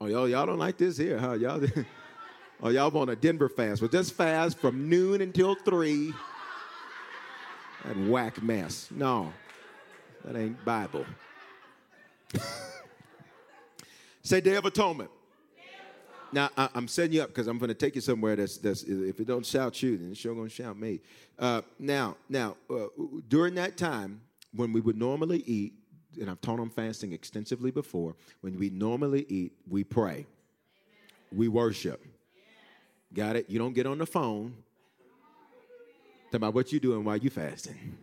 Oh, 0.00 0.06
y'all, 0.06 0.28
y'all 0.28 0.46
don't 0.46 0.58
like 0.58 0.78
this 0.78 0.96
here, 0.96 1.18
huh? 1.18 1.34
Y'all, 1.34 1.64
oh, 2.62 2.70
y'all 2.70 2.90
want 2.90 3.10
a 3.10 3.16
Denver 3.16 3.48
fast. 3.48 3.80
Well, 3.80 3.88
just 3.88 4.14
fast 4.14 4.58
from 4.58 4.88
noon 4.88 5.20
until 5.20 5.54
three. 5.54 6.12
That 7.84 7.96
whack 8.08 8.42
mess. 8.42 8.88
No, 8.90 9.32
that 10.24 10.36
ain't 10.36 10.64
Bible. 10.64 11.04
Say 14.22 14.40
Day 14.40 14.56
of 14.56 14.64
Atonement. 14.64 15.10
Now 16.32 16.48
I, 16.56 16.68
am 16.74 16.88
setting 16.88 17.12
you 17.12 17.22
up 17.22 17.28
because 17.28 17.46
I'm 17.46 17.58
going 17.58 17.68
to 17.68 17.74
take 17.74 17.94
you 17.94 18.00
somewhere 18.00 18.36
that's 18.36 18.56
that's 18.56 18.82
if 18.84 19.20
it 19.20 19.26
don't 19.26 19.44
shout 19.44 19.82
you, 19.82 19.98
then 19.98 20.10
it's 20.12 20.20
sure 20.20 20.34
going 20.34 20.48
to 20.48 20.54
shout 20.54 20.78
me. 20.78 21.00
Uh, 21.38 21.60
now, 21.78 22.16
now 22.28 22.56
uh, 22.70 22.86
during 23.28 23.54
that 23.56 23.76
time 23.76 24.22
when 24.54 24.72
we 24.72 24.80
would 24.80 24.96
normally 24.96 25.42
eat, 25.46 25.74
and 26.20 26.30
I've 26.30 26.40
taught 26.40 26.58
on 26.58 26.70
fasting 26.70 27.12
extensively 27.12 27.70
before. 27.70 28.16
When 28.40 28.58
we 28.58 28.70
normally 28.70 29.26
eat, 29.28 29.52
we 29.68 29.84
pray, 29.84 30.26
we 31.30 31.48
worship. 31.48 32.04
Got 33.12 33.36
it? 33.36 33.50
You 33.50 33.58
don't 33.58 33.74
get 33.74 33.86
on 33.86 33.98
the 33.98 34.06
phone. 34.06 34.54
Talk 36.30 36.38
about 36.38 36.54
what 36.54 36.72
you 36.72 36.80
doing 36.80 37.04
while 37.04 37.18
you 37.18 37.28
fasting. 37.28 37.98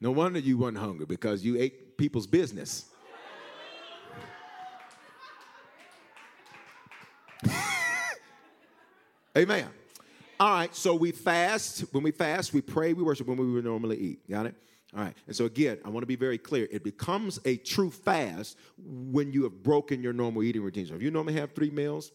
No 0.00 0.12
wonder 0.12 0.38
you 0.38 0.56
weren't 0.58 0.78
hungry 0.78 1.06
because 1.06 1.44
you 1.44 1.58
ate 1.58 1.87
people's 1.98 2.26
business. 2.26 2.86
Amen. 9.36 9.68
All 10.40 10.50
right, 10.50 10.74
so 10.74 10.94
we 10.94 11.10
fast. 11.10 11.80
When 11.92 12.02
we 12.02 12.12
fast, 12.12 12.54
we 12.54 12.62
pray, 12.62 12.94
we 12.94 13.02
worship 13.02 13.26
when 13.26 13.36
we 13.36 13.52
would 13.52 13.64
normally 13.64 13.98
eat. 13.98 14.30
Got 14.30 14.46
it? 14.46 14.54
All 14.96 15.02
right. 15.02 15.14
And 15.26 15.36
so 15.36 15.44
again, 15.44 15.78
I 15.84 15.90
want 15.90 16.02
to 16.02 16.06
be 16.06 16.16
very 16.16 16.38
clear. 16.38 16.66
It 16.70 16.82
becomes 16.82 17.38
a 17.44 17.56
true 17.58 17.90
fast 17.90 18.56
when 18.78 19.32
you 19.32 19.42
have 19.42 19.62
broken 19.62 20.02
your 20.02 20.14
normal 20.14 20.42
eating 20.42 20.62
routine. 20.62 20.86
So 20.86 20.94
if 20.94 21.02
you 21.02 21.10
normally 21.10 21.34
have 21.34 21.52
three 21.52 21.70
meals, 21.70 22.12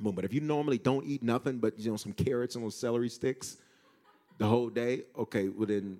boom. 0.00 0.14
But 0.14 0.24
if 0.24 0.32
you 0.32 0.40
normally 0.40 0.78
don't 0.78 1.04
eat 1.04 1.22
nothing 1.22 1.58
but 1.58 1.78
you 1.78 1.90
know 1.90 1.96
some 1.96 2.12
carrots 2.12 2.54
and 2.54 2.64
those 2.64 2.76
celery 2.76 3.10
sticks 3.10 3.58
the 4.38 4.46
whole 4.46 4.68
day, 4.68 5.02
okay, 5.18 5.48
well 5.48 5.66
then 5.66 5.98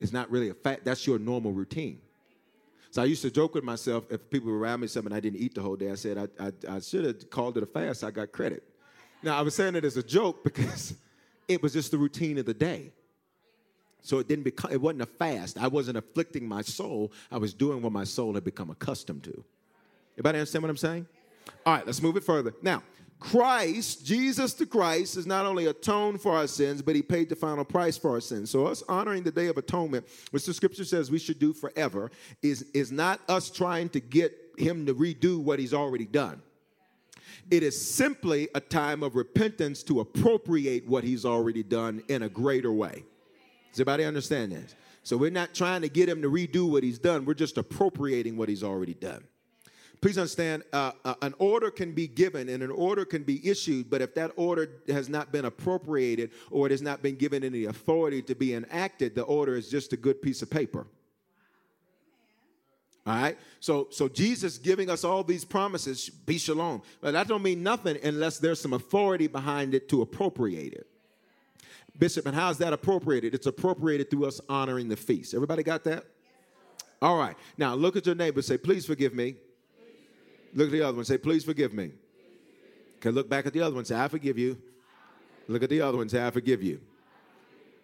it's 0.00 0.12
not 0.12 0.30
really 0.30 0.50
a 0.50 0.54
fact. 0.54 0.84
That's 0.84 1.06
your 1.06 1.18
normal 1.18 1.52
routine. 1.52 2.00
So 2.90 3.02
I 3.02 3.04
used 3.04 3.22
to 3.22 3.30
joke 3.30 3.54
with 3.54 3.64
myself 3.64 4.04
if 4.10 4.30
people 4.30 4.50
around 4.50 4.80
me 4.80 4.86
something 4.86 5.12
I 5.12 5.20
didn't 5.20 5.40
eat 5.40 5.54
the 5.54 5.62
whole 5.62 5.76
day. 5.76 5.90
I 5.90 5.94
said 5.94 6.18
I, 6.18 6.46
I, 6.46 6.76
I 6.76 6.80
should 6.80 7.04
have 7.04 7.30
called 7.30 7.56
it 7.56 7.62
a 7.62 7.66
fast. 7.66 8.02
I 8.02 8.10
got 8.10 8.32
credit. 8.32 8.62
Now 9.22 9.38
I 9.38 9.42
was 9.42 9.54
saying 9.54 9.74
it 9.74 9.84
as 9.84 9.96
a 9.96 10.02
joke 10.02 10.42
because 10.44 10.94
it 11.48 11.62
was 11.62 11.72
just 11.74 11.90
the 11.90 11.98
routine 11.98 12.38
of 12.38 12.46
the 12.46 12.54
day. 12.54 12.92
So 14.00 14.18
it 14.20 14.28
didn't 14.28 14.44
become. 14.44 14.70
It 14.72 14.80
wasn't 14.80 15.02
a 15.02 15.06
fast. 15.06 15.58
I 15.58 15.66
wasn't 15.66 15.98
afflicting 15.98 16.48
my 16.48 16.62
soul. 16.62 17.12
I 17.30 17.36
was 17.36 17.52
doing 17.52 17.82
what 17.82 17.92
my 17.92 18.04
soul 18.04 18.34
had 18.34 18.44
become 18.44 18.70
accustomed 18.70 19.24
to. 19.24 19.44
Everybody 20.14 20.38
understand 20.38 20.62
what 20.62 20.70
I'm 20.70 20.76
saying? 20.76 21.06
All 21.66 21.74
right, 21.74 21.86
let's 21.86 22.00
move 22.00 22.16
it 22.16 22.24
further. 22.24 22.54
Now, 22.62 22.82
Christ, 23.20 24.06
Jesus 24.06 24.54
the 24.54 24.66
Christ, 24.66 25.16
has 25.16 25.26
not 25.26 25.44
only 25.44 25.66
atoned 25.66 26.20
for 26.20 26.36
our 26.36 26.46
sins, 26.46 26.82
but 26.82 26.94
he 26.94 27.02
paid 27.02 27.28
the 27.28 27.34
final 27.34 27.64
price 27.64 27.96
for 27.96 28.10
our 28.10 28.20
sins. 28.20 28.50
So, 28.50 28.66
us 28.66 28.82
honoring 28.88 29.24
the 29.24 29.32
Day 29.32 29.48
of 29.48 29.58
Atonement, 29.58 30.06
which 30.30 30.46
the 30.46 30.54
scripture 30.54 30.84
says 30.84 31.10
we 31.10 31.18
should 31.18 31.38
do 31.38 31.52
forever, 31.52 32.12
is, 32.42 32.62
is 32.74 32.92
not 32.92 33.20
us 33.28 33.50
trying 33.50 33.88
to 33.90 34.00
get 34.00 34.32
him 34.56 34.86
to 34.86 34.94
redo 34.94 35.42
what 35.42 35.58
he's 35.58 35.74
already 35.74 36.04
done. 36.04 36.42
It 37.50 37.62
is 37.62 37.80
simply 37.80 38.48
a 38.54 38.60
time 38.60 39.02
of 39.02 39.16
repentance 39.16 39.82
to 39.84 40.00
appropriate 40.00 40.86
what 40.86 41.02
he's 41.02 41.24
already 41.24 41.62
done 41.62 42.02
in 42.08 42.22
a 42.22 42.28
greater 42.28 42.72
way. 42.72 43.04
Does 43.72 43.80
everybody 43.80 44.04
understand 44.04 44.52
this? 44.52 44.76
So, 45.02 45.16
we're 45.16 45.30
not 45.30 45.54
trying 45.54 45.82
to 45.82 45.88
get 45.88 46.08
him 46.08 46.22
to 46.22 46.30
redo 46.30 46.70
what 46.70 46.84
he's 46.84 47.00
done, 47.00 47.24
we're 47.24 47.34
just 47.34 47.58
appropriating 47.58 48.36
what 48.36 48.48
he's 48.48 48.62
already 48.62 48.94
done. 48.94 49.24
Please 50.00 50.16
understand, 50.16 50.62
uh, 50.72 50.92
uh, 51.04 51.14
an 51.22 51.34
order 51.38 51.70
can 51.70 51.92
be 51.92 52.06
given 52.06 52.48
and 52.48 52.62
an 52.62 52.70
order 52.70 53.04
can 53.04 53.24
be 53.24 53.46
issued, 53.48 53.90
but 53.90 54.00
if 54.00 54.14
that 54.14 54.30
order 54.36 54.68
has 54.88 55.08
not 55.08 55.32
been 55.32 55.44
appropriated 55.44 56.30
or 56.50 56.66
it 56.66 56.70
has 56.70 56.82
not 56.82 57.02
been 57.02 57.16
given 57.16 57.42
any 57.42 57.64
authority 57.64 58.22
to 58.22 58.34
be 58.34 58.54
enacted, 58.54 59.14
the 59.16 59.22
order 59.22 59.56
is 59.56 59.68
just 59.68 59.92
a 59.92 59.96
good 59.96 60.22
piece 60.22 60.40
of 60.40 60.48
paper. 60.48 60.86
All 63.06 63.14
right. 63.14 63.38
So, 63.58 63.88
so 63.90 64.06
Jesus 64.06 64.58
giving 64.58 64.88
us 64.88 65.02
all 65.02 65.24
these 65.24 65.44
promises, 65.44 66.10
be 66.10 66.38
shalom. 66.38 66.82
But 67.00 67.12
that 67.12 67.26
don't 67.26 67.42
mean 67.42 67.62
nothing 67.62 67.98
unless 68.04 68.38
there's 68.38 68.60
some 68.60 68.74
authority 68.74 69.26
behind 69.26 69.74
it 69.74 69.88
to 69.88 70.02
appropriate 70.02 70.74
it. 70.74 70.86
Bishop, 71.98 72.26
and 72.26 72.36
how's 72.36 72.58
that 72.58 72.72
appropriated? 72.72 73.34
It's 73.34 73.46
appropriated 73.46 74.10
through 74.10 74.26
us 74.26 74.40
honoring 74.48 74.88
the 74.88 74.96
feast. 74.96 75.34
Everybody 75.34 75.64
got 75.64 75.82
that? 75.84 76.04
All 77.02 77.18
right. 77.18 77.36
Now 77.56 77.74
look 77.74 77.96
at 77.96 78.06
your 78.06 78.14
neighbor. 78.14 78.42
Say, 78.42 78.58
please 78.58 78.86
forgive 78.86 79.14
me 79.14 79.36
Look 80.54 80.68
at 80.68 80.72
the 80.72 80.82
other 80.82 80.96
one. 80.96 81.04
Say, 81.04 81.18
please 81.18 81.44
forgive 81.44 81.72
me. 81.72 81.92
Okay, 82.96 83.10
look 83.10 83.28
back 83.28 83.46
at 83.46 83.52
the 83.52 83.60
other 83.60 83.74
one. 83.74 83.84
Say, 83.84 83.98
I 83.98 84.08
forgive 84.08 84.38
you. 84.38 84.60
Look 85.46 85.62
at 85.62 85.70
the 85.70 85.80
other 85.80 85.98
one. 85.98 86.08
Say, 86.08 86.24
I 86.24 86.30
forgive 86.30 86.62
you. 86.62 86.80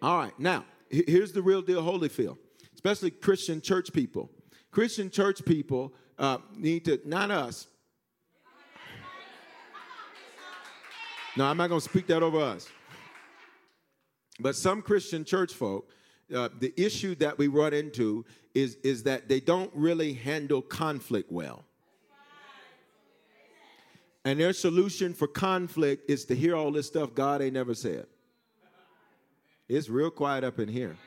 All 0.01 0.17
right. 0.17 0.37
Now, 0.39 0.65
here's 0.89 1.31
the 1.31 1.41
real 1.41 1.61
deal, 1.61 1.81
Holyfield, 1.81 2.37
especially 2.73 3.11
Christian 3.11 3.61
church 3.61 3.93
people. 3.93 4.29
Christian 4.71 5.09
church 5.09 5.43
people 5.45 5.93
uh, 6.19 6.37
need 6.55 6.85
to, 6.85 6.99
not 7.05 7.31
us. 7.31 7.67
No, 11.37 11.45
I'm 11.45 11.57
not 11.57 11.67
going 11.67 11.81
to 11.81 11.89
speak 11.89 12.07
that 12.07 12.23
over 12.23 12.39
us. 12.39 12.69
But 14.39 14.55
some 14.55 14.81
Christian 14.81 15.25
church 15.25 15.53
folk, 15.53 15.89
uh, 16.33 16.49
the 16.59 16.73
issue 16.77 17.15
that 17.15 17.37
we 17.37 17.47
run 17.47 17.73
into 17.73 18.25
is, 18.53 18.75
is 18.83 19.03
that 19.03 19.27
they 19.27 19.39
don't 19.39 19.71
really 19.73 20.13
handle 20.13 20.61
conflict 20.61 21.31
well. 21.31 21.65
And 24.25 24.39
their 24.39 24.53
solution 24.53 25.13
for 25.13 25.27
conflict 25.27 26.09
is 26.09 26.25
to 26.25 26.35
hear 26.35 26.55
all 26.55 26.71
this 26.71 26.87
stuff 26.87 27.13
God 27.13 27.43
ain't 27.43 27.53
never 27.53 27.75
said. 27.75 28.07
It's 29.69 29.87
real 29.87 30.09
quiet 30.09 30.43
up 30.43 30.59
in 30.59 30.67
here. 30.67 30.97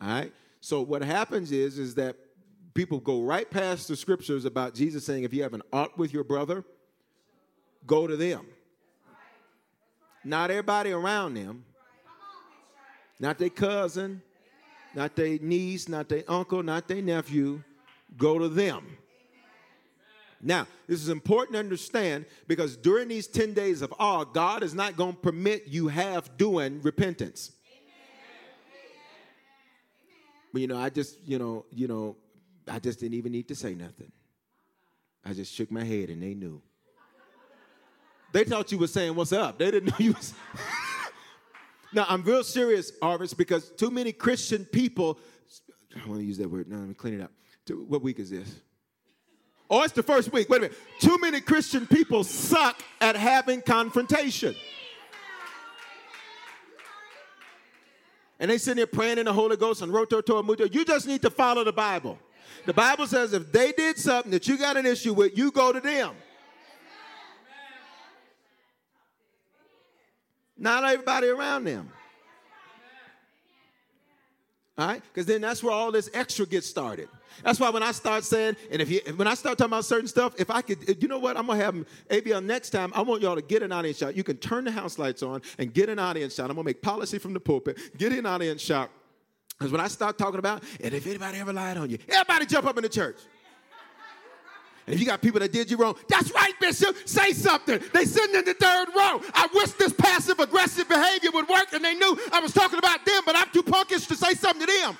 All 0.00 0.08
right? 0.08 0.32
So 0.60 0.80
what 0.82 1.02
happens 1.02 1.50
is 1.50 1.78
is 1.78 1.96
that 1.96 2.16
people 2.74 3.00
go 3.00 3.22
right 3.22 3.50
past 3.50 3.88
the 3.88 3.96
scriptures 3.96 4.44
about 4.44 4.74
Jesus 4.74 5.04
saying 5.04 5.24
if 5.24 5.34
you 5.34 5.42
have 5.42 5.54
an 5.54 5.62
ought 5.72 5.98
with 5.98 6.12
your 6.12 6.24
brother, 6.24 6.64
go 7.86 8.06
to 8.06 8.16
them. 8.16 8.46
Not 10.24 10.50
everybody 10.50 10.92
around 10.92 11.34
them. 11.34 11.64
Not 13.18 13.38
their 13.38 13.50
cousin, 13.50 14.22
not 14.94 15.16
their 15.16 15.38
niece, 15.40 15.88
not 15.88 16.08
their 16.08 16.24
uncle, 16.28 16.62
not 16.62 16.86
their 16.86 17.00
nephew. 17.00 17.62
Go 18.16 18.38
to 18.38 18.48
them. 18.48 18.98
Now, 20.46 20.68
this 20.86 21.02
is 21.02 21.08
important 21.08 21.54
to 21.54 21.58
understand 21.58 22.24
because 22.46 22.76
during 22.76 23.08
these 23.08 23.26
10 23.26 23.52
days 23.52 23.82
of 23.82 23.92
awe, 23.98 24.22
God 24.22 24.62
is 24.62 24.74
not 24.74 24.96
going 24.96 25.14
to 25.14 25.20
permit 25.20 25.64
you 25.66 25.88
half 25.88 26.36
doing 26.36 26.80
repentance. 26.82 27.50
But 30.52 30.62
you 30.62 30.68
know, 30.68 30.78
I 30.78 30.88
just, 30.88 31.18
you 31.26 31.40
know, 31.40 31.66
you 31.72 31.88
know, 31.88 32.16
I 32.68 32.78
just 32.78 33.00
didn't 33.00 33.14
even 33.14 33.32
need 33.32 33.48
to 33.48 33.56
say 33.56 33.74
nothing. 33.74 34.12
I 35.24 35.32
just 35.32 35.52
shook 35.52 35.72
my 35.72 35.82
head 35.82 36.10
and 36.10 36.22
they 36.22 36.34
knew. 36.34 36.62
They 38.32 38.44
thought 38.44 38.70
you 38.70 38.78
were 38.78 38.86
saying 38.86 39.16
what's 39.16 39.32
up. 39.32 39.58
They 39.58 39.72
didn't 39.72 39.90
know 39.90 39.96
you 39.98 40.12
was 40.12 40.32
Now 41.92 42.06
I'm 42.08 42.22
real 42.22 42.44
serious, 42.44 42.92
Harvest, 43.02 43.36
because 43.36 43.70
too 43.70 43.90
many 43.90 44.12
Christian 44.12 44.64
people 44.64 45.18
I 45.96 46.08
want 46.08 46.20
to 46.20 46.26
use 46.26 46.38
that 46.38 46.48
word. 46.48 46.68
No, 46.68 46.76
let 46.76 46.88
me 46.88 46.94
clean 46.94 47.14
it 47.14 47.20
up. 47.20 47.32
What 47.88 48.02
week 48.02 48.20
is 48.20 48.30
this? 48.30 48.60
Oh, 49.68 49.82
it's 49.82 49.92
the 49.92 50.02
first 50.02 50.32
week. 50.32 50.48
Wait 50.48 50.58
a 50.58 50.60
minute. 50.62 50.78
Too 51.00 51.18
many 51.20 51.40
Christian 51.40 51.86
people 51.86 52.22
suck 52.22 52.80
at 53.00 53.16
having 53.16 53.62
confrontation. 53.62 54.54
And 58.38 58.50
they 58.50 58.58
sitting 58.58 58.76
there 58.76 58.86
praying 58.86 59.18
in 59.18 59.24
the 59.24 59.32
Holy 59.32 59.56
Ghost 59.56 59.82
and 59.82 59.92
roto 59.92 60.20
to 60.20 60.32
muto. 60.34 60.72
You 60.72 60.84
just 60.84 61.06
need 61.06 61.22
to 61.22 61.30
follow 61.30 61.64
the 61.64 61.72
Bible. 61.72 62.18
The 62.66 62.74
Bible 62.74 63.06
says 63.06 63.32
if 63.32 63.50
they 63.50 63.72
did 63.72 63.98
something 63.98 64.30
that 64.32 64.46
you 64.46 64.58
got 64.58 64.76
an 64.76 64.86
issue 64.86 65.14
with, 65.14 65.36
you 65.36 65.50
go 65.50 65.72
to 65.72 65.80
them. 65.80 66.14
Not 70.58 70.84
everybody 70.84 71.28
around 71.28 71.64
them. 71.64 71.90
All 74.78 74.86
right? 74.86 75.02
Because 75.02 75.26
then 75.26 75.40
that's 75.40 75.62
where 75.62 75.72
all 75.72 75.90
this 75.90 76.10
extra 76.12 76.46
gets 76.46 76.66
started. 76.66 77.08
That's 77.42 77.60
why 77.60 77.70
when 77.70 77.82
I 77.82 77.92
start 77.92 78.24
saying, 78.24 78.56
and 78.70 78.80
if 78.80 78.90
you, 78.90 79.00
when 79.16 79.28
I 79.28 79.34
start 79.34 79.58
talking 79.58 79.72
about 79.72 79.84
certain 79.84 80.08
stuff, 80.08 80.34
if 80.38 80.50
I 80.50 80.62
could, 80.62 81.02
you 81.02 81.08
know 81.08 81.18
what? 81.18 81.36
I'm 81.36 81.46
gonna 81.46 81.62
have 81.62 81.74
ABL 82.08 82.44
next 82.44 82.70
time. 82.70 82.92
I 82.94 83.02
want 83.02 83.22
y'all 83.22 83.36
to 83.36 83.42
get 83.42 83.62
an 83.62 83.72
audience 83.72 83.98
shot. 83.98 84.16
You 84.16 84.24
can 84.24 84.36
turn 84.38 84.64
the 84.64 84.70
house 84.70 84.98
lights 84.98 85.22
on 85.22 85.42
and 85.58 85.72
get 85.72 85.88
an 85.88 85.98
audience 85.98 86.34
shot. 86.34 86.50
I'm 86.50 86.56
gonna 86.56 86.64
make 86.64 86.82
policy 86.82 87.18
from 87.18 87.32
the 87.34 87.40
pulpit. 87.40 87.78
Get 87.96 88.12
an 88.12 88.26
audience 88.26 88.62
shot. 88.62 88.90
Because 89.58 89.72
when 89.72 89.80
I 89.80 89.88
start 89.88 90.18
talking 90.18 90.38
about, 90.38 90.62
and 90.82 90.92
if 90.92 91.06
anybody 91.06 91.38
ever 91.38 91.52
lied 91.52 91.76
on 91.78 91.88
you, 91.88 91.98
everybody 92.08 92.46
jump 92.46 92.66
up 92.66 92.76
in 92.76 92.82
the 92.82 92.88
church. 92.88 93.16
And 94.86 94.94
if 94.94 95.00
you 95.00 95.06
got 95.06 95.20
people 95.20 95.40
that 95.40 95.50
did 95.50 95.68
you 95.68 95.76
wrong, 95.76 95.96
that's 96.08 96.32
right, 96.32 96.52
Bishop, 96.60 96.96
say 97.06 97.32
something. 97.32 97.80
They 97.92 98.04
sitting 98.04 98.36
in 98.36 98.44
the 98.44 98.54
third 98.54 98.88
row. 98.94 99.20
I 99.34 99.48
wish 99.52 99.72
this 99.72 99.92
passive 99.92 100.38
aggressive 100.38 100.88
behavior 100.88 101.30
would 101.32 101.48
work 101.48 101.72
and 101.72 101.84
they 101.84 101.94
knew 101.94 102.16
I 102.32 102.38
was 102.38 102.52
talking 102.52 102.78
about 102.78 103.04
them, 103.04 103.22
but 103.26 103.34
I'm 103.34 103.50
too 103.50 103.64
punkish 103.64 104.06
to 104.06 104.14
say 104.14 104.34
something 104.34 104.64
to 104.64 104.72
them. 104.72 104.96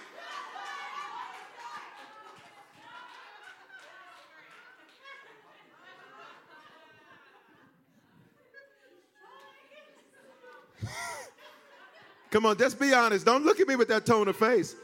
Come 12.30 12.46
on, 12.46 12.58
just 12.58 12.78
be 12.78 12.92
honest. 12.92 13.24
Don't 13.24 13.44
look 13.44 13.60
at 13.60 13.68
me 13.68 13.76
with 13.76 13.88
that 13.88 14.04
tone 14.04 14.28
of 14.28 14.36
face. 14.36 14.74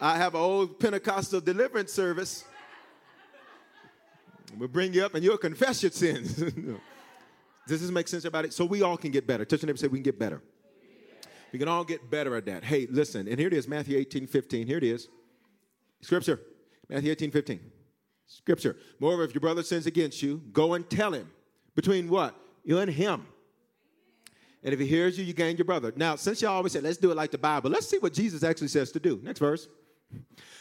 I 0.00 0.16
have 0.16 0.34
an 0.34 0.40
old 0.40 0.78
Pentecostal 0.78 1.40
deliverance 1.40 1.92
service. 1.92 2.44
We'll 4.56 4.68
bring 4.68 4.92
you 4.92 5.04
up 5.04 5.14
and 5.14 5.22
you'll 5.22 5.38
confess 5.38 5.82
your 5.82 5.92
sins. 5.92 6.34
Does 7.68 7.80
this 7.80 7.90
make 7.90 8.08
sense 8.08 8.24
about 8.24 8.44
it? 8.44 8.52
So 8.52 8.64
we 8.64 8.82
all 8.82 8.96
can 8.96 9.10
get 9.10 9.26
better. 9.26 9.44
Touch 9.44 9.62
your 9.62 9.68
neighbor 9.68 9.76
say 9.78 9.86
we 9.86 9.98
can 9.98 10.04
get 10.04 10.18
better. 10.18 10.42
We 11.52 11.58
can 11.58 11.68
all 11.68 11.84
get 11.84 12.10
better 12.10 12.36
at 12.36 12.46
that. 12.46 12.64
Hey, 12.64 12.86
listen, 12.90 13.28
and 13.28 13.38
here 13.38 13.48
it 13.48 13.54
is, 13.54 13.66
Matthew 13.66 13.98
18, 13.98 14.26
15. 14.26 14.66
Here 14.66 14.78
it 14.78 14.84
is. 14.84 15.08
Scripture. 16.00 16.40
Matthew 16.88 17.10
18, 17.10 17.30
15. 17.30 17.60
Scripture. 18.26 18.76
Moreover, 19.00 19.24
if 19.24 19.34
your 19.34 19.40
brother 19.40 19.62
sins 19.62 19.86
against 19.86 20.22
you, 20.22 20.40
go 20.52 20.74
and 20.74 20.88
tell 20.88 21.12
him. 21.12 21.30
Between 21.74 22.08
what? 22.08 22.34
You 22.64 22.78
and 22.78 22.90
him. 22.90 23.26
And 24.62 24.74
if 24.74 24.80
he 24.80 24.86
hears 24.86 25.18
you, 25.18 25.24
you 25.24 25.32
gain 25.32 25.56
your 25.56 25.64
brother. 25.64 25.92
Now, 25.96 26.16
since 26.16 26.42
y'all 26.42 26.52
always 26.52 26.72
say, 26.72 26.80
let's 26.80 26.98
do 26.98 27.10
it 27.10 27.16
like 27.16 27.30
the 27.30 27.38
Bible, 27.38 27.70
let's 27.70 27.88
see 27.88 27.98
what 27.98 28.12
Jesus 28.12 28.42
actually 28.42 28.68
says 28.68 28.92
to 28.92 29.00
do. 29.00 29.18
Next 29.22 29.38
verse. 29.38 29.68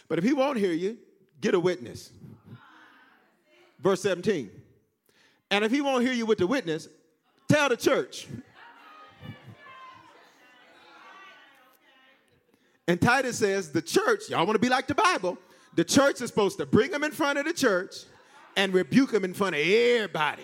But 0.08 0.18
if 0.18 0.24
he 0.24 0.34
won't 0.34 0.58
hear 0.58 0.72
you, 0.72 0.98
get 1.42 1.54
a 1.54 1.60
witness. 1.60 2.12
Verse 3.80 4.02
17. 4.02 4.50
And 5.52 5.66
if 5.66 5.72
he 5.72 5.82
won't 5.82 6.04
hear 6.04 6.14
you 6.14 6.26
with 6.26 6.38
the 6.38 6.48
witness, 6.48 6.88
tell 7.50 7.70
the 7.70 7.78
church. 7.78 8.28
And 12.88 13.00
Titus 13.00 13.38
says, 13.38 13.72
the 13.72 13.82
church, 13.82 14.30
y'all 14.30 14.46
want 14.46 14.56
to 14.56 14.60
be 14.60 14.70
like 14.70 14.88
the 14.88 14.96
Bible, 14.96 15.38
the 15.76 15.84
church 15.84 16.22
is 16.22 16.30
supposed 16.30 16.58
to 16.58 16.66
bring 16.66 16.90
them 16.90 17.04
in 17.04 17.12
front 17.12 17.38
of 17.38 17.46
the 17.46 17.54
church 17.54 17.96
and 18.56 18.74
rebuke 18.74 19.12
them 19.12 19.24
in 19.24 19.34
front 19.34 19.56
of 19.56 19.62
everybody. 19.62 20.44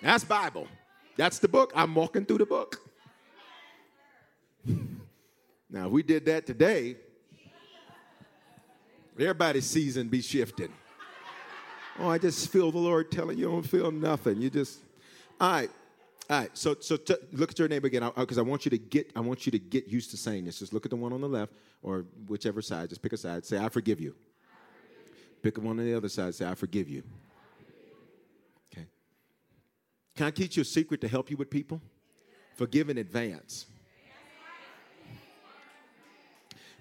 That's 0.00 0.24
Bible. 0.24 0.66
That's 1.16 1.38
the 1.38 1.48
book. 1.48 1.72
I'm 1.74 1.94
walking 1.94 2.24
through 2.24 2.38
the 2.38 2.46
book. 2.46 2.80
now, 5.70 5.86
if 5.86 5.92
we 5.92 6.02
did 6.02 6.24
that 6.26 6.46
today, 6.46 6.96
everybody's 9.18 9.66
season 9.66 10.08
be 10.08 10.22
shifting. 10.22 10.72
Oh, 11.98 12.08
I 12.08 12.18
just 12.18 12.50
feel 12.50 12.72
the 12.72 12.78
Lord 12.78 13.10
telling 13.10 13.36
you, 13.36 13.46
you 13.46 13.52
don't 13.52 13.62
feel 13.62 13.90
nothing. 13.90 14.40
You 14.40 14.48
just, 14.50 14.80
all 15.40 15.52
right. 15.52 15.70
All 16.30 16.38
right, 16.38 16.50
so 16.54 16.76
so 16.80 16.96
t- 16.96 17.16
look 17.32 17.50
at 17.50 17.58
your 17.58 17.68
neighbor 17.68 17.88
again, 17.88 18.10
because 18.16 18.38
I, 18.38 18.42
I, 18.42 18.44
want 18.44 18.64
you 18.64 18.70
to 18.70 18.78
get 18.78 19.10
I 19.14 19.20
want 19.20 19.44
you 19.44 19.52
to 19.52 19.58
get 19.58 19.88
used 19.88 20.12
to 20.12 20.16
saying 20.16 20.44
this. 20.44 20.60
Just 20.60 20.72
look 20.72 20.86
at 20.86 20.90
the 20.90 20.96
one 20.96 21.12
on 21.12 21.20
the 21.20 21.28
left 21.28 21.52
or 21.82 22.06
whichever 22.28 22.62
side. 22.62 22.88
Just 22.88 23.02
pick 23.02 23.12
a 23.12 23.16
side. 23.16 23.44
Say, 23.44 23.58
"I 23.58 23.68
forgive 23.68 24.00
you." 24.00 24.14
I 24.14 24.54
forgive 24.96 25.18
you. 25.18 25.24
Pick 25.42 25.58
one 25.58 25.78
on 25.80 25.84
the 25.84 25.94
other 25.94 26.08
side. 26.08 26.34
Say, 26.34 26.46
"I 26.46 26.54
forgive 26.54 26.88
you." 26.88 27.02
Can 30.16 30.26
I 30.26 30.30
teach 30.30 30.56
you 30.56 30.62
a 30.62 30.64
secret 30.64 31.00
to 31.00 31.08
help 31.08 31.30
you 31.30 31.36
with 31.36 31.50
people? 31.50 31.80
Forgive 32.54 32.90
in 32.90 32.98
advance. 32.98 33.66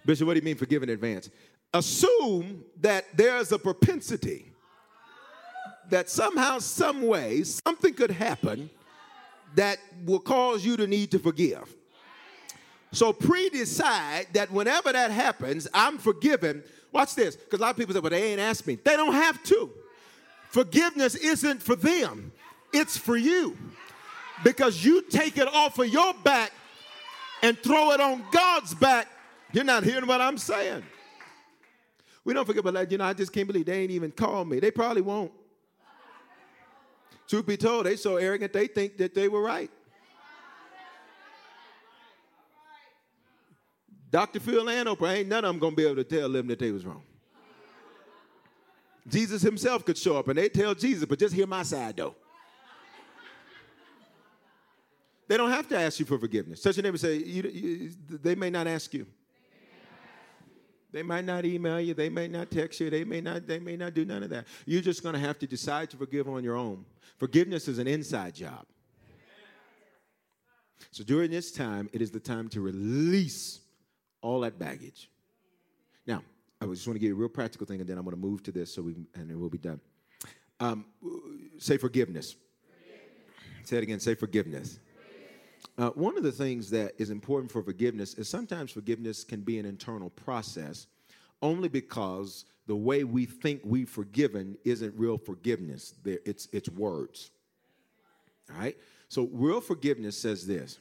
Bishop, 0.06 0.28
what 0.28 0.34
do 0.34 0.40
you 0.40 0.46
mean 0.46 0.58
forgive 0.58 0.84
in 0.84 0.90
advance? 0.90 1.30
Assume 1.74 2.64
that 2.82 3.06
there's 3.16 3.52
a 3.52 3.60
propensity 3.60 4.52
that 5.90 6.10
somehow, 6.10 6.60
some 6.60 7.04
way, 7.04 7.44
something 7.44 7.94
could 7.94 8.12
happen 8.12 8.70
that 9.56 9.78
will 10.06 10.20
cause 10.20 10.66
you 10.66 10.78
to 10.78 10.88
need 10.88 11.12
to 11.12 11.20
forgive. 11.20 11.76
So 12.92 13.14
pre 13.14 13.50
decide 13.50 14.28
that 14.34 14.52
whenever 14.52 14.92
that 14.92 15.12
happens, 15.12 15.68
I'm 15.74 15.98
forgiven. 15.98 16.64
Watch 16.92 17.16
this, 17.16 17.36
because 17.38 17.60
a 17.60 17.62
lot 17.62 17.72
of 17.72 17.78
people 17.78 17.94
say, 17.94 18.00
well, 18.02 18.10
they 18.10 18.32
ain't 18.32 18.42
asked 18.42 18.68
me. 18.68 18.76
They 18.76 18.98
don't 18.98 19.14
have 19.14 19.42
to. 19.44 19.72
Forgiveness 20.50 21.16
isn't 21.16 21.64
for 21.64 21.76
them, 21.76 22.34
it's 22.74 22.98
for 22.98 23.18
you. 23.18 23.58
Because 24.44 24.84
you 24.84 25.04
take 25.04 25.38
it 25.38 25.48
off 25.48 25.78
of 25.78 25.88
your 25.88 26.14
back 26.24 26.52
and 27.44 27.58
throw 27.58 27.92
it 27.92 28.02
on 28.02 28.24
God's 28.32 28.74
back. 28.74 29.08
You're 29.54 29.64
not 29.64 29.84
hearing 29.84 30.08
what 30.08 30.22
I'm 30.22 30.38
saying. 30.38 30.84
We 32.24 32.34
don't 32.34 32.46
forget 32.46 32.62
about 32.62 32.74
that. 32.76 32.92
You 32.92 32.98
know, 32.98 33.06
I 33.06 33.14
just 33.14 33.34
can't 33.34 33.48
believe 33.48 33.66
they 33.66 33.82
ain't 33.82 33.92
even 33.92 34.12
called 34.12 34.48
me. 34.48 34.60
They 34.60 34.72
probably 34.72 35.02
won't. 35.02 35.32
Truth 37.28 37.46
be 37.46 37.58
told, 37.58 37.86
they 37.86 37.96
so 37.96 38.18
arrogant 38.18 38.52
they 38.52 38.68
think 38.68 38.98
that 38.98 39.16
they 39.16 39.28
were 39.28 39.42
right. 39.42 39.72
Dr. 44.10 44.42
Phil 44.42 44.70
and 44.70 44.90
Oprah, 44.90 45.18
ain't 45.18 45.30
none 45.30 45.46
of 45.46 45.54
them 45.54 45.60
gonna 45.60 45.76
be 45.76 45.86
able 45.86 45.96
to 45.96 46.04
tell 46.04 46.30
them 46.30 46.48
that 46.48 46.60
they 46.60 46.72
was 46.72 46.86
wrong. 46.86 47.04
Jesus 49.08 49.42
himself 49.42 49.86
could 49.86 49.98
show 49.98 50.18
up 50.18 50.28
and 50.28 50.38
they 50.38 50.50
tell 50.50 50.76
Jesus, 50.76 51.06
but 51.06 51.18
just 51.18 51.34
hear 51.34 51.48
my 51.48 51.64
side 51.64 51.96
though. 51.98 52.16
They 55.32 55.38
don't 55.38 55.52
have 55.52 55.70
to 55.70 55.80
ask 55.80 55.98
you 55.98 56.06
for 56.06 56.20
forgiveness. 56.20 56.62
Such 56.62 56.78
a 56.78 56.82
neighbor 56.82 56.98
say, 56.98 57.16
you, 57.16 57.44
you, 57.44 57.92
they 58.10 58.36
may 58.36 58.50
not 58.50 58.68
ask 58.68 58.94
you. 58.94 59.08
They 60.92 61.04
might 61.04 61.24
not 61.24 61.46
email 61.46 61.80
you, 61.80 61.94
they 61.94 62.10
may 62.10 62.28
not 62.28 62.52
text 62.52 62.82
you, 62.82 62.90
they 62.90 63.06
may 63.06 63.22
not, 63.22 63.48
they 63.48 63.58
may 63.58 63.78
not 63.78 63.94
do 63.94 64.04
none 64.04 64.24
of 64.24 64.30
that. 64.32 64.46
You're 64.66 64.82
just 64.82 65.02
gonna 65.04 65.20
have 65.20 65.40
to 65.40 65.48
decide 65.48 65.90
to 65.92 65.96
forgive 65.96 66.28
on 66.28 66.44
your 66.44 66.58
own. 66.58 66.84
Forgiveness 67.18 67.70
is 67.70 67.80
an 67.80 67.88
inside 67.88 68.36
job. 68.36 68.66
So 70.92 71.06
during 71.06 71.32
this 71.32 71.54
time, 71.54 71.90
it 71.94 72.02
is 72.02 72.12
the 72.12 72.20
time 72.20 72.50
to 72.50 72.60
release 72.60 73.62
all 74.22 74.42
that 74.42 74.60
baggage. 74.60 75.10
Now, 76.06 76.24
I 76.60 76.66
just 76.66 76.86
want 76.86 76.96
to 76.96 77.00
give 77.00 77.08
you 77.08 77.16
a 77.16 77.18
real 77.18 77.30
practical 77.30 77.66
thing, 77.66 77.80
and 77.80 77.88
then 77.88 77.98
I'm 77.98 78.04
going 78.04 78.18
to 78.18 78.22
move 78.22 78.44
to 78.44 78.52
this, 78.52 78.76
so 78.76 78.82
we 78.82 78.96
and 79.16 79.30
then 79.30 79.40
we'll 79.40 79.50
be 79.50 79.58
done. 79.58 79.80
Um, 80.60 80.84
say 81.58 81.78
forgiveness. 81.78 82.36
forgiveness. 82.68 83.70
Say 83.70 83.78
it 83.78 83.84
again. 83.84 84.02
Say 84.02 84.16
forgiveness. 84.16 84.78
Uh, 85.78 85.90
one 85.92 86.18
of 86.18 86.24
the 86.24 86.32
things 86.32 86.70
that 86.70 86.94
is 86.98 87.10
important 87.10 87.52
for 87.52 87.62
forgiveness 87.64 88.16
is 88.16 88.28
sometimes 88.28 88.72
forgiveness 88.72 89.24
can 89.24 89.42
be 89.42 89.60
an 89.60 89.66
internal 89.66 90.10
process 90.10 90.88
only 91.42 91.70
because 91.70 92.46
the 92.68 92.76
way 92.76 93.04
we 93.04 93.26
think 93.26 93.62
we've 93.64 93.90
forgiven 93.90 94.58
isn't 94.64 94.94
real 94.96 95.18
forgiveness. 95.18 95.94
It's, 96.06 96.48
it's 96.52 96.70
words. 96.70 97.32
All 98.52 98.60
right? 98.60 98.78
So, 99.10 99.30
real 99.32 99.62
forgiveness 99.62 100.18
says 100.18 100.46
this 100.46 100.78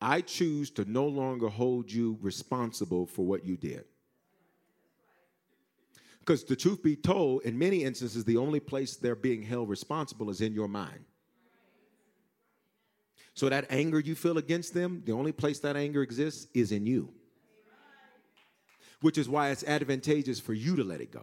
I 0.00 0.20
choose 0.20 0.70
to 0.72 0.90
no 0.90 1.06
longer 1.06 1.48
hold 1.48 1.90
you 1.90 2.18
responsible 2.20 3.06
for 3.06 3.24
what 3.24 3.44
you 3.44 3.56
did. 3.56 3.84
Because 6.20 6.44
the 6.44 6.56
truth 6.56 6.82
be 6.82 6.96
told, 6.96 7.42
in 7.42 7.58
many 7.58 7.84
instances, 7.84 8.24
the 8.24 8.36
only 8.36 8.60
place 8.60 8.96
they're 8.96 9.16
being 9.16 9.42
held 9.42 9.68
responsible 9.68 10.30
is 10.30 10.40
in 10.40 10.52
your 10.52 10.68
mind. 10.68 11.04
So 13.34 13.48
that 13.48 13.66
anger 13.70 14.00
you 14.00 14.14
feel 14.14 14.38
against 14.38 14.74
them, 14.74 15.02
the 15.06 15.12
only 15.12 15.32
place 15.32 15.60
that 15.60 15.76
anger 15.76 16.02
exists 16.02 16.46
is 16.54 16.72
in 16.72 16.86
you. 16.86 17.10
Which 19.00 19.16
is 19.16 19.28
why 19.28 19.50
it's 19.50 19.64
advantageous 19.64 20.40
for 20.40 20.52
you 20.52 20.76
to 20.76 20.84
let 20.84 21.00
it 21.00 21.10
go. 21.10 21.22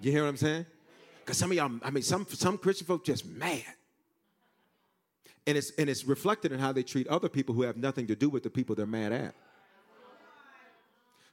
You 0.00 0.10
hear 0.10 0.22
what 0.22 0.28
I'm 0.28 0.36
saying? 0.36 0.66
Because 1.20 1.38
some 1.38 1.50
of 1.50 1.56
y'all, 1.56 1.70
I 1.82 1.90
mean, 1.90 2.02
some 2.02 2.26
some 2.28 2.58
Christian 2.58 2.86
folk 2.86 3.04
just 3.04 3.24
mad. 3.24 3.62
And 5.46 5.56
it's 5.56 5.70
and 5.78 5.88
it's 5.88 6.04
reflected 6.04 6.52
in 6.52 6.58
how 6.58 6.72
they 6.72 6.82
treat 6.82 7.06
other 7.06 7.28
people 7.28 7.54
who 7.54 7.62
have 7.62 7.76
nothing 7.76 8.06
to 8.08 8.16
do 8.16 8.28
with 8.28 8.42
the 8.42 8.50
people 8.50 8.74
they're 8.74 8.86
mad 8.86 9.12
at. 9.12 9.34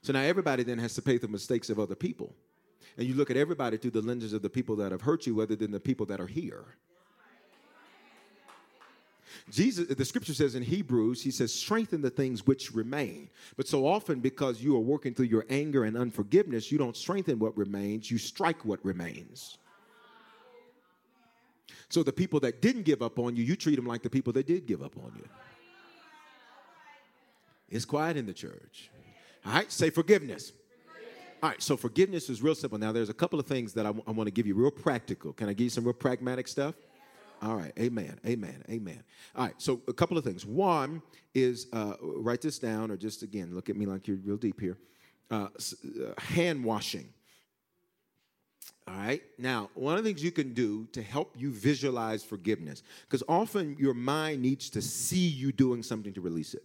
So 0.02 0.12
now 0.12 0.20
everybody 0.20 0.62
then 0.62 0.78
has 0.78 0.94
to 0.94 1.02
pay 1.02 1.18
the 1.18 1.28
mistakes 1.28 1.70
of 1.70 1.78
other 1.78 1.94
people. 1.94 2.34
And 2.96 3.06
you 3.06 3.14
look 3.14 3.30
at 3.30 3.36
everybody 3.36 3.76
through 3.76 3.92
the 3.92 4.02
lenses 4.02 4.32
of 4.32 4.42
the 4.42 4.50
people 4.50 4.76
that 4.76 4.92
have 4.92 5.02
hurt 5.02 5.26
you 5.26 5.38
rather 5.38 5.56
than 5.56 5.70
the 5.70 5.80
people 5.80 6.06
that 6.06 6.20
are 6.20 6.26
here. 6.26 6.64
Jesus, 9.50 9.88
the 9.88 10.04
scripture 10.04 10.34
says 10.34 10.54
in 10.54 10.62
Hebrews, 10.62 11.22
he 11.22 11.30
says, 11.30 11.52
strengthen 11.54 12.02
the 12.02 12.10
things 12.10 12.46
which 12.46 12.72
remain. 12.72 13.30
But 13.56 13.68
so 13.68 13.86
often, 13.86 14.20
because 14.20 14.62
you 14.62 14.76
are 14.76 14.80
working 14.80 15.14
through 15.14 15.26
your 15.26 15.46
anger 15.50 15.84
and 15.84 15.96
unforgiveness, 15.96 16.72
you 16.72 16.78
don't 16.78 16.96
strengthen 16.96 17.38
what 17.38 17.56
remains, 17.56 18.10
you 18.10 18.18
strike 18.18 18.64
what 18.64 18.84
remains. 18.84 19.58
So 21.88 22.02
the 22.02 22.12
people 22.12 22.40
that 22.40 22.62
didn't 22.62 22.82
give 22.82 23.02
up 23.02 23.18
on 23.18 23.36
you, 23.36 23.44
you 23.44 23.54
treat 23.56 23.76
them 23.76 23.86
like 23.86 24.02
the 24.02 24.10
people 24.10 24.32
that 24.32 24.46
did 24.46 24.66
give 24.66 24.82
up 24.82 24.96
on 24.96 25.12
you. 25.16 25.28
It's 27.68 27.84
quiet 27.84 28.16
in 28.16 28.26
the 28.26 28.32
church. 28.34 28.90
All 29.44 29.52
right, 29.52 29.70
say 29.70 29.90
forgiveness. 29.90 30.52
All 31.42 31.48
right, 31.48 31.60
so 31.60 31.76
forgiveness 31.76 32.30
is 32.30 32.40
real 32.40 32.54
simple. 32.54 32.78
Now, 32.78 32.92
there's 32.92 33.08
a 33.08 33.14
couple 33.14 33.40
of 33.40 33.46
things 33.46 33.72
that 33.74 33.84
I, 33.84 33.88
w- 33.88 34.04
I 34.06 34.12
want 34.12 34.28
to 34.28 34.30
give 34.30 34.46
you 34.46 34.54
real 34.54 34.70
practical. 34.70 35.32
Can 35.32 35.48
I 35.48 35.52
give 35.52 35.64
you 35.64 35.70
some 35.70 35.84
real 35.84 35.92
pragmatic 35.92 36.46
stuff? 36.46 36.74
All 37.42 37.56
right, 37.56 37.72
amen, 37.76 38.20
amen, 38.24 38.62
amen. 38.70 39.02
All 39.34 39.44
right, 39.44 39.54
so 39.58 39.82
a 39.88 39.92
couple 39.92 40.16
of 40.16 40.22
things. 40.22 40.46
One 40.46 41.02
is 41.34 41.66
uh, 41.72 41.94
write 42.00 42.40
this 42.40 42.60
down, 42.60 42.92
or 42.92 42.96
just 42.96 43.22
again, 43.22 43.52
look 43.52 43.68
at 43.68 43.76
me 43.76 43.84
like 43.84 44.06
you're 44.06 44.18
real 44.18 44.36
deep 44.36 44.60
here. 44.60 44.78
Uh, 45.28 45.48
uh, 45.48 46.20
hand 46.20 46.62
washing. 46.62 47.08
All 48.86 48.94
right, 48.94 49.22
now, 49.38 49.70
one 49.74 49.96
of 49.96 50.04
the 50.04 50.10
things 50.10 50.22
you 50.22 50.30
can 50.30 50.54
do 50.54 50.86
to 50.92 51.02
help 51.02 51.34
you 51.36 51.50
visualize 51.52 52.22
forgiveness, 52.22 52.84
because 53.02 53.24
often 53.28 53.76
your 53.76 53.94
mind 53.94 54.40
needs 54.40 54.70
to 54.70 54.82
see 54.82 55.26
you 55.26 55.50
doing 55.50 55.82
something 55.82 56.12
to 56.12 56.20
release 56.20 56.54
it. 56.54 56.62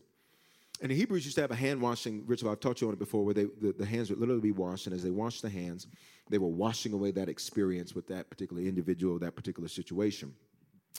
And 0.79 0.91
the 0.91 0.95
Hebrews 0.95 1.25
used 1.25 1.35
to 1.35 1.41
have 1.41 1.49
a 1.49 1.55
hand 1.55 1.81
washing 1.81 2.23
ritual. 2.27 2.51
I've 2.51 2.59
taught 2.59 2.81
you 2.81 2.87
on 2.87 2.93
it 2.93 2.99
before, 2.99 3.25
where 3.25 3.33
they, 3.33 3.45
the, 3.45 3.73
the, 3.75 3.85
hands 3.85 4.11
would 4.11 4.19
literally 4.19 4.41
be 4.41 4.51
washed, 4.51 4.85
and 4.85 4.95
as 4.95 5.01
they 5.01 5.09
washed 5.09 5.41
the 5.41 5.49
hands, 5.49 5.87
they 6.29 6.37
were 6.37 6.47
washing 6.47 6.93
away 6.93 7.09
that 7.11 7.29
experience 7.29 7.95
with 7.95 8.07
that 8.09 8.29
particular 8.29 8.61
individual, 8.61 9.17
that 9.17 9.35
particular 9.35 9.69
situation. 9.69 10.35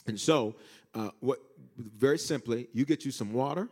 And 0.07 0.19
so, 0.19 0.55
uh, 0.93 1.09
what 1.19 1.39
very 1.77 2.17
simply, 2.17 2.67
you 2.73 2.85
get 2.85 3.05
you 3.05 3.11
some 3.11 3.33
water, 3.33 3.67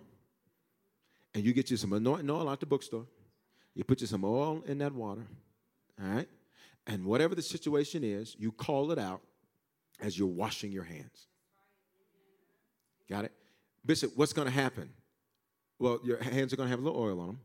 and 1.34 1.43
you 1.43 1.53
get 1.53 1.69
you 1.71 1.78
some 1.78 1.93
anointing 1.93 2.30
oil 2.30 2.49
out 2.49 2.59
the 2.59 2.65
bookstore. 2.65 3.05
You 3.75 3.84
put 3.84 4.01
you 4.01 4.07
some 4.07 4.23
oil 4.23 4.63
in 4.65 4.80
that 4.80 4.93
water, 4.93 5.28
all 6.01 6.09
right? 6.09 6.28
And 6.88 7.05
whatever 7.05 7.36
the 7.36 7.41
situation 7.41 8.03
is, 8.03 8.36
you 8.39 8.51
call 8.51 8.91
it 8.91 8.97
out 8.97 9.21
as 10.01 10.17
you're 10.17 10.28
washing 10.28 10.71
your 10.71 10.84
hands. 10.84 11.28
Got 13.09 13.25
it? 13.25 13.32
Bishop, 13.86 14.11
what's 14.15 14.34
going 14.34 14.47
to 14.47 14.53
happen? 14.53 14.89
Well, 15.80 15.99
your 16.03 16.21
hands 16.21 16.53
are 16.53 16.55
going 16.55 16.67
to 16.67 16.71
have 16.71 16.80
a 16.80 16.84
little 16.84 16.99
oil 16.99 17.19
on 17.19 17.28
them. 17.28 17.39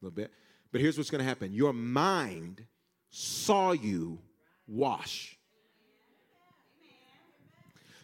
A 0.00 0.04
little 0.04 0.16
bit. 0.16 0.32
But 0.72 0.80
here's 0.80 0.98
what's 0.98 1.10
going 1.10 1.20
to 1.20 1.28
happen 1.28 1.52
your 1.52 1.72
mind 1.72 2.64
saw 3.10 3.72
you 3.72 4.18
wash. 4.66 5.37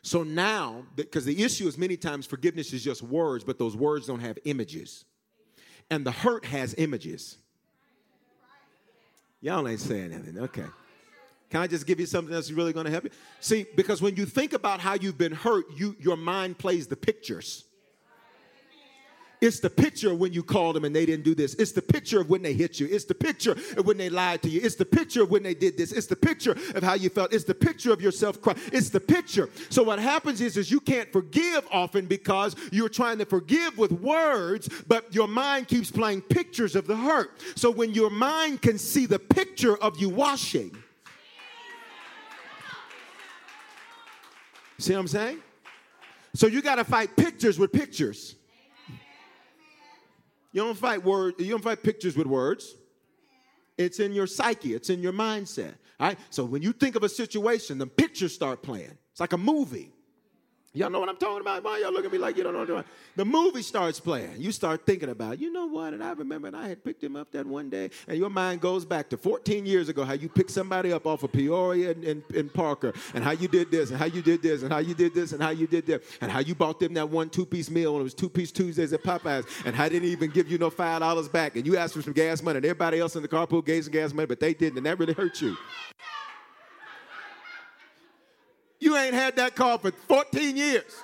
So 0.05 0.23
now, 0.23 0.85
because 0.97 1.25
the 1.25 1.43
issue 1.43 1.67
is 1.67 1.79
many 1.79 1.97
times 1.97 2.27
forgiveness 2.27 2.75
is 2.75 2.85
just 2.85 3.03
words, 3.03 3.43
but 3.43 3.59
those 3.59 3.75
words 3.75 4.07
don't 4.07 4.21
have 4.21 4.39
images. 4.45 5.07
And 5.91 6.05
the 6.05 6.11
hurt 6.11 6.45
has 6.45 6.75
images. 6.77 7.39
Y'all 9.41 9.67
ain't 9.67 9.81
saying 9.81 10.13
anything. 10.13 10.39
Okay. 10.41 10.67
Can 11.49 11.63
I 11.63 11.67
just 11.67 11.87
give 11.87 12.01
you 12.01 12.05
something 12.05 12.35
that's 12.35 12.51
really 12.51 12.75
going 12.75 12.85
to 12.85 12.93
help 12.93 13.05
you? 13.05 13.11
See, 13.41 13.65
because 13.77 14.03
when 14.03 14.15
you 14.15 14.27
think 14.27 14.53
about 14.53 14.79
how 14.79 14.93
you've 14.93 15.17
been 15.17 15.33
hurt, 15.33 15.65
you, 15.75 15.97
your 15.99 16.19
mind 16.19 16.59
plays 16.59 16.87
the 16.87 16.97
pictures. 16.97 17.65
It's 19.45 19.61
the 19.61 19.69
picture 19.69 20.11
of 20.11 20.19
when 20.19 20.33
you 20.33 20.43
called 20.43 20.75
them 20.75 20.87
and 20.87 20.97
they 20.97 21.05
didn't 21.05 21.23
do 21.23 21.35
this. 21.35 21.53
It's 21.57 21.73
the 21.73 21.83
picture 21.83 22.19
of 22.19 22.31
when 22.31 22.41
they 22.41 22.55
hit 22.55 22.81
you. 22.81 22.89
It's 22.91 23.05
the 23.05 23.15
picture 23.15 23.53
of 23.53 23.85
when 23.85 23.99
they 23.99 24.09
lied 24.09 24.41
to 24.41 24.49
you. 24.49 24.59
It's 24.63 24.77
the 24.77 24.87
picture 24.87 25.23
of 25.23 25.31
when 25.31 25.43
they 25.43 25.53
did 25.53 25.77
this. 25.77 25.93
It's 25.93 26.07
the 26.07 26.17
picture 26.17 26.53
of 26.75 26.83
how 26.83 26.95
you 26.95 27.11
felt. 27.11 27.35
It's 27.35 27.45
the 27.45 27.55
picture 27.55 27.93
of 27.93 28.01
yourself 28.01 28.41
crying. 28.41 28.59
It's 28.73 28.89
the 28.89 29.01
picture. 29.01 29.51
So 29.69 29.83
what 29.83 29.99
happens 29.99 30.41
is, 30.41 30.57
is 30.57 30.71
you 30.71 30.81
can't 30.81 31.13
forgive 31.13 31.69
often 31.71 32.07
because 32.07 32.57
you're 32.73 32.89
trying 32.89 33.19
to 33.19 33.27
forgive 33.27 33.77
with 33.77 33.93
words, 33.93 34.71
but 34.89 35.15
your 35.15 35.29
mind 35.29 35.69
keeps 35.69 35.91
playing 35.91 36.23
pictures 36.23 36.75
of 36.75 36.87
the 36.87 36.97
hurt. 36.97 37.39
So 37.55 37.71
when 37.71 37.93
your 37.93 38.09
mind 38.09 38.63
can 38.63 38.79
see 38.79 39.05
the 39.05 39.19
picture 39.19 39.77
of 39.77 40.01
you 40.01 40.09
washing, 40.09 40.75
see 44.79 44.95
what 44.95 45.01
I'm 45.01 45.09
saying? 45.09 45.43
So 46.33 46.47
you 46.47 46.63
got 46.63 46.77
to 46.77 46.85
fight 46.85 47.15
pictures 47.15 47.59
with 47.59 47.73
pictures. 47.73 48.37
You 50.55 50.63
don't 50.63 50.79
fight 50.79 51.03
words, 51.03 51.41
you 51.41 51.51
don't 51.51 51.65
fight 51.65 51.83
pictures 51.83 52.17
with 52.17 52.29
words. 52.29 52.77
It's 53.77 53.99
in 53.99 54.13
your 54.13 54.29
psyche, 54.29 54.73
it's 54.73 54.89
in 54.89 55.03
your 55.03 55.13
mindset. 55.13 55.75
All 55.99 56.07
right? 56.07 56.19
So 56.31 56.45
when 56.45 56.63
you 56.63 56.73
think 56.73 56.95
of 56.95 57.03
a 57.03 57.09
situation, 57.09 57.77
the 57.77 57.89
pictures 57.89 58.33
start 58.33 58.63
playing. 58.63 58.97
It's 59.11 59.19
like 59.19 59.33
a 59.33 59.39
movie. 59.39 59.93
Y'all 60.77 60.91
know 60.91 60.99
what 60.99 61.09
I'm 61.09 61.17
talking 61.17 61.41
about? 61.41 61.63
Why 61.63 61.79
y'all 61.79 61.93
look 61.93 62.05
at 62.05 62.11
me 62.11 62.19
like 62.19 62.37
you 62.37 62.43
don't 62.43 62.53
know 62.53 62.59
what 62.59 62.69
I'm 62.69 62.75
doing? 62.75 62.85
The 63.15 63.25
movie 63.25 63.63
starts 63.63 64.01
playing. 64.01 64.41
You 64.41 64.51
start 64.51 64.85
thinking 64.85 65.09
about, 65.09 65.35
it. 65.35 65.39
you 65.39 65.53
know 65.53 65.67
what? 65.67 65.95
And 65.95 66.03
I 66.03 66.11
remember 66.15 66.49
and 66.49 66.57
I 66.57 66.67
had 66.67 66.83
picked 66.83 67.05
him 67.05 67.15
up 67.15 67.31
that 67.31 67.47
one 67.47 67.71
day, 67.71 67.91
and 68.09 68.19
your 68.19 68.29
mind 68.29 68.61
goes 68.61 68.85
back 68.85 69.09
to 69.11 69.17
14 69.17 69.67
years 69.67 69.89
ago, 69.89 70.03
how 70.03 70.15
you 70.15 70.29
picked 70.29 70.51
somebody 70.51 70.93
up 70.93 71.07
off 71.07 71.23
of 71.23 71.31
Peoria 71.31 71.93
and, 71.93 72.03
and, 72.03 72.23
and 72.35 72.53
Parker, 72.53 72.93
and 73.15 73.23
how 73.23 73.31
you 73.31 73.47
did 73.47 73.71
this, 73.71 73.91
and 73.91 73.99
how 74.01 74.07
you 74.07 74.21
did 74.21 74.43
this, 74.43 74.65
and 74.65 74.73
how 74.73 74.81
you 74.81 74.95
did 74.95 75.15
this, 75.15 75.31
and 75.31 75.41
how 75.41 75.51
you 75.51 75.69
did 75.69 75.87
that, 75.87 76.03
and 76.21 76.29
how 76.29 76.41
you 76.41 76.57
bought 76.57 76.81
them 76.81 76.93
that 76.95 77.09
one 77.09 77.31
two-piece 77.31 77.71
meal, 77.71 77.93
when 77.93 78.01
it 78.01 78.05
was 78.05 78.15
two-piece 78.15 78.51
Tuesdays 78.51 78.93
at 78.93 79.05
Popeyes, 79.05 79.47
and 79.65 79.77
I 79.77 79.89
didn't 79.89 80.09
even 80.09 80.31
give 80.31 80.51
you 80.51 80.59
no 80.59 80.71
five 80.71 80.99
dollars 80.99 81.29
back, 81.29 81.55
and 81.55 81.65
you 81.65 81.77
asked 81.77 81.95
for 81.95 82.03
some 82.03 82.15
gas 82.15 82.43
money, 82.43 82.57
and 82.57 82.67
everybody 82.67 82.99
else 82.99 83.15
in 83.15 83.23
the 83.23 83.29
carpool 83.29 83.65
gave 83.65 83.85
some 83.85 83.93
gas 83.93 84.13
money, 84.13 84.27
but 84.27 84.41
they 84.41 84.55
didn't, 84.55 84.79
and 84.79 84.87
that 84.87 84.99
really 84.99 85.15
hurt 85.15 85.41
you. 85.41 85.57
You 88.85 88.97
ain't 88.97 89.15
had 89.15 89.37
that 89.37 89.55
car 89.57 89.79
for 89.79 89.91
14 89.91 90.57
years 90.57 91.03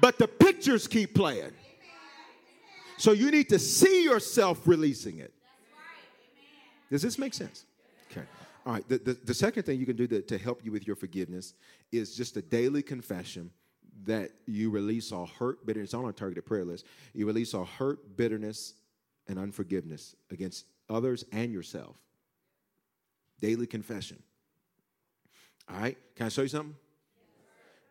but 0.00 0.18
the 0.18 0.28
pictures 0.28 0.86
keep 0.86 1.14
playing. 1.14 1.52
So 2.96 3.12
you 3.12 3.30
need 3.30 3.48
to 3.48 3.58
see 3.58 4.04
yourself 4.04 4.66
releasing 4.66 5.18
it. 5.18 5.32
Does 6.90 7.02
this 7.02 7.18
make 7.18 7.34
sense? 7.34 7.64
Okay. 8.10 8.26
All 8.66 8.74
right. 8.74 8.88
The, 8.88 8.98
the, 8.98 9.14
the 9.24 9.34
second 9.34 9.64
thing 9.64 9.80
you 9.80 9.86
can 9.86 9.96
do 9.96 10.06
to, 10.06 10.22
to 10.22 10.38
help 10.38 10.64
you 10.64 10.70
with 10.70 10.86
your 10.86 10.96
forgiveness 10.96 11.54
is 11.90 12.14
just 12.14 12.36
a 12.36 12.42
daily 12.42 12.82
confession 12.82 13.50
that 14.04 14.30
you 14.46 14.70
release 14.70 15.12
all 15.12 15.26
hurt, 15.26 15.64
bitterness 15.66 15.94
on 15.94 16.04
our 16.04 16.12
targeted 16.12 16.44
prayer 16.44 16.64
list. 16.64 16.84
You 17.14 17.26
release 17.26 17.54
all 17.54 17.64
hurt, 17.64 18.16
bitterness, 18.16 18.74
and 19.26 19.38
unforgiveness 19.38 20.14
against 20.30 20.66
others 20.90 21.24
and 21.32 21.52
yourself. 21.52 21.96
Daily 23.40 23.66
confession. 23.66 24.22
All 25.68 25.80
right. 25.80 25.96
Can 26.16 26.26
I 26.26 26.28
show 26.28 26.42
you 26.42 26.48
something? 26.48 26.74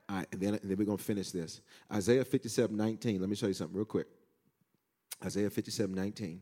All 0.09 0.17
right, 0.17 0.27
and 0.31 0.41
then, 0.41 0.53
and 0.55 0.69
then 0.69 0.77
we're 0.77 0.85
going 0.85 0.97
to 0.97 1.03
finish 1.03 1.31
this. 1.31 1.61
Isaiah 1.91 2.25
57 2.25 2.75
19. 2.75 3.19
Let 3.21 3.29
me 3.29 3.35
show 3.35 3.47
you 3.47 3.53
something 3.53 3.75
real 3.75 3.85
quick. 3.85 4.07
Isaiah 5.23 5.49
57 5.49 5.93
19. 5.93 6.41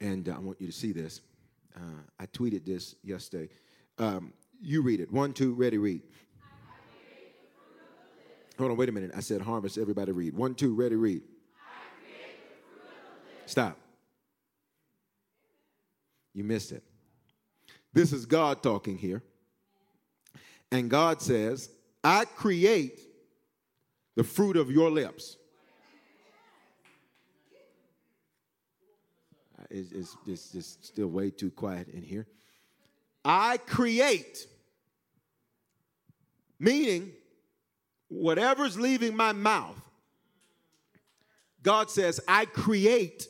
And 0.00 0.28
uh, 0.28 0.34
I 0.36 0.38
want 0.38 0.60
you 0.60 0.66
to 0.66 0.72
see 0.72 0.92
this. 0.92 1.20
Uh, 1.76 2.02
I 2.18 2.26
tweeted 2.26 2.64
this 2.64 2.94
yesterday. 3.02 3.48
Um, 3.98 4.32
you 4.60 4.82
read 4.82 5.00
it. 5.00 5.12
One, 5.12 5.32
two, 5.32 5.54
ready, 5.54 5.78
read. 5.78 6.02
Hold 8.58 8.70
on, 8.70 8.76
wait 8.76 8.88
a 8.88 8.92
minute. 8.92 9.10
I 9.16 9.20
said 9.20 9.40
harvest, 9.40 9.78
everybody 9.78 10.12
read. 10.12 10.34
One, 10.34 10.54
two, 10.54 10.74
ready, 10.74 10.94
read. 10.94 11.22
Stop. 13.46 13.76
You 16.32 16.44
missed 16.44 16.72
it. 16.72 16.82
This 17.92 18.12
is 18.12 18.26
God 18.26 18.62
talking 18.62 18.96
here. 18.96 19.22
And 20.70 20.90
God 20.90 21.22
says, 21.22 21.70
I 22.02 22.24
create 22.24 23.00
the 24.16 24.24
fruit 24.24 24.56
of 24.56 24.70
your 24.70 24.90
lips. 24.90 25.36
Uh, 29.58 29.64
it's, 29.70 29.92
it's, 29.92 30.16
it's 30.26 30.50
just 30.50 30.86
still 30.86 31.08
way 31.08 31.30
too 31.30 31.50
quiet 31.50 31.88
in 31.88 32.02
here. 32.02 32.26
I 33.24 33.56
create, 33.56 34.46
meaning 36.58 37.12
whatever's 38.08 38.78
leaving 38.78 39.16
my 39.16 39.32
mouth, 39.32 39.80
God 41.62 41.90
says, 41.90 42.20
I 42.28 42.44
create 42.44 43.26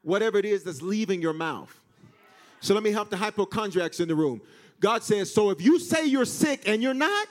whatever 0.00 0.38
it 0.38 0.44
is 0.46 0.64
that's 0.64 0.82
leaving 0.82 1.20
your 1.20 1.34
mouth. 1.34 1.78
So 2.60 2.74
let 2.74 2.82
me 2.82 2.90
help 2.90 3.10
the 3.10 3.16
hypochondriacs 3.16 4.00
in 4.00 4.08
the 4.08 4.14
room. 4.14 4.40
God 4.82 5.04
says, 5.04 5.32
so 5.32 5.50
if 5.50 5.62
you 5.62 5.78
say 5.78 6.06
you're 6.06 6.24
sick 6.24 6.66
and 6.66 6.82
you're 6.82 6.92
not, 6.92 7.28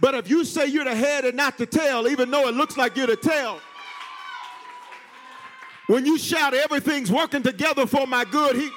but 0.00 0.16
if 0.16 0.28
you 0.28 0.44
say 0.44 0.66
you're 0.66 0.84
the 0.84 0.94
head 0.94 1.24
and 1.24 1.36
not 1.36 1.56
the 1.58 1.64
tail, 1.64 2.08
even 2.08 2.28
though 2.28 2.48
it 2.48 2.56
looks 2.56 2.76
like 2.76 2.96
you're 2.96 3.06
the 3.06 3.14
tail, 3.14 3.60
when 5.86 6.04
you 6.04 6.18
shout 6.18 6.54
everything's 6.54 7.10
working 7.12 7.44
together 7.44 7.86
for 7.86 8.04
my 8.08 8.24
good, 8.24 8.56
he 8.56 8.68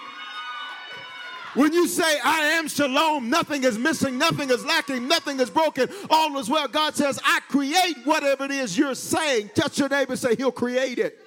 when 1.56 1.74
you 1.74 1.88
say, 1.88 2.20
I 2.24 2.42
am 2.42 2.68
shalom, 2.68 3.32
nothing 3.32 3.64
is 3.64 3.80
missing, 3.80 4.20
nothing 4.20 4.52
is 4.52 4.64
lacking, 4.64 5.08
nothing 5.08 5.40
is 5.40 5.50
broken, 5.50 5.90
all 6.08 6.38
is 6.38 6.48
well, 6.48 6.68
God 6.68 6.96
says, 6.96 7.20
I 7.26 7.40
create 7.48 7.96
whatever 8.04 8.46
it 8.46 8.52
is 8.52 8.78
you're 8.78 8.94
saying. 8.94 9.50
Touch 9.56 9.80
your 9.80 9.90
neighbor 9.90 10.16
say, 10.16 10.36
He'll 10.36 10.52
create 10.52 11.00
it. 11.00 11.27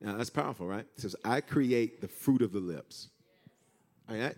Now 0.00 0.16
that's 0.16 0.30
powerful, 0.30 0.66
right? 0.66 0.86
It 0.96 1.00
says, 1.00 1.16
I 1.24 1.40
create 1.40 2.00
the 2.00 2.08
fruit 2.08 2.42
of 2.42 2.52
the 2.52 2.60
lips. 2.60 3.08
I 4.08 4.16
that, 4.16 4.36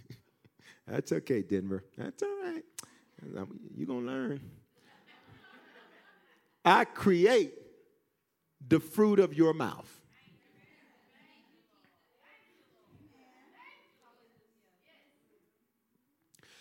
that's 0.86 1.12
okay, 1.12 1.42
Denver. 1.42 1.84
That's 1.98 2.22
all 2.22 2.42
right. 2.42 2.64
You're 3.76 3.86
going 3.86 4.06
to 4.06 4.12
learn. 4.12 4.40
I 6.64 6.84
create 6.84 7.54
the 8.66 8.80
fruit 8.80 9.18
of 9.18 9.34
your 9.34 9.52
mouth. 9.54 10.00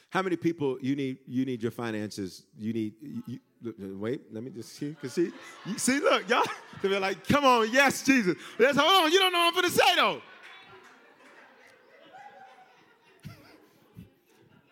How 0.09 0.23
many 0.23 0.35
people 0.37 0.77
you 0.81 0.95
need? 0.95 1.19
You 1.27 1.45
need 1.45 1.61
your 1.61 1.71
finances. 1.71 2.43
You 2.57 2.73
need. 2.73 2.93
You, 3.27 3.39
wait, 3.63 4.21
let 4.31 4.43
me 4.43 4.51
just 4.51 4.75
see. 4.75 4.95
Cause 5.01 5.13
see, 5.13 5.31
see, 5.77 5.99
look, 5.99 6.27
y'all. 6.29 6.43
They 6.81 6.87
be 6.87 6.97
like, 6.97 7.27
"Come 7.27 7.43
on, 7.43 7.69
yes, 7.73 8.03
Jesus." 8.03 8.37
That's 8.57 8.77
hold 8.77 9.05
on. 9.05 9.11
You 9.11 9.19
don't 9.19 9.33
know 9.33 9.39
what 9.39 9.47
I'm 9.47 9.55
gonna 9.55 9.69
say 9.69 9.95
though. 9.97 10.21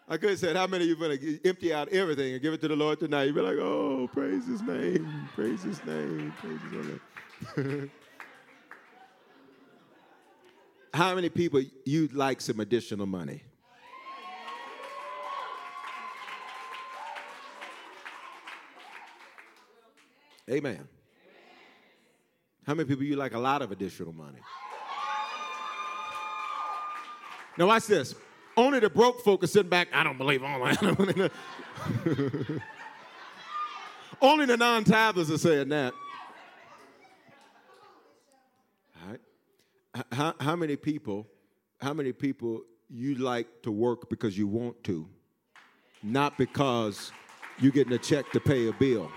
I 0.07 0.15
could 0.15 0.29
have 0.29 0.39
said, 0.39 0.55
How 0.55 0.67
many 0.67 0.89
of 0.89 0.97
you 0.97 1.17
to 1.17 1.39
empty 1.45 1.73
out 1.73 1.89
everything 1.89 2.31
and 2.31 2.41
give 2.41 2.53
it 2.53 2.61
to 2.61 2.69
the 2.69 2.77
Lord 2.77 2.97
tonight? 2.99 3.23
You'd 3.23 3.35
be 3.35 3.41
like, 3.41 3.57
Oh, 3.57 4.09
praise 4.13 4.45
his 4.47 4.61
name, 4.61 5.27
praise 5.35 5.63
his 5.63 5.83
name, 5.83 6.33
praise 6.39 6.61
his 6.71 6.71
name. 7.57 7.91
How 10.93 11.13
many 11.13 11.27
people 11.29 11.61
you'd 11.83 12.13
like 12.13 12.39
some 12.39 12.61
additional 12.61 13.05
money? 13.05 13.43
Amen. 20.49 20.87
How 22.65 22.73
many 22.73 22.87
people 22.87 23.03
you 23.03 23.15
like 23.15 23.33
a 23.33 23.39
lot 23.39 23.61
of 23.61 23.71
additional 23.71 24.13
money? 24.13 24.39
Now 27.57 27.67
watch 27.67 27.87
this. 27.87 28.15
Only 28.55 28.79
the 28.79 28.89
broke 28.89 29.21
folk 29.23 29.43
are 29.43 29.47
sitting 29.47 29.69
back. 29.69 29.89
I 29.93 30.03
don't 30.03 30.17
believe 30.17 30.43
all 30.43 30.63
that. 30.63 30.81
Only 34.21 34.45
the 34.45 34.57
non-tithers 34.57 35.29
are 35.31 35.37
saying 35.37 35.69
that. 35.69 35.93
All 39.01 39.11
right. 39.11 39.19
how, 40.11 40.33
how 40.39 40.55
many 40.55 40.75
people, 40.75 41.27
how 41.79 41.93
many 41.93 42.11
people 42.11 42.63
you 42.89 43.15
like 43.15 43.47
to 43.63 43.71
work 43.71 44.09
because 44.09 44.37
you 44.37 44.47
want 44.47 44.83
to, 44.85 45.07
not 46.01 46.37
because 46.37 47.11
you're 47.59 47.71
getting 47.71 47.93
a 47.93 47.97
check 47.97 48.31
to 48.31 48.39
pay 48.39 48.67
a 48.67 48.73
bill? 48.73 49.11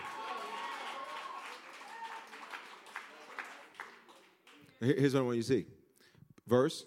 Here's 4.80 5.14
what 5.14 5.20
I 5.20 5.22
want 5.22 5.36
you 5.36 5.42
to 5.42 5.48
see. 5.48 5.66
Verse, 6.46 6.86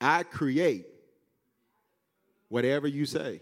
I 0.00 0.22
create 0.22 0.86
whatever 2.48 2.86
you 2.86 3.06
say. 3.06 3.40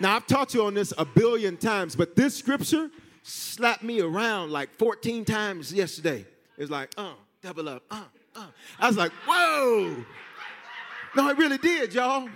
Now, 0.00 0.16
I've 0.16 0.26
taught 0.26 0.52
you 0.52 0.64
on 0.64 0.74
this 0.74 0.92
a 0.98 1.04
billion 1.04 1.56
times, 1.56 1.94
but 1.94 2.16
this 2.16 2.34
scripture 2.34 2.90
slapped 3.22 3.84
me 3.84 4.00
around 4.00 4.50
like 4.50 4.74
14 4.76 5.24
times 5.24 5.72
yesterday. 5.72 6.26
It's 6.58 6.70
like, 6.72 6.92
uh, 6.96 7.12
double 7.40 7.68
up, 7.68 7.84
uh, 7.88 8.02
uh. 8.34 8.46
I 8.80 8.88
was 8.88 8.96
like, 8.96 9.12
whoa. 9.28 9.94
No, 11.14 11.28
it 11.28 11.38
really 11.38 11.58
did, 11.58 11.94
y'all. 11.94 12.28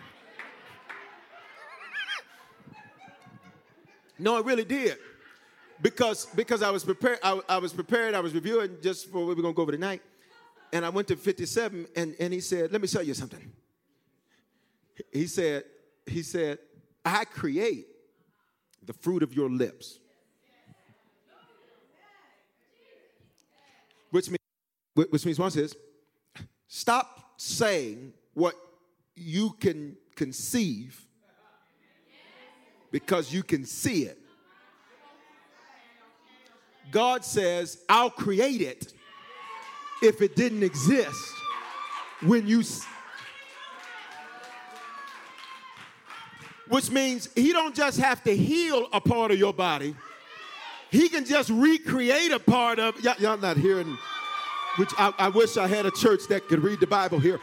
No, 4.19 4.39
it 4.39 4.45
really 4.45 4.65
did. 4.65 4.97
Because 5.83 6.27
because 6.27 6.63
I 6.63 6.71
was 6.71 6.85
prepared, 6.85 7.19
I, 7.23 7.41
I 7.49 7.59
was 7.59 7.73
prepared, 7.73 8.15
I 8.15 8.21
was 8.21 8.35
reviewing 8.35 8.77
just 8.83 9.11
for 9.11 9.27
what 9.27 9.37
we're 9.37 9.43
gonna 9.43 9.55
go 9.55 9.63
over 9.63 9.73
tonight. 9.73 10.03
And 10.73 10.85
I 10.85 10.89
went 10.89 11.09
to 11.09 11.17
57 11.17 11.87
and, 11.95 12.17
and 12.19 12.33
he 12.33 12.41
said, 12.41 12.73
Let 12.73 12.81
me 12.81 12.89
tell 12.89 13.03
you 13.03 13.15
something. 13.15 13.53
He 15.13 15.27
said, 15.27 15.65
he 16.07 16.23
said, 16.23 16.59
I 17.05 17.25
create 17.25 17.87
the 18.85 18.93
fruit 18.93 19.23
of 19.23 19.35
your 19.35 19.51
lips. 19.51 19.99
Which 24.11 24.31
means, 24.31 25.09
which 25.11 25.27
means, 25.27 25.39
one 25.39 25.51
says, 25.51 25.77
stop 26.69 27.35
saying 27.37 28.13
what 28.35 28.55
you 29.15 29.51
can 29.61 29.97
conceive 30.15 31.07
because 32.91 33.33
you 33.33 33.43
can 33.43 33.65
see 33.65 34.05
it. 34.05 34.19
God 36.91 37.25
says, 37.25 37.79
I'll 37.89 38.11
create 38.11 38.61
it 38.61 38.93
if 40.03 40.23
it 40.23 40.37
didn't 40.37 40.63
exist 40.63 41.33
when 42.23 42.47
you 42.47 42.63
which 46.69 46.91
means 46.91 47.29
he 47.35 47.53
don't 47.53 47.75
just 47.75 47.99
have 48.01 48.23
to 48.25 48.37
heal 48.37 48.89
a 48.93 49.01
part 49.01 49.31
of 49.31 49.39
your 49.39 49.53
body 49.53 49.95
he 50.91 51.09
can 51.09 51.25
just 51.25 51.51
recreate 51.51 52.33
a 52.33 52.39
part 52.39 52.79
of 52.79 52.95
y- 53.05 53.15
y'all 53.19 53.37
not 53.37 53.57
hearing, 53.57 53.99
which 54.77 54.91
I, 54.97 55.13
I 55.19 55.29
wish 55.29 55.57
I 55.57 55.67
had 55.67 55.87
a 55.87 55.91
church 55.91 56.27
that 56.29 56.49
could 56.49 56.63
read 56.63 56.81
the 56.81 56.87
Bible 56.87 57.19
here. 57.19 57.41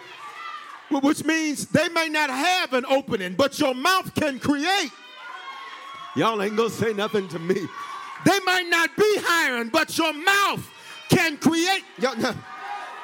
Which 0.89 1.23
means 1.25 1.67
they 1.67 1.89
may 1.89 2.09
not 2.09 2.29
have 2.29 2.73
an 2.73 2.85
opening, 2.85 3.33
but 3.33 3.59
your 3.59 3.73
mouth 3.73 4.13
can 4.15 4.39
create. 4.39 4.91
Y'all 6.15 6.41
ain't 6.41 6.55
gonna 6.55 6.69
say 6.69 6.93
nothing 6.93 7.27
to 7.29 7.39
me. 7.39 7.67
They 8.25 8.39
might 8.45 8.67
not 8.69 8.95
be 8.95 9.17
hiring, 9.21 9.69
but 9.69 9.97
your 9.97 10.13
mouth 10.13 10.69
can 11.09 11.37
create. 11.37 11.83
Y'all, 11.99 12.15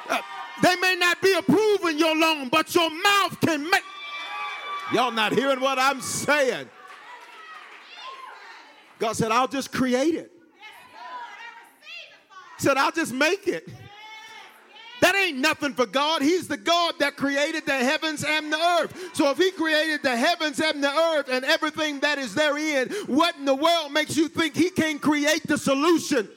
uh, 0.08 0.20
they 0.62 0.76
may 0.76 0.96
not 0.96 1.20
be 1.20 1.34
approving 1.34 1.98
your 1.98 2.16
loan, 2.16 2.48
but 2.48 2.74
your 2.74 2.90
mouth 2.90 3.40
can 3.40 3.68
make. 3.68 3.82
Y'all 4.92 5.12
not 5.12 5.32
hearing 5.32 5.60
what 5.60 5.78
I'm 5.78 6.00
saying? 6.00 6.68
God 8.98 9.14
said, 9.14 9.30
I'll 9.32 9.48
just 9.48 9.72
create 9.72 10.14
it. 10.14 10.32
He 12.58 12.64
said, 12.64 12.76
I'll 12.76 12.92
just 12.92 13.12
make 13.12 13.46
it. 13.48 13.68
That 15.00 15.14
ain't 15.14 15.38
nothing 15.38 15.72
for 15.74 15.86
God. 15.86 16.22
He's 16.22 16.46
the 16.46 16.56
God 16.56 16.94
that 16.98 17.16
created 17.16 17.64
the 17.66 17.72
heavens 17.76 18.22
and 18.22 18.52
the 18.52 18.58
earth. 18.58 18.94
So 19.14 19.30
if 19.30 19.38
He 19.38 19.50
created 19.50 20.02
the 20.02 20.16
heavens 20.16 20.60
and 20.60 20.82
the 20.82 20.90
earth 20.90 21.28
and 21.30 21.44
everything 21.44 22.00
that 22.00 22.18
is 22.18 22.34
therein, 22.34 22.90
what 23.06 23.36
in 23.36 23.44
the 23.44 23.54
world 23.54 23.92
makes 23.92 24.16
you 24.16 24.28
think 24.28 24.54
He 24.54 24.70
can't 24.70 25.00
create 25.00 25.46
the 25.46 25.56
solution? 25.58 26.28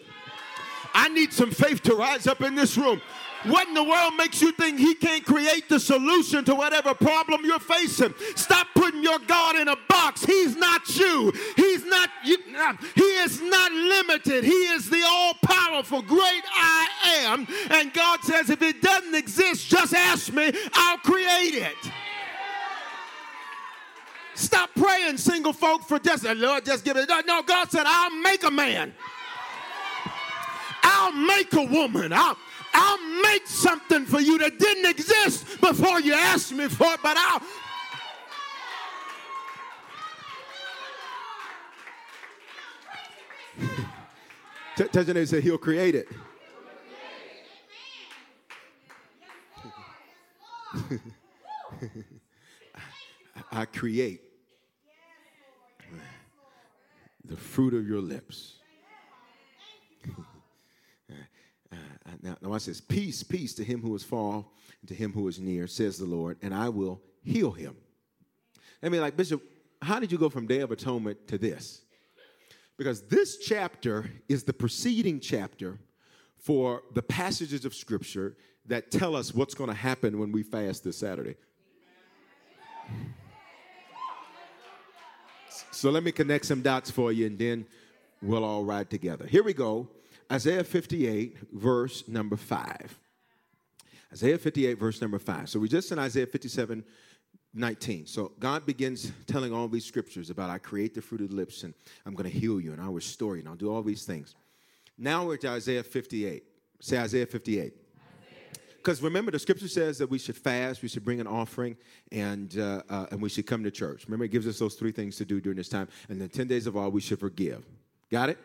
I 0.93 1.09
need 1.09 1.33
some 1.33 1.51
faith 1.51 1.81
to 1.83 1.95
rise 1.95 2.27
up 2.27 2.41
in 2.41 2.55
this 2.55 2.77
room. 2.77 3.01
What 3.45 3.67
in 3.67 3.73
the 3.73 3.83
world 3.83 4.15
makes 4.15 4.41
you 4.41 4.53
think 4.53 4.79
he 4.79 4.95
can't 4.95 5.25
create 5.25 5.67
the 5.67 5.79
solution 5.79 6.45
to 6.45 6.55
whatever 6.55 6.93
problem 6.93 7.43
you're 7.43 7.59
facing? 7.59 8.13
Stop 8.35 8.67
putting 8.73 9.03
your 9.03 9.19
God 9.19 9.57
in 9.57 9.67
a 9.67 9.75
box. 9.89 10.23
He's 10.23 10.55
not 10.55 10.95
you. 10.95 11.33
He's 11.57 11.83
not 11.85 12.09
you. 12.23 12.37
He 12.95 13.01
is 13.01 13.41
not 13.41 13.71
limited. 13.71 14.45
He 14.45 14.51
is 14.51 14.89
the 14.89 15.03
all-powerful 15.05 16.03
great 16.03 16.43
I 16.55 16.87
am. 17.25 17.47
And 17.69 17.93
God 17.93 18.21
says 18.23 18.49
if 18.49 18.61
it 18.61 18.81
doesn't 18.81 19.15
exist, 19.15 19.69
just 19.69 19.93
ask 19.93 20.31
me. 20.31 20.51
I'll 20.73 20.99
create 20.99 21.55
it. 21.55 21.91
Stop 24.35 24.69
praying, 24.75 25.17
single 25.17 25.53
folk, 25.53 25.83
for 25.83 25.99
just 25.99 26.23
Lord, 26.23 26.65
just 26.65 26.85
give 26.85 26.97
it. 26.97 27.09
No, 27.27 27.43
God 27.43 27.69
said, 27.69 27.83
I'll 27.85 28.21
make 28.21 28.43
a 28.43 28.51
man. 28.51 28.93
I'll 30.81 31.11
make 31.11 31.53
a 31.53 31.63
woman. 31.63 32.11
I'll 32.13 32.37
I'll 32.73 33.21
make 33.21 33.45
something 33.47 34.05
for 34.05 34.19
you 34.19 34.37
that 34.39 34.57
didn't 34.59 34.89
exist 34.89 35.61
before 35.61 35.99
you 35.99 36.13
asked 36.13 36.53
me 36.53 36.67
for 36.67 36.93
it, 36.93 36.99
but 37.01 37.17
I'll. 37.17 37.41
Tell 44.75 45.03
your 45.05 45.13
He'll 45.43 45.57
create 45.57 45.95
it. 45.95 46.07
I 53.51 53.65
create 53.65 54.21
the 57.25 57.37
fruit 57.37 57.73
of 57.75 57.87
your 57.87 58.01
lips. 58.01 58.62
Now, 62.21 62.37
now 62.41 62.53
I 62.53 62.57
says, 62.57 62.81
peace, 62.81 63.23
peace 63.23 63.53
to 63.55 63.63
him 63.63 63.81
who 63.81 63.95
is 63.95 64.03
far 64.03 64.45
and 64.81 64.87
to 64.89 64.93
him 64.93 65.11
who 65.13 65.27
is 65.27 65.39
near, 65.39 65.67
says 65.67 65.97
the 65.97 66.05
Lord, 66.05 66.37
and 66.41 66.53
I 66.53 66.69
will 66.69 67.01
heal 67.23 67.51
him. 67.51 67.75
I 68.81 68.89
mean, 68.89 69.01
like, 69.01 69.15
Bishop, 69.15 69.41
how 69.81 69.99
did 69.99 70.11
you 70.11 70.17
go 70.17 70.29
from 70.29 70.45
Day 70.45 70.59
of 70.59 70.71
Atonement 70.71 71.27
to 71.27 71.37
this? 71.37 71.81
Because 72.77 73.03
this 73.03 73.37
chapter 73.37 74.09
is 74.27 74.43
the 74.43 74.53
preceding 74.53 75.19
chapter 75.19 75.79
for 76.37 76.83
the 76.93 77.01
passages 77.01 77.65
of 77.65 77.73
Scripture 77.73 78.35
that 78.65 78.91
tell 78.91 79.15
us 79.15 79.33
what's 79.33 79.53
going 79.53 79.69
to 79.69 79.75
happen 79.75 80.19
when 80.19 80.31
we 80.31 80.43
fast 80.43 80.83
this 80.83 80.97
Saturday. 80.97 81.35
So 85.71 85.89
let 85.89 86.03
me 86.03 86.11
connect 86.11 86.45
some 86.45 86.61
dots 86.61 86.89
for 86.89 87.11
you 87.11 87.27
and 87.27 87.37
then 87.37 87.65
we'll 88.21 88.43
all 88.43 88.63
ride 88.63 88.89
together. 88.89 89.27
Here 89.27 89.43
we 89.43 89.53
go 89.53 89.87
Isaiah 90.33 90.63
58, 90.63 91.37
verse 91.51 92.07
number 92.07 92.35
5. 92.35 92.99
Isaiah 94.11 94.39
58, 94.39 94.79
verse 94.79 94.99
number 94.99 95.19
5. 95.19 95.47
So 95.47 95.59
we're 95.59 95.67
just 95.67 95.91
in 95.91 95.99
Isaiah 95.99 96.25
57, 96.25 96.83
19. 97.53 98.07
So 98.07 98.31
God 98.39 98.65
begins 98.65 99.11
telling 99.27 99.53
all 99.53 99.67
these 99.67 99.85
scriptures 99.85 100.31
about 100.31 100.49
I 100.49 100.57
create 100.57 100.95
the 100.95 101.03
fruit 101.03 101.21
of 101.21 101.29
the 101.29 101.35
lips 101.35 101.61
and 101.61 101.75
I'm 102.03 102.15
going 102.15 102.27
to 102.27 102.35
heal 102.35 102.59
you 102.59 102.73
and 102.73 102.81
I'll 102.81 102.93
restore 102.93 103.35
you 103.35 103.41
and 103.41 103.49
I'll 103.49 103.55
do 103.55 103.71
all 103.71 103.83
these 103.83 104.05
things. 104.05 104.33
Now 104.97 105.23
we're 105.23 105.37
to 105.37 105.49
Isaiah 105.49 105.83
58. 105.83 106.43
Say 106.79 106.97
Isaiah 106.97 107.27
58. 107.27 107.73
Because 108.77 109.03
remember, 109.03 109.29
the 109.29 109.37
scripture 109.37 109.67
says 109.67 109.99
that 109.99 110.09
we 110.09 110.17
should 110.17 110.35
fast, 110.35 110.81
we 110.81 110.87
should 110.87 111.05
bring 111.05 111.21
an 111.21 111.27
offering, 111.27 111.77
and, 112.11 112.57
uh, 112.57 112.81
uh, 112.89 113.05
and 113.11 113.21
we 113.21 113.29
should 113.29 113.45
come 113.45 113.63
to 113.63 113.71
church. 113.71 114.05
Remember, 114.07 114.25
it 114.25 114.31
gives 114.31 114.47
us 114.47 114.57
those 114.57 114.73
three 114.73 114.91
things 114.91 115.15
to 115.17 115.25
do 115.25 115.39
during 115.39 115.57
this 115.57 115.69
time. 115.69 115.87
And 116.09 116.19
then 116.19 116.29
10 116.29 116.47
days 116.47 116.65
of 116.65 116.75
awe, 116.75 116.89
we 116.89 117.01
should 117.01 117.19
forgive. 117.19 117.63
Got 118.09 118.31
it? 118.31 118.39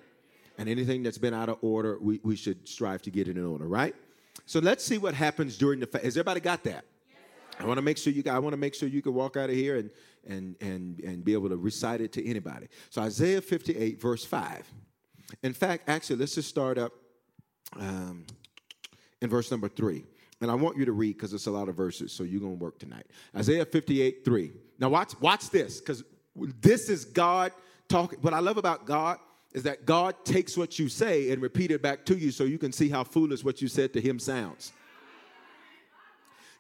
And 0.58 0.68
anything 0.68 1.02
that's 1.02 1.18
been 1.18 1.34
out 1.34 1.48
of 1.48 1.58
order, 1.62 1.98
we, 2.00 2.20
we 2.22 2.36
should 2.36 2.68
strive 2.68 3.00
to 3.02 3.10
get 3.10 3.28
it 3.28 3.36
in 3.36 3.44
order, 3.44 3.66
right? 3.66 3.94
So 4.44 4.58
let's 4.58 4.84
see 4.84 4.98
what 4.98 5.14
happens 5.14 5.56
during 5.56 5.80
the 5.80 5.86
fast. 5.86 6.04
Has 6.04 6.16
everybody 6.16 6.40
got 6.40 6.64
that? 6.64 6.84
I 7.60 7.64
want 7.64 7.78
to 7.78 7.82
make 7.82 7.98
sure 7.98 8.12
you 8.12 8.22
I 8.30 8.38
want 8.38 8.52
to 8.52 8.58
make 8.58 8.74
sure 8.74 8.88
you 8.88 9.02
can 9.02 9.14
walk 9.14 9.36
out 9.36 9.50
of 9.50 9.56
here 9.56 9.76
and 9.76 9.90
and 10.26 10.56
and 10.60 11.00
and 11.00 11.24
be 11.24 11.32
able 11.32 11.48
to 11.48 11.56
recite 11.56 12.00
it 12.00 12.12
to 12.12 12.28
anybody. 12.28 12.68
So 12.90 13.02
Isaiah 13.02 13.40
58 13.40 14.00
verse 14.00 14.24
5. 14.24 14.72
In 15.42 15.52
fact, 15.52 15.88
actually, 15.88 16.16
let's 16.16 16.34
just 16.34 16.48
start 16.48 16.78
up 16.78 16.92
um, 17.78 18.24
in 19.20 19.28
verse 19.28 19.50
number 19.50 19.68
three. 19.68 20.04
And 20.40 20.50
I 20.50 20.54
want 20.54 20.76
you 20.76 20.84
to 20.84 20.92
read 20.92 21.16
because 21.16 21.32
it's 21.32 21.46
a 21.46 21.50
lot 21.50 21.68
of 21.68 21.74
verses, 21.74 22.12
so 22.12 22.22
you're 22.22 22.40
gonna 22.40 22.54
work 22.54 22.78
tonight. 22.78 23.06
Isaiah 23.36 23.64
58, 23.64 24.24
3. 24.24 24.52
Now 24.78 24.88
watch, 24.88 25.20
watch 25.20 25.50
this, 25.50 25.80
because 25.80 26.04
this 26.60 26.88
is 26.88 27.04
God 27.04 27.52
talking. 27.88 28.20
What 28.20 28.32
I 28.32 28.38
love 28.38 28.56
about 28.56 28.86
God 28.86 29.18
is 29.52 29.62
that 29.62 29.86
God 29.86 30.24
takes 30.24 30.56
what 30.56 30.78
you 30.78 30.88
say 30.88 31.30
and 31.30 31.40
repeat 31.40 31.70
it 31.70 31.82
back 31.82 32.04
to 32.06 32.16
you 32.16 32.30
so 32.30 32.44
you 32.44 32.58
can 32.58 32.72
see 32.72 32.88
how 32.88 33.04
foolish 33.04 33.42
what 33.42 33.62
you 33.62 33.68
said 33.68 33.92
to 33.94 34.00
him 34.00 34.18
sounds. 34.18 34.72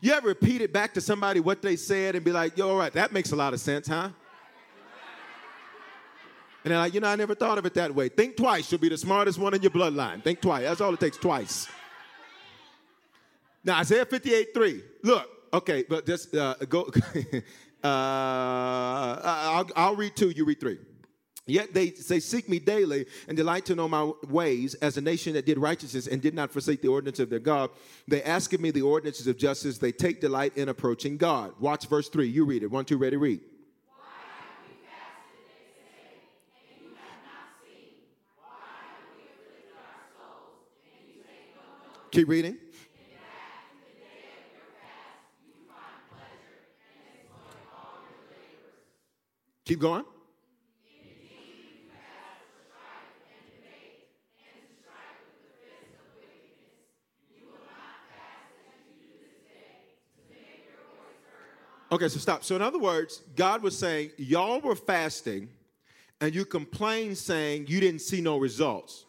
You 0.00 0.12
ever 0.12 0.28
repeat 0.28 0.60
it 0.60 0.72
back 0.72 0.94
to 0.94 1.00
somebody 1.00 1.40
what 1.40 1.60
they 1.60 1.76
said 1.76 2.14
and 2.14 2.24
be 2.24 2.32
like, 2.32 2.56
yo, 2.56 2.70
all 2.70 2.76
right, 2.76 2.92
that 2.92 3.12
makes 3.12 3.32
a 3.32 3.36
lot 3.36 3.52
of 3.52 3.60
sense, 3.60 3.88
huh? 3.88 4.10
And 6.64 6.72
they're 6.72 6.78
like, 6.78 6.94
you 6.94 7.00
know, 7.00 7.08
I 7.08 7.16
never 7.16 7.34
thought 7.34 7.58
of 7.58 7.66
it 7.66 7.74
that 7.74 7.94
way. 7.94 8.08
Think 8.08 8.36
twice. 8.36 8.70
You'll 8.70 8.80
be 8.80 8.88
the 8.88 8.98
smartest 8.98 9.38
one 9.38 9.54
in 9.54 9.62
your 9.62 9.70
bloodline. 9.70 10.22
Think 10.22 10.40
twice. 10.40 10.64
That's 10.64 10.80
all 10.80 10.92
it 10.92 11.00
takes, 11.00 11.16
twice. 11.16 11.68
Now, 13.64 13.78
Isaiah 13.78 14.04
58 14.04 14.48
3. 14.54 14.82
Look, 15.02 15.30
okay, 15.52 15.84
but 15.88 16.06
just 16.06 16.34
uh, 16.34 16.54
go. 16.68 16.82
uh, 17.84 17.86
I'll, 17.86 19.68
I'll 19.76 19.96
read 19.96 20.16
two, 20.16 20.30
you 20.30 20.44
read 20.44 20.60
three. 20.60 20.78
Yet 21.48 21.72
they, 21.72 21.90
they 21.90 22.20
seek 22.20 22.46
me 22.48 22.58
daily 22.58 23.06
and 23.26 23.36
delight 23.36 23.64
to 23.66 23.74
know 23.74 23.88
my 23.88 24.12
ways 24.28 24.74
as 24.74 24.98
a 24.98 25.00
nation 25.00 25.32
that 25.32 25.46
did 25.46 25.58
righteousness 25.58 26.06
and 26.06 26.20
did 26.20 26.34
not 26.34 26.52
forsake 26.52 26.82
the 26.82 26.88
ordinance 26.88 27.20
of 27.20 27.30
their 27.30 27.38
God. 27.38 27.70
They 28.06 28.22
ask 28.22 28.52
of 28.52 28.60
me 28.60 28.70
the 28.70 28.82
ordinances 28.82 29.26
of 29.26 29.38
justice. 29.38 29.78
They 29.78 29.90
take 29.90 30.20
delight 30.20 30.56
in 30.58 30.68
approaching 30.68 31.16
God. 31.16 31.54
Watch 31.58 31.88
verse 31.88 32.10
3. 32.10 32.28
You 32.28 32.44
read 32.44 32.62
it. 32.62 32.70
One, 32.70 32.84
two, 32.84 32.98
ready, 32.98 33.16
read. 33.16 33.40
Keep 42.10 42.28
reading. 42.28 42.58
Keep 49.64 49.80
going. 49.80 50.04
Okay, 61.90 62.08
so 62.08 62.18
stop. 62.18 62.44
So, 62.44 62.54
in 62.54 62.62
other 62.62 62.78
words, 62.78 63.22
God 63.34 63.62
was 63.62 63.76
saying, 63.76 64.10
Y'all 64.18 64.60
were 64.60 64.74
fasting 64.74 65.48
and 66.20 66.34
you 66.34 66.44
complained 66.44 67.16
saying 67.16 67.66
you 67.68 67.80
didn't 67.80 68.00
see 68.00 68.20
no 68.20 68.38
results. 68.38 69.06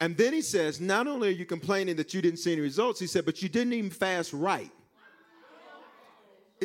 And 0.00 0.16
then 0.16 0.34
he 0.34 0.42
says, 0.42 0.80
Not 0.80 1.06
only 1.06 1.28
are 1.28 1.32
you 1.32 1.46
complaining 1.46 1.96
that 1.96 2.12
you 2.12 2.20
didn't 2.20 2.38
see 2.38 2.52
any 2.52 2.60
results, 2.60 3.00
he 3.00 3.06
said, 3.06 3.24
but 3.24 3.42
you 3.42 3.48
didn't 3.48 3.72
even 3.72 3.90
fast 3.90 4.32
right. 4.32 4.70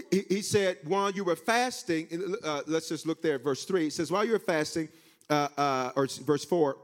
He, 0.10 0.24
he 0.28 0.41
said, 0.41 0.78
While 0.84 1.12
you 1.12 1.24
were 1.24 1.36
fasting, 1.38 2.36
uh, 2.43 2.62
let's 2.68 2.89
just 2.89 3.06
look 3.06 3.22
there 3.22 3.36
at 3.36 3.43
verse 3.43 3.64
3. 3.64 3.88
It 3.88 3.93
says, 3.93 4.12
While 4.12 4.26
you 4.26 4.34
were 4.34 4.39
fasting, 4.39 4.89
uh, 5.30 5.47
uh, 5.58 5.91
or 5.95 6.08
verse 6.08 6.43
4, 6.43 6.78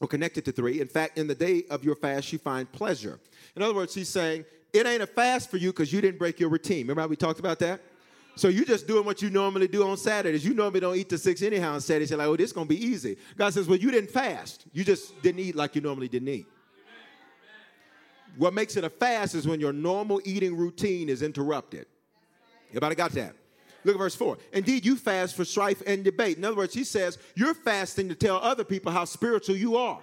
or 0.00 0.08
connected 0.08 0.44
to 0.46 0.52
3, 0.52 0.80
in 0.80 0.88
fact, 0.88 1.16
in 1.16 1.28
the 1.28 1.34
day 1.34 1.62
of 1.70 1.84
your 1.84 1.94
fast, 1.94 2.32
you 2.32 2.38
find 2.38 2.70
pleasure. 2.72 3.20
In 3.54 3.62
other 3.62 3.74
words, 3.74 3.94
he's 3.94 4.08
saying, 4.08 4.44
it 4.72 4.86
ain't 4.86 5.02
a 5.02 5.06
fast 5.06 5.50
for 5.50 5.56
you 5.56 5.70
because 5.72 5.92
you 5.92 6.00
didn't 6.00 6.18
break 6.18 6.38
your 6.40 6.48
routine. 6.48 6.82
Remember 6.82 7.02
how 7.02 7.08
we 7.08 7.16
talked 7.16 7.40
about 7.40 7.58
that? 7.60 7.80
So 8.36 8.48
you're 8.48 8.64
just 8.64 8.86
doing 8.86 9.04
what 9.04 9.20
you 9.20 9.30
normally 9.30 9.66
do 9.66 9.86
on 9.88 9.96
Saturdays. 9.96 10.44
You 10.44 10.54
normally 10.54 10.78
don't 10.78 10.96
eat 10.96 11.08
the 11.08 11.18
six 11.18 11.42
anyhow 11.42 11.74
on 11.74 11.80
Saturdays. 11.80 12.10
You're 12.10 12.18
like, 12.18 12.28
oh, 12.28 12.36
this 12.36 12.46
is 12.46 12.52
gonna 12.52 12.66
be 12.66 12.80
easy. 12.80 13.16
God 13.36 13.52
says, 13.52 13.66
well, 13.66 13.78
you 13.78 13.90
didn't 13.90 14.10
fast. 14.10 14.64
You 14.72 14.84
just 14.84 15.20
didn't 15.22 15.40
eat 15.40 15.56
like 15.56 15.74
you 15.74 15.80
normally 15.80 16.08
didn't 16.08 16.28
eat. 16.28 16.46
What 18.36 18.54
makes 18.54 18.76
it 18.76 18.84
a 18.84 18.90
fast 18.90 19.34
is 19.34 19.48
when 19.48 19.58
your 19.58 19.72
normal 19.72 20.20
eating 20.24 20.56
routine 20.56 21.08
is 21.08 21.22
interrupted. 21.22 21.86
Everybody 22.70 22.94
got 22.94 23.10
that? 23.12 23.34
Look 23.82 23.96
at 23.96 23.98
verse 23.98 24.14
4. 24.14 24.38
Indeed, 24.52 24.84
you 24.84 24.96
fast 24.96 25.34
for 25.34 25.44
strife 25.44 25.82
and 25.86 26.04
debate. 26.04 26.36
In 26.36 26.44
other 26.44 26.56
words, 26.56 26.74
he 26.74 26.84
says, 26.84 27.18
you're 27.34 27.54
fasting 27.54 28.08
to 28.08 28.14
tell 28.14 28.36
other 28.36 28.62
people 28.62 28.92
how 28.92 29.04
spiritual 29.04 29.56
you 29.56 29.76
are. 29.76 30.00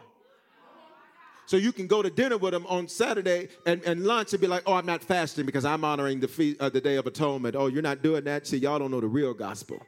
So 1.47 1.57
you 1.57 1.71
can 1.71 1.85
go 1.87 2.01
to 2.01 2.09
dinner 2.09 2.37
with 2.37 2.53
them 2.53 2.65
on 2.67 2.87
Saturday 2.87 3.49
and, 3.65 3.83
and 3.83 4.03
lunch 4.03 4.33
and 4.33 4.41
be 4.41 4.47
like, 4.47 4.63
oh, 4.65 4.73
I'm 4.73 4.85
not 4.85 5.03
fasting 5.03 5.45
because 5.45 5.63
I'm 5.63 5.83
honoring 5.83 6.19
the, 6.19 6.27
feast, 6.27 6.59
uh, 6.59 6.69
the 6.69 6.81
Day 6.81 6.95
of 6.95 7.05
Atonement. 7.05 7.55
Oh, 7.55 7.67
you're 7.67 7.83
not 7.83 8.01
doing 8.01 8.23
that? 8.23 8.47
See, 8.47 8.57
y'all 8.57 8.79
don't 8.79 8.89
know 8.89 9.01
the 9.01 9.07
real 9.07 9.33
gospel. 9.33 9.79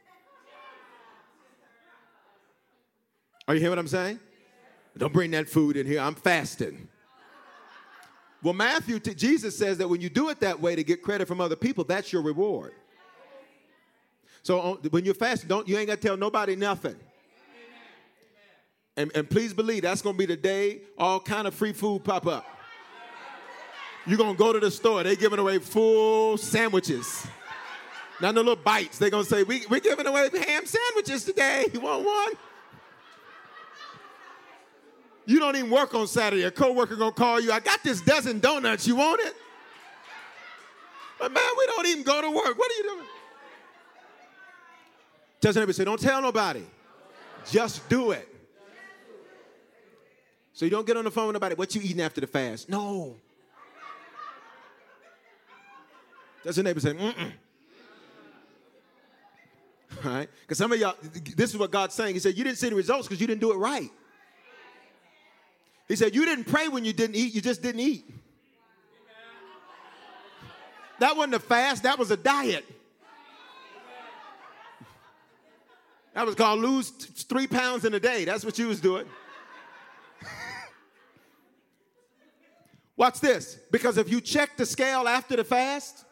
Are 3.47 3.55
you 3.55 3.59
hearing 3.59 3.71
what 3.71 3.79
I'm 3.79 3.87
saying? 3.87 4.19
Don't 4.97 5.13
bring 5.13 5.31
that 5.31 5.49
food 5.49 5.77
in 5.77 5.87
here. 5.87 5.99
I'm 5.99 6.15
fasting. 6.15 6.87
Well, 8.43 8.53
Matthew, 8.53 8.99
t- 8.99 9.15
Jesus 9.15 9.57
says 9.57 9.77
that 9.79 9.87
when 9.87 10.01
you 10.01 10.09
do 10.09 10.29
it 10.29 10.39
that 10.41 10.59
way 10.59 10.75
to 10.75 10.83
get 10.83 11.01
credit 11.01 11.27
from 11.27 11.41
other 11.41 11.55
people, 11.55 11.83
that's 11.83 12.13
your 12.13 12.21
reward. 12.21 12.73
So 14.43 14.79
when 14.91 15.05
you're 15.05 15.13
fasting, 15.13 15.49
don't 15.49 15.67
you 15.67 15.77
ain't 15.77 15.87
got 15.87 16.01
to 16.01 16.07
tell 16.07 16.17
nobody 16.17 16.55
nothing. 16.55 16.95
And, 18.97 19.11
and 19.13 19.29
please 19.29 19.53
believe 19.53 19.83
that's 19.83 20.01
to 20.15 20.17
be 20.17 20.25
the 20.25 20.35
day 20.35 20.81
all 20.97 21.19
kind 21.19 21.47
of 21.47 21.53
free 21.53 21.71
food 21.71 22.03
pop 22.03 22.25
up. 22.25 22.45
You're 24.07 24.17
to 24.17 24.33
go 24.33 24.51
to 24.51 24.59
the 24.59 24.71
store. 24.71 25.03
They're 25.03 25.15
giving 25.15 25.37
away 25.37 25.59
full 25.59 26.37
sandwiches. 26.37 27.27
Not 28.19 28.33
no 28.33 28.41
little 28.41 28.55
bites. 28.55 28.97
They're 28.97 29.11
to 29.25 29.29
say, 29.29 29.43
we, 29.43 29.65
we're 29.69 29.81
giving 29.81 30.07
away 30.07 30.29
ham 30.33 30.65
sandwiches 30.65 31.25
today. 31.25 31.67
You 31.71 31.81
want 31.81 32.05
one? 32.05 32.33
You 35.25 35.39
don't 35.39 35.55
even 35.57 35.69
work 35.69 35.93
on 35.93 36.07
Saturday. 36.07 36.43
A 36.43 36.51
coworker 36.51 36.95
to 36.95 37.11
call 37.11 37.39
you. 37.39 37.51
I 37.51 37.59
got 37.59 37.83
this 37.83 38.01
dozen 38.01 38.39
donuts. 38.39 38.87
You 38.87 38.95
want 38.95 39.21
it? 39.21 39.35
But 41.19 41.33
man, 41.33 41.43
we 41.57 41.65
don't 41.67 41.85
even 41.87 42.03
go 42.03 42.21
to 42.21 42.31
work. 42.31 42.57
What 42.57 42.71
are 42.71 42.75
you 42.75 42.83
doing? 42.83 43.07
Tell 45.41 45.53
somebody, 45.53 45.73
say, 45.73 45.83
don't 45.83 45.99
tell 45.99 46.21
nobody. 46.21 46.63
Just 47.45 47.87
do 47.89 48.11
it. 48.11 48.36
So 50.57 50.65
you 50.65 50.71
don't 50.71 50.87
get 50.87 50.97
on 50.97 51.03
the 51.03 51.11
phone 51.11 51.27
with 51.27 51.35
nobody. 51.35 51.53
What 51.53 51.75
you 51.75 51.81
eating 51.83 52.01
after 52.01 52.19
the 52.19 52.25
fast? 52.25 52.67
No. 52.67 53.15
Does 56.43 56.57
your 56.57 56.63
neighbor 56.63 56.79
say, 56.79 56.93
mm-mm? 56.95 57.31
All 60.03 60.11
right? 60.11 60.27
Because 60.41 60.57
some 60.57 60.71
of 60.71 60.79
y'all, 60.79 60.95
this 61.35 61.51
is 61.51 61.59
what 61.59 61.69
God's 61.69 61.93
saying. 61.93 62.15
He 62.15 62.19
said, 62.19 62.35
You 62.35 62.43
didn't 62.43 62.57
see 62.57 62.69
the 62.69 62.75
results 62.75 63.07
because 63.07 63.21
you 63.21 63.27
didn't 63.27 63.41
do 63.41 63.51
it 63.51 63.57
right. 63.57 63.91
He 65.87 65.95
said, 65.95 66.15
You 66.15 66.25
didn't 66.25 66.45
pray 66.45 66.67
when 66.69 66.83
you 66.83 66.91
didn't 66.91 67.17
eat, 67.17 67.35
you 67.35 67.41
just 67.41 67.61
didn't 67.61 67.81
eat. 67.81 68.09
That 70.97 71.15
wasn't 71.15 71.35
a 71.35 71.39
fast, 71.39 71.83
that 71.83 71.99
was 71.99 72.09
a 72.09 72.17
diet. 72.17 72.65
That 76.15 76.25
was 76.25 76.33
called 76.33 76.61
lose 76.61 76.89
three 76.89 77.45
pounds 77.45 77.85
in 77.85 77.93
a 77.93 77.99
day. 77.99 78.25
That's 78.25 78.43
what 78.43 78.57
you 78.57 78.69
was 78.69 78.81
doing. 78.81 79.05
Watch 82.97 83.19
this. 83.19 83.59
Because 83.71 83.97
if 83.97 84.09
you 84.09 84.19
check 84.19 84.57
the 84.57 84.65
scale 84.65 85.07
after 85.07 85.35
the 85.35 85.43
fast, 85.43 86.03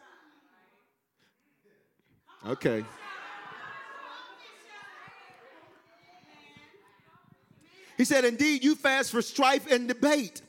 okay. 2.47 2.85
He 7.97 8.05
said, 8.05 8.23
Indeed, 8.23 8.63
you 8.63 8.75
fast 8.75 9.11
for 9.11 9.21
strife 9.21 9.71
and 9.71 9.87
debate 9.87 10.41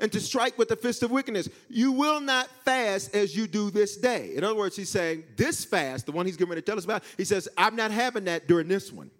and 0.00 0.12
to 0.12 0.20
strike 0.20 0.58
with 0.58 0.68
the 0.68 0.76
fist 0.76 1.02
of 1.02 1.10
wickedness. 1.10 1.48
You 1.68 1.92
will 1.92 2.20
not 2.20 2.48
fast 2.64 3.14
as 3.14 3.36
you 3.36 3.46
do 3.46 3.70
this 3.70 3.96
day. 3.96 4.32
In 4.34 4.44
other 4.44 4.54
words, 4.54 4.76
he's 4.76 4.90
saying, 4.90 5.24
This 5.36 5.64
fast, 5.64 6.06
the 6.06 6.12
one 6.12 6.26
he's 6.26 6.36
getting 6.36 6.50
ready 6.50 6.60
to 6.62 6.66
tell 6.66 6.78
us 6.78 6.84
about, 6.84 7.02
he 7.16 7.24
says, 7.24 7.48
I'm 7.56 7.76
not 7.76 7.90
having 7.92 8.24
that 8.24 8.46
during 8.46 8.68
this 8.68 8.92
one. 8.92 9.10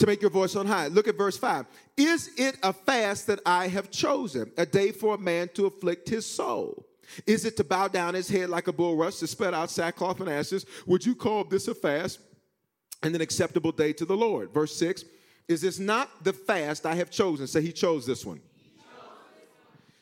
To 0.00 0.06
make 0.06 0.22
your 0.22 0.30
voice 0.30 0.56
on 0.56 0.64
high. 0.64 0.86
Look 0.86 1.08
at 1.08 1.18
verse 1.18 1.36
5. 1.36 1.66
Is 1.98 2.30
it 2.38 2.56
a 2.62 2.72
fast 2.72 3.26
that 3.26 3.38
I 3.44 3.68
have 3.68 3.90
chosen, 3.90 4.50
a 4.56 4.64
day 4.64 4.92
for 4.92 5.14
a 5.14 5.18
man 5.18 5.50
to 5.54 5.66
afflict 5.66 6.08
his 6.08 6.24
soul? 6.24 6.86
Is 7.26 7.44
it 7.44 7.54
to 7.58 7.64
bow 7.64 7.86
down 7.88 8.14
his 8.14 8.26
head 8.26 8.48
like 8.48 8.66
a 8.66 8.72
bulrush, 8.72 9.18
to 9.18 9.26
spread 9.26 9.52
out 9.52 9.70
sackcloth 9.70 10.20
and 10.20 10.30
ashes? 10.30 10.64
Would 10.86 11.04
you 11.04 11.14
call 11.14 11.44
this 11.44 11.68
a 11.68 11.74
fast 11.74 12.18
and 13.02 13.14
an 13.14 13.20
acceptable 13.20 13.72
day 13.72 13.92
to 13.92 14.06
the 14.06 14.16
Lord? 14.16 14.54
Verse 14.54 14.74
6 14.76 15.04
Is 15.48 15.60
this 15.60 15.78
not 15.78 16.24
the 16.24 16.32
fast 16.32 16.86
I 16.86 16.94
have 16.94 17.10
chosen? 17.10 17.46
Say, 17.46 17.60
He 17.60 17.72
chose 17.72 18.06
this 18.06 18.24
one. 18.24 18.40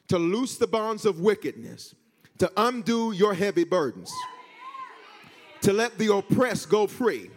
To 0.09 0.19
loose 0.19 0.59
the 0.59 0.69
bonds 0.69 1.07
of 1.07 1.19
wickedness, 1.19 1.97
to 2.39 2.53
undo 2.57 3.11
your 3.11 3.35
heavy 3.35 3.65
burdens, 3.65 4.13
to 5.63 5.73
let 5.73 5.99
the 5.99 6.15
oppressed 6.15 6.69
go 6.69 6.87
free, 6.87 7.33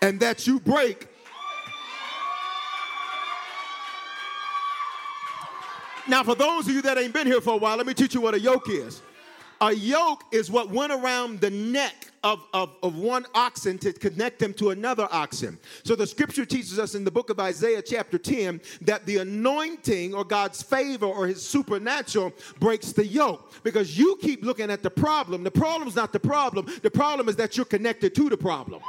and 0.00 0.20
that 0.20 0.46
you 0.46 0.60
break 0.60 1.08
Now, 6.06 6.22
for 6.22 6.34
those 6.34 6.68
of 6.68 6.74
you 6.74 6.82
that 6.82 6.98
ain't 6.98 7.14
been 7.14 7.26
here 7.26 7.40
for 7.40 7.54
a 7.54 7.56
while, 7.56 7.76
let 7.76 7.86
me 7.86 7.94
teach 7.94 8.14
you 8.14 8.20
what 8.20 8.34
a 8.34 8.40
yoke 8.40 8.68
is. 8.68 9.00
A 9.60 9.72
yoke 9.72 10.24
is 10.32 10.50
what 10.50 10.68
went 10.68 10.92
around 10.92 11.40
the 11.40 11.48
neck 11.48 12.10
of, 12.22 12.44
of, 12.52 12.70
of 12.82 12.96
one 12.96 13.24
oxen 13.34 13.78
to 13.78 13.92
connect 13.92 14.38
them 14.38 14.52
to 14.54 14.70
another 14.70 15.08
oxen. 15.10 15.58
So 15.84 15.94
the 15.94 16.06
scripture 16.06 16.44
teaches 16.44 16.78
us 16.78 16.94
in 16.94 17.04
the 17.04 17.10
book 17.10 17.30
of 17.30 17.40
Isaiah, 17.40 17.80
chapter 17.80 18.18
10, 18.18 18.60
that 18.82 19.06
the 19.06 19.18
anointing 19.18 20.12
or 20.12 20.24
God's 20.24 20.62
favor 20.62 21.06
or 21.06 21.26
his 21.26 21.46
supernatural 21.46 22.32
breaks 22.60 22.92
the 22.92 23.06
yoke. 23.06 23.52
Because 23.62 23.96
you 23.96 24.18
keep 24.20 24.42
looking 24.42 24.70
at 24.70 24.82
the 24.82 24.90
problem. 24.90 25.44
The 25.44 25.50
problem's 25.50 25.96
not 25.96 26.12
the 26.12 26.20
problem, 26.20 26.66
the 26.82 26.90
problem 26.90 27.28
is 27.28 27.36
that 27.36 27.56
you're 27.56 27.64
connected 27.64 28.14
to 28.16 28.28
the 28.28 28.36
problem. 28.36 28.82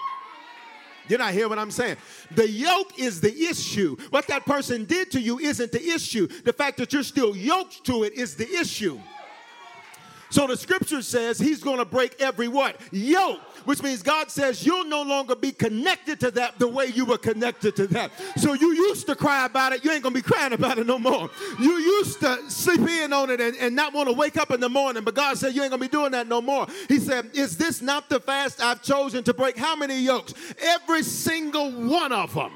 You're 1.08 1.20
not 1.20 1.34
hearing 1.34 1.50
what 1.50 1.60
I'm 1.60 1.72
saying. 1.72 1.98
The 2.32 2.50
yoke 2.50 2.98
is 3.00 3.22
the 3.22 3.34
issue. 3.46 3.96
What 4.10 4.28
that 4.28 4.46
person 4.46 4.86
did 4.86 5.12
to 5.12 5.22
you 5.22 5.40
isn't 5.40 5.72
the 5.72 5.84
issue. 5.84 6.28
The 6.28 6.54
fact 6.54 6.78
that 6.78 6.94
you're 6.94 7.04
still 7.04 7.36
yoked 7.36 7.86
to 7.86 8.04
it 8.04 8.14
is 8.14 8.36
the 8.36 8.50
issue. 8.50 9.00
So 10.36 10.48
the 10.48 10.58
scripture 10.58 11.02
says 11.02 11.40
he's 11.40 11.64
going 11.64 11.78
to 11.78 11.86
break 11.86 12.20
every 12.20 12.50
what? 12.50 12.76
Yoke, 12.92 13.40
which 13.64 13.82
means 13.82 14.04
God 14.04 14.30
says 14.30 14.66
you'll 14.66 14.84
no 14.84 15.02
longer 15.02 15.34
be 15.34 15.54
connected 15.54 16.20
to 16.20 16.32
that 16.32 16.60
the 16.60 16.68
way 16.68 16.88
you 16.88 17.06
were 17.06 17.18
connected 17.18 17.74
to 17.78 17.88
that. 17.88 18.12
So 18.36 18.52
you 18.52 18.74
used 18.74 19.08
to 19.08 19.16
cry 19.16 19.46
about 19.46 19.72
it, 19.72 19.86
you 19.86 19.92
ain't 19.92 20.04
going 20.04 20.14
to 20.14 20.22
be 20.22 20.30
crying 20.30 20.52
about 20.52 20.78
it 20.78 20.88
no 20.88 21.00
more. 21.00 21.30
You 21.58 21.78
used 21.78 22.20
to 22.20 22.52
sleep 22.52 22.82
in 22.82 23.14
on 23.14 23.30
it 23.30 23.40
and, 23.40 23.56
and 23.56 23.78
not 23.78 23.94
want 23.94 24.10
to 24.10 24.14
wake 24.14 24.36
up 24.36 24.52
in 24.52 24.60
the 24.60 24.68
morning, 24.68 25.06
but 25.06 25.16
God 25.16 25.38
said 25.38 25.56
you 25.56 25.62
ain't 25.62 25.72
going 25.72 25.82
to 25.82 25.88
be 25.88 25.90
doing 25.90 26.12
that 26.12 26.28
no 26.28 26.42
more. 26.42 26.68
He 26.90 27.00
said, 27.00 27.30
Is 27.34 27.56
this 27.56 27.82
not 27.82 28.10
the 28.10 28.20
fast 28.20 28.62
I've 28.62 28.82
chosen 28.82 29.24
to 29.24 29.34
break 29.34 29.56
how 29.56 29.78
many 29.78 30.02
yokes? 30.02 30.34
Every 30.62 31.04
single 31.04 31.72
one 31.72 32.12
of 32.12 32.34
them. 32.34 32.52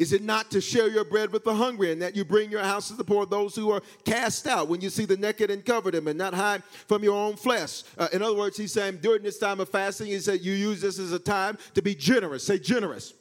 Is 0.00 0.14
it 0.14 0.22
not 0.22 0.50
to 0.52 0.62
share 0.62 0.88
your 0.88 1.04
bread 1.04 1.30
with 1.30 1.44
the 1.44 1.54
hungry 1.54 1.92
and 1.92 2.00
that 2.00 2.16
you 2.16 2.24
bring 2.24 2.50
your 2.50 2.62
house 2.62 2.88
to 2.88 2.94
the 2.94 3.04
poor, 3.04 3.26
those 3.26 3.54
who 3.54 3.70
are 3.70 3.82
cast 4.06 4.46
out 4.46 4.66
when 4.66 4.80
you 4.80 4.88
see 4.88 5.04
the 5.04 5.18
naked 5.18 5.50
and 5.50 5.62
cover 5.62 5.90
them 5.90 6.08
and 6.08 6.16
not 6.16 6.32
hide 6.32 6.64
from 6.64 7.04
your 7.04 7.14
own 7.14 7.36
flesh? 7.36 7.82
Uh, 7.98 8.08
in 8.10 8.22
other 8.22 8.34
words, 8.34 8.56
he's 8.56 8.72
saying 8.72 9.00
during 9.02 9.22
this 9.22 9.38
time 9.38 9.60
of 9.60 9.68
fasting, 9.68 10.06
he 10.06 10.18
said 10.18 10.40
you 10.40 10.54
use 10.54 10.80
this 10.80 10.98
as 10.98 11.12
a 11.12 11.18
time 11.18 11.58
to 11.74 11.82
be 11.82 11.94
generous. 11.94 12.46
Say 12.46 12.58
generous. 12.58 13.12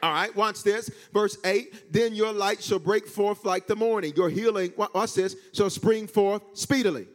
All 0.00 0.12
right, 0.12 0.34
watch 0.36 0.62
this. 0.62 0.88
Verse 1.12 1.38
8 1.44 1.92
Then 1.92 2.14
your 2.14 2.32
light 2.32 2.62
shall 2.62 2.78
break 2.78 3.08
forth 3.08 3.44
like 3.44 3.66
the 3.66 3.74
morning. 3.74 4.12
Your 4.14 4.28
healing, 4.28 4.72
watch 4.76 5.14
this, 5.14 5.34
shall 5.52 5.70
spring 5.70 6.06
forth 6.06 6.42
speedily. 6.52 7.08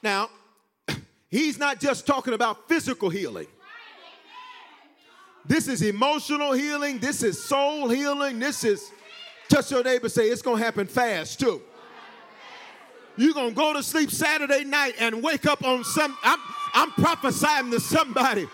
Now, 0.00 0.30
He's 1.30 1.58
not 1.58 1.78
just 1.78 2.06
talking 2.06 2.34
about 2.34 2.68
physical 2.68 3.08
healing. 3.08 3.46
This 5.46 5.68
is 5.68 5.82
emotional 5.82 6.52
healing. 6.52 6.98
This 6.98 7.22
is 7.22 7.42
soul 7.42 7.88
healing. 7.88 8.38
This 8.38 8.64
is, 8.64 8.90
touch 9.48 9.70
your 9.70 9.82
neighbor, 9.82 10.08
say, 10.08 10.28
it's 10.28 10.42
going 10.42 10.58
to 10.58 10.64
happen 10.64 10.86
fast 10.86 11.40
too. 11.40 11.62
You're 13.16 13.34
going 13.34 13.50
to 13.50 13.54
go 13.54 13.72
to 13.72 13.82
sleep 13.82 14.10
Saturday 14.10 14.64
night 14.64 14.94
and 14.98 15.22
wake 15.22 15.46
up 15.46 15.64
on 15.64 15.84
some, 15.84 16.16
I'm, 16.22 16.38
I'm 16.74 16.90
prophesying 16.92 17.70
to 17.70 17.80
somebody 17.80 18.46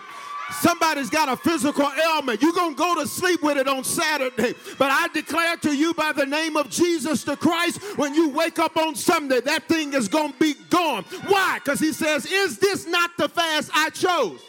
Somebody's 0.51 1.09
got 1.09 1.27
a 1.27 1.35
physical 1.35 1.91
ailment. 1.91 2.41
You're 2.41 2.53
going 2.53 2.73
to 2.73 2.77
go 2.77 2.95
to 3.01 3.07
sleep 3.07 3.43
with 3.43 3.57
it 3.57 3.67
on 3.67 3.83
Saturday. 3.83 4.55
But 4.77 4.91
I 4.91 5.09
declare 5.09 5.57
to 5.57 5.75
you 5.75 5.93
by 5.93 6.13
the 6.13 6.25
name 6.25 6.55
of 6.55 6.69
Jesus 6.69 7.23
the 7.23 7.35
Christ, 7.35 7.81
when 7.97 8.13
you 8.13 8.29
wake 8.29 8.57
up 8.57 8.77
on 8.77 8.95
Sunday, 8.95 9.41
that 9.41 9.67
thing 9.67 9.93
is 9.93 10.07
going 10.07 10.31
to 10.31 10.39
be 10.39 10.53
gone. 10.69 11.03
Why? 11.27 11.59
Because 11.63 11.79
he 11.79 11.91
says, 11.91 12.25
Is 12.25 12.57
this 12.59 12.87
not 12.87 13.11
the 13.17 13.27
fast 13.27 13.71
I 13.73 13.89
chose? 13.89 14.39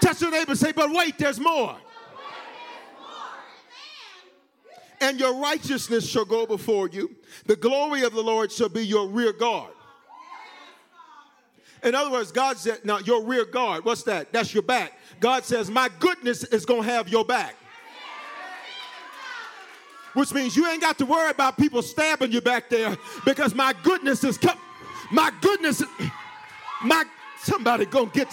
Touch 0.00 0.20
your 0.20 0.30
neighbor 0.30 0.56
say, 0.56 0.72
But 0.72 0.90
wait, 0.90 1.18
there's 1.18 1.38
more. 1.38 1.76
And 5.00 5.18
your 5.18 5.34
righteousness 5.40 6.08
shall 6.08 6.24
go 6.24 6.46
before 6.46 6.88
you. 6.88 7.14
The 7.46 7.56
glory 7.56 8.04
of 8.04 8.14
the 8.14 8.22
Lord 8.22 8.50
shall 8.52 8.68
be 8.68 8.86
your 8.86 9.08
rear 9.08 9.32
guard. 9.32 9.72
In 11.82 11.94
other 11.94 12.10
words, 12.10 12.30
God 12.30 12.58
said, 12.58 12.84
now 12.84 12.98
your 12.98 13.24
rear 13.24 13.44
guard, 13.44 13.84
what's 13.84 14.02
that? 14.04 14.32
That's 14.32 14.54
your 14.54 14.62
back. 14.62 14.92
God 15.20 15.44
says, 15.44 15.70
my 15.70 15.88
goodness 15.98 16.44
is 16.44 16.64
going 16.64 16.82
to 16.82 16.88
have 16.88 17.08
your 17.08 17.24
back. 17.24 17.56
Which 20.14 20.32
means 20.32 20.56
you 20.56 20.68
ain't 20.68 20.82
got 20.82 20.98
to 20.98 21.06
worry 21.06 21.30
about 21.30 21.56
people 21.56 21.82
stabbing 21.82 22.32
you 22.32 22.40
back 22.40 22.68
there 22.68 22.96
because 23.24 23.54
my 23.54 23.74
goodness 23.82 24.22
is 24.24 24.36
coming. 24.36 24.60
My 25.10 25.32
goodness, 25.40 25.82
my 26.84 27.04
somebody 27.38 27.86
gonna 27.86 28.10
get 28.12 28.28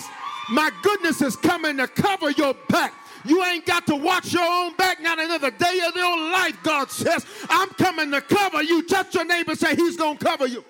my 0.49 0.71
goodness 0.81 1.21
is 1.21 1.35
coming 1.35 1.77
to 1.77 1.87
cover 1.87 2.31
your 2.31 2.55
back. 2.67 2.93
You 3.25 3.43
ain't 3.43 3.65
got 3.65 3.85
to 3.87 3.95
watch 3.95 4.33
your 4.33 4.43
own 4.43 4.75
back, 4.75 5.01
not 5.01 5.19
another 5.19 5.51
day 5.51 5.81
of 5.87 5.95
your 5.95 6.17
life, 6.31 6.57
God 6.63 6.89
says. 6.89 7.25
I'm 7.49 7.69
coming 7.69 8.11
to 8.11 8.21
cover 8.21 8.63
you. 8.63 8.81
Touch 8.87 9.13
your 9.13 9.25
neighbor, 9.25 9.55
say, 9.55 9.75
He's 9.75 9.97
gonna 9.97 10.17
cover 10.17 10.47
you. 10.47 10.63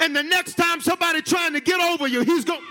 And 0.00 0.14
the 0.14 0.22
next 0.22 0.54
time 0.54 0.80
somebody 0.80 1.22
trying 1.22 1.52
to 1.52 1.60
get 1.60 1.80
over 1.80 2.06
you, 2.06 2.22
he's 2.22 2.44
going. 2.44 2.62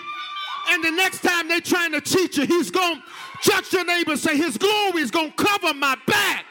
And 0.70 0.84
the 0.84 0.92
next 0.92 1.22
time 1.22 1.48
they 1.48 1.60
trying 1.60 1.92
to 1.92 2.02
cheat 2.02 2.38
you, 2.38 2.46
he's 2.46 2.72
going. 2.72 3.02
Touch 3.44 3.74
your 3.74 3.86
neighbor, 3.86 4.16
say 4.18 4.38
his 4.38 4.58
glory 4.58 5.02
is 5.02 5.12
going 5.12 5.32
to 5.32 5.44
cover 5.44 5.74
my 5.74 5.96
back. 6.08 6.46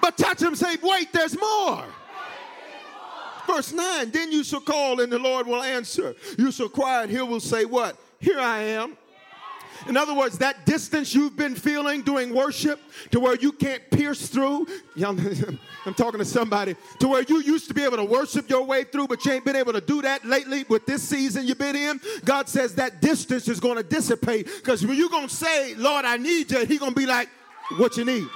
But 0.00 0.16
touch 0.18 0.42
him, 0.42 0.56
say, 0.56 0.76
wait, 0.82 1.12
there's 1.12 1.38
more. 1.38 1.84
Verse 3.46 3.72
9, 3.72 4.10
then 4.10 4.32
you 4.32 4.44
shall 4.44 4.60
call 4.60 5.00
and 5.00 5.12
the 5.12 5.18
Lord 5.18 5.46
will 5.46 5.62
answer. 5.62 6.14
You 6.38 6.52
shall 6.52 6.68
cry 6.68 7.02
and 7.02 7.10
he 7.10 7.20
will 7.20 7.40
say, 7.40 7.64
What? 7.64 7.96
Here 8.20 8.38
I 8.38 8.62
am. 8.62 8.96
In 9.88 9.96
other 9.96 10.14
words, 10.14 10.38
that 10.38 10.64
distance 10.66 11.14
you've 11.14 11.36
been 11.36 11.54
feeling 11.54 12.02
doing 12.02 12.34
worship 12.34 12.80
to 13.10 13.20
where 13.20 13.36
you 13.36 13.52
can't 13.52 13.82
pierce 13.90 14.28
through. 14.28 14.66
I'm 14.96 15.94
talking 15.94 16.18
to 16.18 16.24
somebody 16.24 16.76
to 17.00 17.08
where 17.08 17.22
you 17.22 17.40
used 17.40 17.68
to 17.68 17.74
be 17.74 17.82
able 17.82 17.96
to 17.96 18.04
worship 18.04 18.48
your 18.48 18.64
way 18.64 18.84
through, 18.84 19.08
but 19.08 19.24
you 19.24 19.32
ain't 19.32 19.44
been 19.44 19.56
able 19.56 19.72
to 19.72 19.80
do 19.80 20.02
that 20.02 20.24
lately 20.24 20.64
with 20.68 20.86
this 20.86 21.02
season 21.02 21.46
you've 21.46 21.58
been 21.58 21.76
in. 21.76 22.00
God 22.24 22.48
says 22.48 22.74
that 22.76 23.00
distance 23.00 23.48
is 23.48 23.60
going 23.60 23.76
to 23.76 23.82
dissipate 23.82 24.46
because 24.46 24.86
when 24.86 24.96
you're 24.96 25.08
going 25.08 25.28
to 25.28 25.34
say, 25.34 25.74
Lord, 25.74 26.04
I 26.04 26.16
need 26.16 26.50
you, 26.50 26.64
He's 26.64 26.78
going 26.78 26.94
to 26.94 27.00
be 27.00 27.06
like, 27.06 27.28
What 27.76 27.96
you 27.96 28.04
need? 28.04 28.26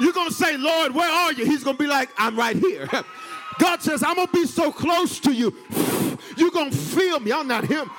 You're 0.00 0.12
going 0.12 0.28
to 0.28 0.34
say, 0.34 0.56
Lord, 0.56 0.94
where 0.94 1.10
are 1.10 1.32
you? 1.32 1.46
He's 1.46 1.64
going 1.64 1.76
to 1.76 1.82
be 1.82 1.88
like, 1.88 2.10
I'm 2.18 2.36
right 2.36 2.56
here. 2.56 2.88
God 3.58 3.82
says, 3.82 4.02
I'm 4.02 4.16
going 4.16 4.26
to 4.26 4.32
be 4.32 4.46
so 4.46 4.70
close 4.70 5.18
to 5.20 5.32
you. 5.32 5.56
You're 6.36 6.50
going 6.50 6.70
to 6.70 6.76
feel 6.76 7.20
me. 7.20 7.32
I'm 7.32 7.48
not 7.48 7.64
him. 7.64 7.90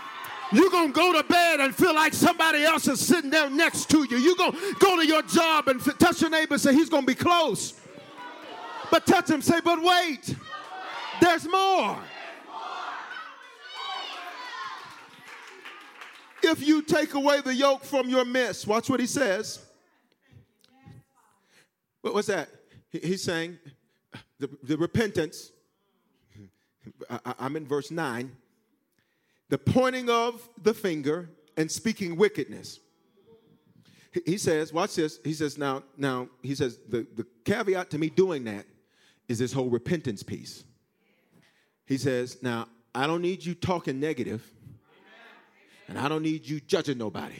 You're 0.51 0.69
going 0.69 0.87
to 0.87 0.93
go 0.93 1.13
to 1.13 1.27
bed 1.27 1.59
and 1.59 1.75
feel 1.75 1.93
like 1.93 2.13
somebody 2.13 2.63
else 2.63 2.87
is 2.87 3.05
sitting 3.05 3.29
there 3.29 3.49
next 3.49 3.89
to 3.89 4.07
you. 4.09 4.17
You're 4.17 4.35
going 4.35 4.53
to 4.53 4.75
go 4.79 4.95
to 4.95 5.05
your 5.05 5.21
job 5.23 5.67
and 5.67 5.81
touch 5.99 6.21
your 6.21 6.29
neighbor 6.29 6.53
and 6.53 6.61
say, 6.61 6.73
He's 6.73 6.89
going 6.89 7.03
to 7.03 7.07
be 7.07 7.15
close. 7.15 7.73
But 8.89 9.05
touch 9.05 9.29
him, 9.29 9.41
say, 9.41 9.59
But 9.63 9.83
wait, 9.83 10.35
there's 11.19 11.47
more. 11.47 11.97
If 16.43 16.65
you 16.65 16.81
take 16.81 17.13
away 17.13 17.41
the 17.41 17.53
yoke 17.53 17.83
from 17.83 18.07
your 18.07 18.23
midst, 18.23 18.67
watch 18.67 18.89
what 18.89 19.01
he 19.01 19.07
says. 19.07 19.59
What 22.01 22.13
was 22.13 22.27
that? 22.27 22.47
He's 22.89 23.23
saying 23.23 23.57
the, 24.39 24.49
the 24.63 24.77
repentance. 24.77 25.51
I, 27.09 27.33
I'm 27.39 27.57
in 27.57 27.67
verse 27.67 27.91
9 27.91 28.31
the 29.49 29.57
pointing 29.57 30.09
of 30.09 30.47
the 30.61 30.73
finger 30.73 31.29
and 31.55 31.71
speaking 31.71 32.15
wickedness. 32.15 32.79
He 34.25 34.37
says, 34.37 34.73
watch 34.73 34.95
this. 34.95 35.19
He 35.23 35.33
says, 35.33 35.57
now, 35.57 35.83
now, 35.95 36.29
he 36.41 36.55
says, 36.55 36.79
the, 36.89 37.05
the 37.15 37.25
caveat 37.45 37.89
to 37.91 37.97
me 37.97 38.09
doing 38.09 38.45
that 38.45 38.65
is 39.27 39.39
this 39.39 39.53
whole 39.53 39.69
repentance 39.69 40.23
piece. 40.23 40.63
He 41.85 41.97
says, 41.97 42.37
now, 42.41 42.67
I 42.95 43.05
don't 43.05 43.21
need 43.21 43.45
you 43.45 43.53
talking 43.53 43.99
negative, 43.99 44.41
and 45.87 45.99
I 45.99 46.09
don't 46.09 46.23
need 46.23 46.47
you 46.47 46.59
judging 46.59 46.97
nobody. 46.97 47.35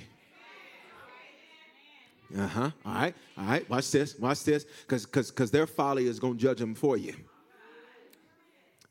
Uh 2.38 2.46
huh. 2.46 2.72
All 2.86 2.94
right. 2.94 3.16
All 3.38 3.46
right. 3.46 3.70
Watch 3.70 3.90
this. 3.90 4.20
Watch 4.20 4.44
this. 4.44 4.66
Because 4.82 5.06
because 5.06 5.32
because 5.32 5.50
their 5.50 5.66
folly 5.66 6.08
is 6.08 6.20
to 6.20 6.36
judge 6.36 6.60
them 6.60 6.76
for 6.76 6.98
you. 6.98 7.14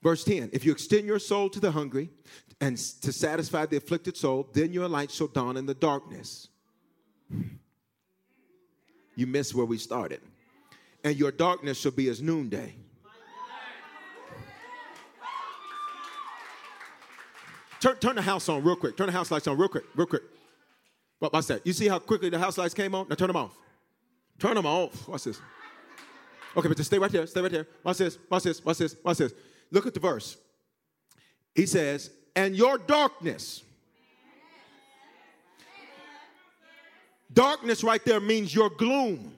Verse 0.02 0.24
10 0.24 0.50
If 0.52 0.64
you 0.64 0.72
extend 0.72 1.06
your 1.06 1.18
soul 1.18 1.48
to 1.50 1.60
the 1.60 1.70
hungry 1.70 2.10
and 2.60 2.76
to 2.76 3.12
satisfy 3.12 3.66
the 3.66 3.76
afflicted 3.76 4.16
soul, 4.16 4.48
then 4.52 4.72
your 4.72 4.88
light 4.88 5.10
shall 5.10 5.28
dawn 5.28 5.56
in 5.56 5.66
the 5.66 5.74
darkness. 5.74 6.48
You 9.14 9.26
missed 9.26 9.54
where 9.54 9.66
we 9.66 9.78
started. 9.78 10.20
And 11.02 11.16
your 11.16 11.30
darkness 11.30 11.78
shall 11.78 11.92
be 11.92 12.08
as 12.08 12.20
noonday. 12.20 12.74
Turn, 17.80 17.96
turn 17.96 18.16
the 18.16 18.22
house 18.22 18.48
on 18.48 18.64
real 18.64 18.76
quick. 18.76 18.96
Turn 18.96 19.06
the 19.06 19.12
house 19.12 19.30
lights 19.30 19.46
on 19.46 19.56
real 19.56 19.68
quick, 19.68 19.84
real 19.94 20.06
quick. 20.06 20.22
What, 21.18 21.32
what's 21.32 21.46
that? 21.48 21.66
You 21.66 21.72
see 21.72 21.88
how 21.88 21.98
quickly 21.98 22.30
the 22.30 22.38
house 22.38 22.58
lights 22.58 22.74
came 22.74 22.94
on? 22.94 23.06
Now 23.08 23.14
turn 23.14 23.28
them 23.28 23.36
off. 23.36 23.56
Turn 24.38 24.54
them 24.54 24.66
off. 24.66 25.08
Watch 25.08 25.24
this? 25.24 25.40
Okay, 26.56 26.68
but 26.68 26.76
just 26.76 26.88
stay 26.90 26.98
right 26.98 27.10
there. 27.10 27.26
Stay 27.26 27.40
right 27.40 27.52
there. 27.52 27.66
Watch 27.84 27.98
this. 27.98 28.18
Watch 28.30 28.44
this. 28.44 28.64
Watch 28.64 28.78
this. 28.78 28.96
Watch 29.04 29.18
this. 29.18 29.32
Look 29.70 29.86
at 29.86 29.94
the 29.94 30.00
verse. 30.00 30.36
He 31.54 31.66
says, 31.66 32.10
and 32.34 32.54
your 32.54 32.78
darkness. 32.78 33.62
Darkness 37.32 37.82
right 37.82 38.04
there 38.04 38.20
means 38.20 38.54
your 38.54 38.70
gloom, 38.70 39.34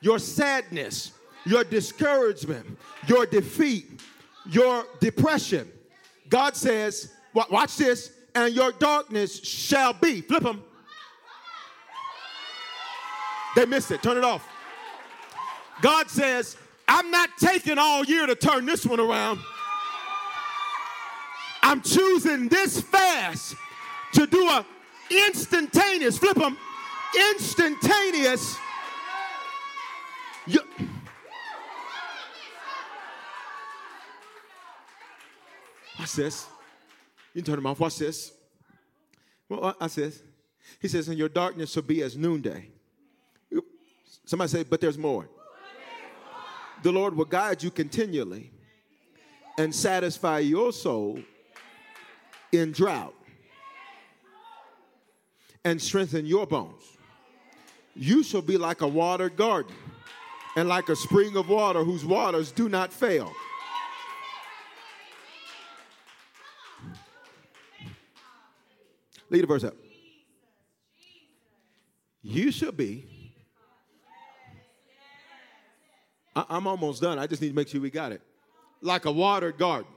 your 0.00 0.18
sadness, 0.18 1.12
your 1.44 1.64
discouragement, 1.64 2.66
your 3.06 3.26
defeat, 3.26 4.00
your 4.46 4.84
depression. 5.00 5.70
God 6.28 6.56
says, 6.56 7.12
watch 7.34 7.76
this, 7.76 8.12
and 8.34 8.54
your 8.54 8.72
darkness 8.72 9.44
shall 9.44 9.92
be. 9.92 10.22
Flip 10.22 10.42
them. 10.42 10.64
They 13.54 13.66
missed 13.66 13.90
it. 13.90 14.02
Turn 14.02 14.16
it 14.16 14.24
off. 14.24 14.48
God 15.82 16.08
says, 16.08 16.56
I'm 16.94 17.10
not 17.10 17.30
taking 17.38 17.78
all 17.78 18.04
year 18.04 18.26
to 18.26 18.34
turn 18.34 18.66
this 18.66 18.84
one 18.84 19.00
around. 19.00 19.40
I'm 21.62 21.80
choosing 21.80 22.48
this 22.48 22.82
fast 22.82 23.56
to 24.12 24.26
do 24.26 24.46
a 24.46 24.66
instantaneous, 25.26 26.18
flip 26.18 26.36
them, 26.36 26.58
instantaneous. 27.30 28.58
You, 30.46 30.60
watch 35.98 36.12
this. 36.12 36.46
You 37.32 37.40
turn 37.40 37.56
them 37.56 37.64
off. 37.64 37.80
Watch 37.80 37.96
this. 37.96 38.32
Well, 39.48 39.74
I 39.80 39.86
says, 39.86 40.22
he 40.78 40.88
says, 40.88 41.08
and 41.08 41.16
your 41.16 41.30
darkness 41.30 41.72
shall 41.72 41.84
be 41.84 42.02
as 42.02 42.18
noonday. 42.18 42.68
Somebody 44.26 44.50
say, 44.50 44.62
but 44.62 44.82
there's 44.82 44.98
more. 44.98 45.26
The 46.82 46.92
Lord 46.92 47.16
will 47.16 47.24
guide 47.24 47.62
you 47.62 47.70
continually 47.70 48.50
and 49.58 49.74
satisfy 49.74 50.40
your 50.40 50.72
soul 50.72 51.20
in 52.50 52.72
drought 52.72 53.14
and 55.64 55.80
strengthen 55.80 56.26
your 56.26 56.46
bones. 56.46 56.82
You 57.94 58.22
shall 58.22 58.42
be 58.42 58.56
like 58.56 58.80
a 58.80 58.88
watered 58.88 59.36
garden 59.36 59.74
and 60.56 60.68
like 60.68 60.88
a 60.88 60.96
spring 60.96 61.36
of 61.36 61.48
water 61.48 61.84
whose 61.84 62.04
waters 62.04 62.50
do 62.50 62.68
not 62.68 62.92
fail. 62.92 63.32
Lead 69.30 69.42
the 69.42 69.46
verse 69.46 69.64
up. 69.64 69.74
You 72.22 72.50
shall 72.52 72.72
be. 72.72 73.11
I, 76.34 76.56
am 76.56 76.66
almost 76.66 77.02
done. 77.02 77.18
I 77.18 77.26
just 77.26 77.42
need 77.42 77.48
to 77.48 77.54
make 77.54 77.68
sure 77.68 77.80
we 77.80 77.90
got 77.90 78.12
it. 78.12 78.22
Like 78.80 79.04
a 79.04 79.12
watered 79.12 79.58
garden 79.58 79.92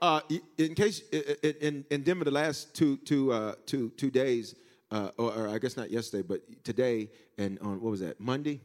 uh, 0.00 0.20
in 0.56 0.74
case 0.74 1.02
in, 1.10 1.84
in 1.90 2.02
Denver, 2.02 2.24
the 2.24 2.30
last 2.30 2.74
two, 2.74 2.96
two, 2.98 3.32
uh, 3.32 3.54
two, 3.66 3.90
two 3.96 4.10
days, 4.10 4.54
uh, 4.90 5.10
or, 5.18 5.32
or, 5.32 5.48
I 5.48 5.58
guess 5.58 5.76
not 5.76 5.90
yesterday, 5.90 6.22
but 6.26 6.64
today 6.64 7.10
and 7.36 7.58
on 7.60 7.80
what 7.80 7.90
was 7.90 8.00
that 8.00 8.20
Monday? 8.20 8.60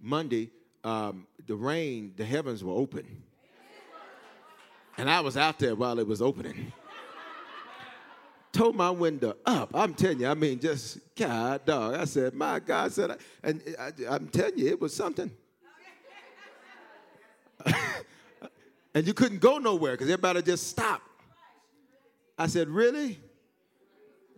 Monday, 0.00 0.50
um, 0.84 1.26
the 1.46 1.54
rain, 1.54 2.12
the 2.16 2.24
heavens 2.24 2.62
were 2.62 2.74
open, 2.74 3.22
and 4.98 5.08
I 5.08 5.20
was 5.20 5.36
out 5.36 5.58
there 5.58 5.74
while 5.74 5.98
it 5.98 6.06
was 6.06 6.20
opening. 6.20 6.72
Told 8.56 8.74
my 8.74 8.88
window 8.88 9.36
up. 9.44 9.70
I'm 9.74 9.92
telling 9.92 10.20
you, 10.20 10.28
I 10.28 10.32
mean, 10.32 10.58
just 10.58 10.98
God, 11.14 11.66
dog. 11.66 11.94
I 11.94 12.06
said, 12.06 12.32
my 12.32 12.58
God, 12.58 12.86
I 12.86 12.88
said, 12.88 13.18
and 13.42 13.60
I, 13.78 13.92
I'm 14.08 14.28
telling 14.28 14.56
you, 14.56 14.68
it 14.68 14.80
was 14.80 14.96
something. 14.96 15.30
and 18.94 19.06
you 19.06 19.12
couldn't 19.12 19.42
go 19.42 19.58
nowhere 19.58 19.92
because 19.92 20.08
everybody 20.08 20.40
just 20.40 20.68
stopped. 20.68 21.06
I 22.38 22.46
said, 22.46 22.70
Really? 22.70 23.20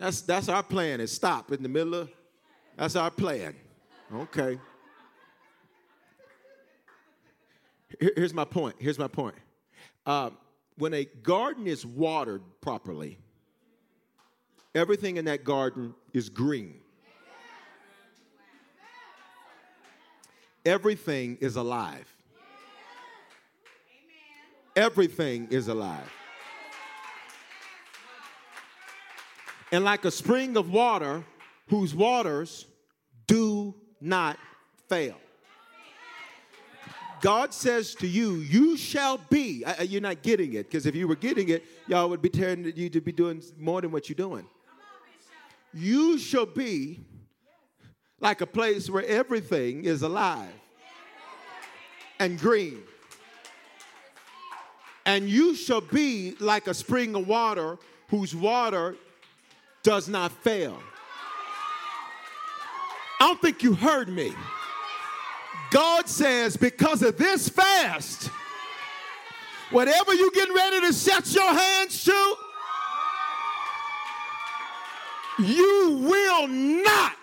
That's, 0.00 0.20
that's 0.22 0.48
our 0.48 0.64
plan 0.64 1.00
is 1.00 1.12
stop 1.12 1.52
in 1.52 1.62
the 1.62 1.68
middle 1.68 1.94
of, 1.94 2.10
that's 2.76 2.96
our 2.96 3.12
plan. 3.12 3.54
Okay. 4.12 4.58
Here, 8.00 8.12
here's 8.16 8.34
my 8.34 8.45
point. 8.45 8.74
Here's 8.80 8.99
my 8.99 9.07
point. 9.07 9.36
Um, 10.07 10.36
when 10.76 10.92
a 10.92 11.04
garden 11.04 11.68
is 11.68 11.86
watered 11.86 12.42
properly, 12.61 13.20
everything 14.74 15.16
in 15.16 15.24
that 15.26 15.45
garden 15.45 15.95
is 16.12 16.28
green. 16.28 16.80
Everything 20.64 21.38
is 21.40 21.57
alive 21.57 22.07
everything 24.78 25.49
is 25.50 25.66
alive. 25.66 26.11
And 29.72 29.84
like 29.84 30.04
a 30.04 30.11
spring 30.11 30.57
of 30.57 30.70
water 30.70 31.24
whose 31.68 31.95
waters 31.95 32.64
do 33.26 33.74
not 34.00 34.38
fail. 34.88 35.16
God 37.20 37.53
says 37.53 37.96
to 37.96 38.07
you, 38.07 38.36
You 38.36 38.76
shall 38.76 39.18
be. 39.28 39.64
you're 39.80 40.00
not 40.00 40.22
getting 40.22 40.54
it, 40.54 40.70
because 40.70 40.86
if 40.86 40.95
you 40.95 41.08
were 41.08 41.16
getting 41.16 41.49
it, 41.49 41.64
y'all 41.88 42.08
would 42.08 42.22
be 42.22 42.28
telling 42.28 42.72
you 42.76 42.88
to 42.88 43.00
be 43.00 43.11
doing 43.11 43.42
more 43.58 43.80
than 43.80 43.90
what 43.90 44.08
you're 44.08 44.14
doing. 44.14 44.46
You 45.72 46.18
shall 46.18 46.46
be 46.46 47.00
like 48.20 48.40
a 48.40 48.46
place 48.46 48.90
where 48.90 49.04
everything 49.04 49.84
is 49.84 50.03
alive 50.03 50.49
and 52.18 52.38
green 52.38 52.82
and 55.08 55.26
you 55.26 55.54
shall 55.54 55.80
be 55.80 56.34
like 56.38 56.66
a 56.66 56.74
spring 56.74 57.14
of 57.14 57.26
water 57.26 57.78
whose 58.11 58.36
water 58.36 58.95
does 59.82 60.07
not 60.07 60.30
fail. 60.30 60.78
I 63.18 63.26
don't 63.26 63.40
think 63.40 63.62
you 63.62 63.72
heard 63.72 64.11
me. 64.11 64.34
God 65.70 66.11
says, 66.11 66.58
because 66.58 67.03
of 67.03 67.16
this 67.16 67.49
fast, 67.49 68.26
whatever 69.70 70.12
you're 70.12 70.30
getting 70.30 70.54
ready 70.54 70.82
to 70.82 70.92
set 70.92 71.32
your 71.34 71.54
hands 71.54 72.04
to, 72.04 72.34
you 75.38 76.00
will 76.02 76.48
not. 76.48 77.16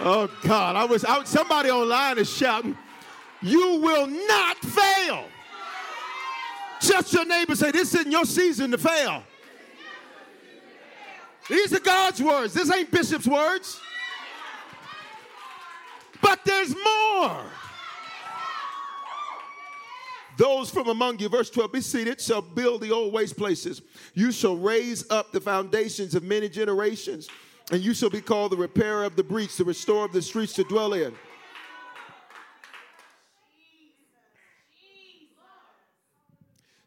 Oh 0.00 0.28
God, 0.42 0.76
I 0.76 0.84
was 0.84 1.04
out. 1.04 1.28
Somebody 1.28 1.70
online 1.70 2.18
is 2.18 2.30
shouting, 2.30 2.76
"You 3.40 3.76
will 3.76 4.06
not 4.06 4.58
fail." 4.58 5.28
Just 6.80 7.12
your 7.12 7.24
neighbor 7.24 7.54
say, 7.54 7.70
"This 7.70 7.94
isn't 7.94 8.10
your 8.10 8.24
season 8.24 8.72
to 8.72 8.78
fail." 8.78 9.24
These 11.48 11.72
are 11.72 11.80
God's 11.80 12.20
words. 12.20 12.54
This 12.54 12.70
ain't 12.70 12.90
Bishop's 12.90 13.26
words. 13.26 13.80
But 16.20 16.44
there's 16.44 16.74
more. 16.74 17.44
Those 20.38 20.70
from 20.70 20.88
among 20.88 21.18
you, 21.18 21.28
verse 21.28 21.50
12, 21.50 21.72
be 21.72 21.80
seated, 21.80 22.20
shall 22.20 22.42
build 22.42 22.80
the 22.80 22.90
old 22.90 23.12
waste 23.12 23.36
places. 23.36 23.82
You 24.14 24.32
shall 24.32 24.56
raise 24.56 25.08
up 25.10 25.32
the 25.32 25.40
foundations 25.40 26.14
of 26.14 26.22
many 26.22 26.48
generations, 26.48 27.28
and 27.70 27.82
you 27.82 27.94
shall 27.94 28.10
be 28.10 28.20
called 28.20 28.52
the 28.52 28.56
repairer 28.56 29.04
of 29.04 29.16
the 29.16 29.22
breach, 29.22 29.56
the 29.56 29.64
restorer 29.64 30.04
of 30.04 30.12
the 30.12 30.22
streets 30.22 30.54
to 30.54 30.64
dwell 30.64 30.94
in. 30.94 31.14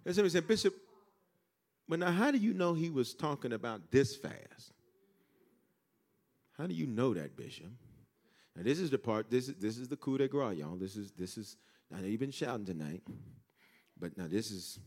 And 0.05 0.13
somebody 0.13 0.31
said, 0.31 0.47
Bishop, 0.47 0.75
but 1.87 1.99
now 1.99 2.11
how 2.11 2.31
do 2.31 2.37
you 2.37 2.53
know 2.53 2.73
he 2.73 2.89
was 2.89 3.13
talking 3.13 3.53
about 3.53 3.91
this 3.91 4.15
fast? 4.15 4.73
How 6.57 6.67
do 6.67 6.73
you 6.73 6.87
know 6.87 7.13
that, 7.13 7.35
Bishop? 7.35 7.67
Now 8.55 8.63
this 8.63 8.79
is 8.79 8.89
the 8.89 8.97
part, 8.97 9.29
this 9.29 9.49
is 9.49 9.55
this 9.55 9.77
is 9.77 9.87
the 9.87 9.97
coup 9.97 10.17
de 10.17 10.27
grace, 10.27 10.57
y'all. 10.57 10.75
This 10.75 10.95
is 10.95 11.11
this 11.11 11.37
is 11.37 11.57
I 11.93 12.01
know 12.01 12.07
you've 12.07 12.19
been 12.19 12.31
shouting 12.31 12.65
tonight, 12.65 13.03
but 13.99 14.17
now 14.17 14.27
this 14.27 14.51
is 14.51 14.79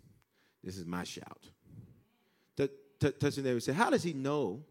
this 0.65 0.77
is 0.77 0.85
my 0.85 1.05
shout. 1.05 1.49
Touch, 2.57 2.71
touch, 2.99 3.19
touch 3.19 3.37
the 3.37 3.43
neighbor 3.43 3.61
say, 3.61 3.73
How 3.73 3.91
does 3.91 4.03
he 4.03 4.13
know 4.13 4.63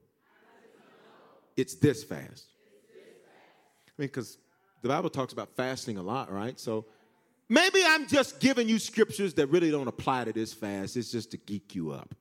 it's 1.56 1.76
this 1.76 2.04
fast? 2.04 2.46
I 2.94 4.02
mean, 4.02 4.08
because 4.08 4.38
the 4.82 4.90
Bible 4.90 5.10
talks 5.10 5.34
about 5.34 5.56
fasting 5.56 5.98
a 5.98 6.04
lot, 6.04 6.32
right? 6.32 6.60
So 6.60 6.86
maybe 7.50 7.80
I'm 7.86 8.08
just 8.08 8.40
giving 8.40 8.70
you 8.70 8.78
scriptures 8.78 9.34
that 9.36 9.48
really 9.48 9.72
don't 9.72 9.88
apply 9.88 10.26
to 10.26 10.34
this 10.34 10.54
fast. 10.54 10.98
It's 10.98 11.12
just 11.12 11.32
to 11.32 11.38
geek 11.38 11.74
you 11.74 11.92
up. 11.92 12.14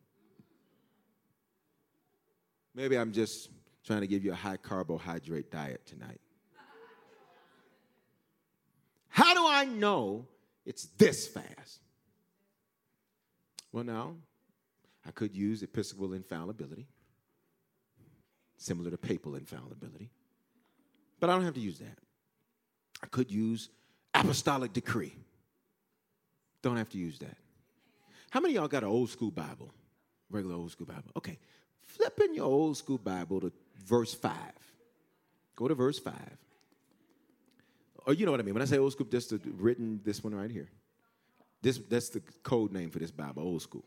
Maybe 2.75 2.97
I'm 2.97 3.13
just 3.13 3.51
trying 3.85 4.01
to 4.01 4.07
give 4.07 4.25
you 4.25 4.33
a 4.33 4.37
high 4.37 4.57
carbohydrate 4.57 5.51
diet 5.51 5.87
tonight. 5.87 6.21
How 9.47 9.53
I 9.53 9.65
know 9.65 10.27
it's 10.65 10.87
this 10.99 11.29
fast? 11.29 11.81
Well, 13.71 13.85
now, 13.85 14.17
I 15.07 15.13
could 15.13 15.37
use 15.37 15.63
episcopal 15.63 16.15
infallibility, 16.15 16.89
similar 18.57 18.91
to 18.91 18.99
papal 18.99 19.37
infallibility, 19.37 20.11
but 21.21 21.31
I 21.31 21.35
don't 21.35 21.45
have 21.45 21.55
to 21.55 21.61
use 21.61 21.79
that. 21.79 21.97
I 23.05 23.07
could 23.07 23.31
use 23.31 23.69
apostolic 24.15 24.73
decree. 24.73 25.15
Don't 26.63 26.77
have 26.77 26.89
to 26.91 26.99
use 26.99 27.21
that. 27.21 27.37
How 28.31 28.41
many 28.41 28.55
y'all 28.55 28.67
got 28.67 28.83
an 28.83 28.89
old 28.89 29.11
school 29.11 29.31
Bible? 29.31 29.73
Regular 30.29 30.57
old 30.57 30.73
school 30.73 30.89
Bible. 30.89 31.13
Okay. 31.17 31.39
Flip 31.85 32.19
in 32.25 32.35
your 32.35 32.47
old 32.47 32.77
school 32.77 32.99
Bible 32.99 33.41
to 33.43 33.53
verse 33.85 34.13
5. 34.13 34.33
Go 35.55 35.69
to 35.69 35.75
verse 35.77 36.01
5. 36.01 36.15
Or 38.07 38.15
you 38.15 38.25
know 38.25 38.31
what 38.31 38.41
I 38.41 38.45
mean. 38.45 38.55
When 38.55 38.63
I 38.63 38.67
say 38.67 38.79
old 38.79 38.93
school, 38.93 39.07
just 39.07 39.31
the 39.31 39.41
written 39.57 40.01
this 40.05 40.23
one 40.23 40.35
right 40.35 40.51
here. 40.51 40.69
This 41.61 41.79
that's 41.79 42.11
the 42.11 42.21
code 42.43 42.73
name 42.73 42.91
for 42.91 43.01
this 43.01 43.11
Bible, 43.11 43.43
old 43.43 43.63
school. 43.63 43.85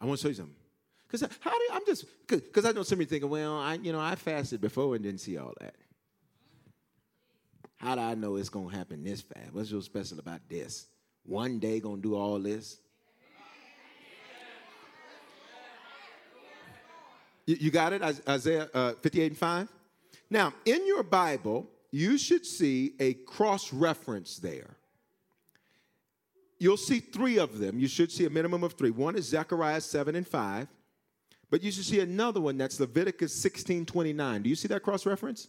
I 0.00 0.06
want 0.06 0.20
to 0.20 0.22
show 0.22 0.28
you 0.28 0.34
something. 0.34 0.54
Because 1.08 1.28
how 1.40 1.50
do 1.50 1.68
I'm 1.72 1.82
just 1.86 2.04
because 2.28 2.64
I 2.64 2.72
know 2.72 2.82
somebody 2.84 3.08
thinking, 3.08 3.28
well, 3.28 3.58
I 3.58 3.74
you 3.74 3.92
know 3.92 4.00
I 4.00 4.14
fasted 4.14 4.60
before 4.60 4.94
and 4.94 5.04
didn't 5.04 5.20
see 5.20 5.36
all 5.36 5.54
that. 5.60 5.74
How 7.76 7.94
do 7.94 8.00
I 8.00 8.14
know 8.14 8.36
it's 8.36 8.48
gonna 8.48 8.74
happen 8.74 9.02
this 9.02 9.20
fast? 9.20 9.52
What's 9.52 9.70
so 9.70 9.80
special 9.80 10.18
about 10.18 10.40
this? 10.48 10.86
One 11.24 11.58
day 11.58 11.80
gonna 11.80 12.00
do 12.00 12.14
all 12.14 12.38
this? 12.38 12.78
You, 17.46 17.56
you 17.60 17.70
got 17.70 17.92
it, 17.92 18.02
Isaiah 18.28 18.68
uh, 18.74 18.92
58 18.94 19.26
and 19.26 19.38
5? 19.38 19.68
Now, 20.30 20.52
in 20.64 20.84
your 20.86 21.04
Bible, 21.04 21.70
you 21.96 22.18
should 22.18 22.44
see 22.44 22.92
a 23.00 23.14
cross 23.14 23.72
reference 23.72 24.36
there. 24.36 24.76
You'll 26.58 26.76
see 26.76 27.00
three 27.00 27.38
of 27.38 27.58
them. 27.58 27.78
You 27.78 27.88
should 27.88 28.12
see 28.12 28.26
a 28.26 28.30
minimum 28.30 28.62
of 28.64 28.74
three. 28.74 28.90
One 28.90 29.16
is 29.16 29.24
Zechariah 29.26 29.80
7 29.80 30.14
and 30.14 30.28
5, 30.28 30.68
but 31.48 31.62
you 31.62 31.72
should 31.72 31.86
see 31.86 32.00
another 32.00 32.38
one 32.38 32.58
that's 32.58 32.78
Leviticus 32.78 33.34
16 33.34 33.86
29. 33.86 34.42
Do 34.42 34.50
you 34.50 34.56
see 34.56 34.68
that 34.68 34.82
cross 34.82 35.06
reference? 35.06 35.48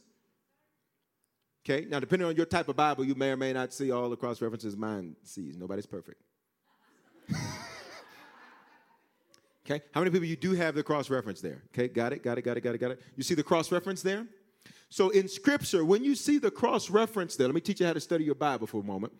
Okay, 1.65 1.85
now 1.89 1.99
depending 1.99 2.25
on 2.25 2.37
your 2.37 2.45
type 2.45 2.69
of 2.69 2.77
Bible, 2.77 3.03
you 3.03 3.13
may 3.13 3.31
or 3.31 3.37
may 3.37 3.51
not 3.51 3.73
see 3.73 3.91
all 3.91 4.09
the 4.09 4.15
cross 4.15 4.41
references 4.41 4.77
mine 4.77 5.17
sees. 5.23 5.57
Nobody's 5.57 5.85
perfect. 5.85 6.21
okay, 9.65 9.81
how 9.93 9.99
many 9.99 10.11
people 10.11 10.27
you 10.27 10.37
do 10.37 10.53
have 10.53 10.75
the 10.75 10.83
cross 10.83 11.09
reference 11.09 11.41
there? 11.41 11.63
Okay, 11.73 11.89
got 11.89 12.13
it, 12.13 12.23
got 12.23 12.37
it, 12.37 12.43
got 12.43 12.55
it, 12.55 12.61
got 12.61 12.73
it, 12.73 12.77
got 12.77 12.91
it. 12.91 13.01
You 13.17 13.23
see 13.23 13.35
the 13.35 13.43
cross 13.43 13.69
reference 13.69 14.01
there? 14.01 14.25
So 14.89 15.09
in 15.09 15.27
scripture, 15.27 15.83
when 15.83 16.03
you 16.03 16.15
see 16.15 16.37
the 16.37 16.51
cross 16.51 16.89
reference 16.89 17.35
there, 17.35 17.47
let 17.47 17.55
me 17.55 17.61
teach 17.61 17.79
you 17.79 17.85
how 17.85 17.93
to 17.93 17.99
study 17.99 18.23
your 18.23 18.35
Bible 18.35 18.67
for 18.67 18.81
a 18.81 18.85
moment. 18.85 19.13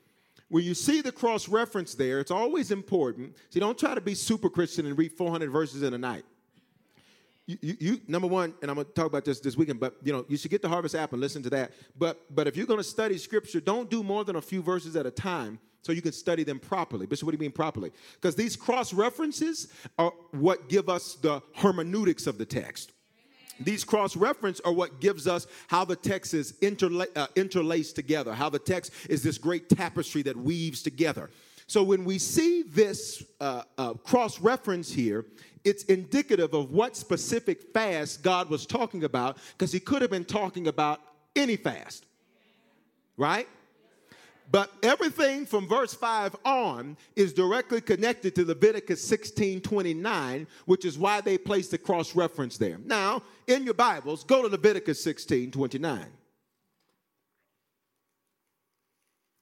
When 0.50 0.64
you 0.64 0.74
see 0.74 1.02
the 1.02 1.12
cross 1.12 1.50
reference 1.50 1.94
there, 1.94 2.20
it's 2.20 2.32
always 2.32 2.72
important. 2.72 3.36
See, 3.50 3.60
don't 3.60 3.78
try 3.78 3.94
to 3.96 4.02
be 4.02 4.14
super 4.14 4.50
Christian 4.50 4.86
and 4.86 4.98
read 4.98 5.12
400 5.12 5.50
verses 5.50 5.84
in 5.84 5.94
a 5.94 5.98
night. 5.98 6.24
You, 7.48 7.58
you, 7.62 7.78
you, 7.80 8.02
number 8.08 8.28
one, 8.28 8.54
and 8.62 8.70
I'm 8.70 8.76
going 8.76 8.88
to 8.88 8.94
talk 8.94 9.06
about 9.06 9.24
this 9.24 9.40
this 9.40 9.56
weekend, 9.56 9.80
but 9.80 9.96
you 10.04 10.12
know, 10.12 10.26
you 10.28 10.36
should 10.36 10.52
get 10.52 10.62
the 10.62 10.68
Harvest 10.70 10.96
app 10.96 11.14
and 11.14 11.22
listen 11.22 11.44
to 11.44 11.50
that. 11.52 11.72
But 11.98 12.20
but 12.34 12.46
if 12.46 12.58
you're 12.58 12.66
going 12.66 12.80
to 12.80 12.84
study 12.84 13.18
Scripture, 13.18 13.62
don't 13.62 13.90
do 13.90 14.04
more 14.04 14.26
than 14.26 14.36
a 14.36 14.42
few 14.42 14.62
verses 14.62 14.98
at 14.98 15.06
a 15.06 15.12
time, 15.12 15.58
so 15.82 15.94
you 15.94 16.02
can 16.02 16.12
study 16.12 16.44
them 16.44 16.60
properly. 16.60 17.06
Bishop, 17.06 17.26
what 17.26 17.32
do 17.32 17.38
you 17.38 17.42
mean 17.42 17.54
properly? 17.54 17.94
Because 18.16 18.36
these 18.36 18.58
cross 18.58 18.94
references 18.94 19.70
are 19.98 20.12
what 20.32 20.68
give 20.68 20.90
us 20.90 21.16
the 21.16 21.42
hermeneutics 21.56 22.28
of 22.28 22.38
the 22.38 22.46
text. 22.46 22.92
These 23.60 23.84
cross 23.84 24.16
reference 24.16 24.60
are 24.62 24.72
what 24.72 25.00
gives 25.00 25.28
us 25.28 25.48
how 25.68 25.86
the 25.86 25.96
text 25.96 26.34
is 26.34 26.54
interla- 26.62 27.16
uh, 27.16 27.28
interlaced 27.36 27.96
together, 27.96 28.34
how 28.34 28.50
the 28.50 28.60
text 28.60 28.94
is 29.10 29.24
this 29.24 29.38
great 29.38 29.70
tapestry 29.70 30.22
that 30.24 30.38
weaves 30.38 30.84
together. 30.84 31.30
So 31.68 31.84
when 31.84 32.06
we 32.06 32.18
see 32.18 32.64
this 32.64 33.24
uh, 33.42 33.64
uh, 33.78 33.94
cross 33.96 34.40
reference 34.40 34.92
here, 34.92 35.26
it's 35.66 35.84
indicative 35.86 36.54
of 36.54 36.72
what 36.72 36.96
specific 36.96 37.74
fast 37.74 38.24
God 38.24 38.50
was 38.50 38.66
talking 38.66 39.04
about, 39.04 39.38
because 39.52 39.74
he 39.74 39.80
could 39.82 40.02
have 40.02 40.12
been 40.12 40.24
talking 40.24 40.68
about 40.68 41.02
any 41.36 41.58
fast, 41.58 42.06
right? 43.18 43.48
But 44.50 44.72
everything 44.82 45.46
from 45.46 45.68
verse 45.68 45.94
5 45.94 46.36
on 46.46 46.96
is 47.16 47.34
directly 47.34 47.82
connected 47.82 48.34
to 48.36 48.46
Leviticus 48.46 49.04
16 49.04 49.62
29, 49.62 50.48
which 50.66 50.86
is 50.86 50.98
why 50.98 51.20
they 51.22 51.38
placed 51.38 51.72
the 51.72 51.78
cross 51.78 52.16
reference 52.16 52.58
there. 52.58 52.78
Now, 52.86 53.24
in 53.48 53.66
your 53.66 53.74
Bibles, 53.74 54.24
go 54.24 54.42
to 54.42 54.48
Leviticus 54.48 55.04
16 55.04 55.52
29. 55.52 56.06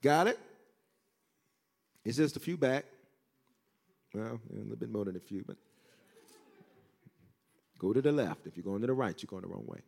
Got 0.01 0.27
it? 0.27 0.39
It's 2.03 2.17
just 2.17 2.35
a 2.37 2.39
few 2.39 2.57
back. 2.57 2.85
Well, 4.13 4.39
a 4.51 4.55
little 4.55 4.75
bit 4.75 4.89
more 4.89 5.05
than 5.05 5.15
a 5.17 5.19
few, 5.19 5.43
but 5.45 5.57
go 7.79 7.93
to 7.93 8.01
the 8.01 8.11
left. 8.11 8.47
If 8.47 8.55
you're 8.55 8.63
going 8.63 8.81
to 8.81 8.87
the 8.87 8.93
right, 8.93 9.15
you're 9.21 9.27
going 9.27 9.41
the 9.41 9.47
wrong 9.47 9.65
way. 9.67 9.79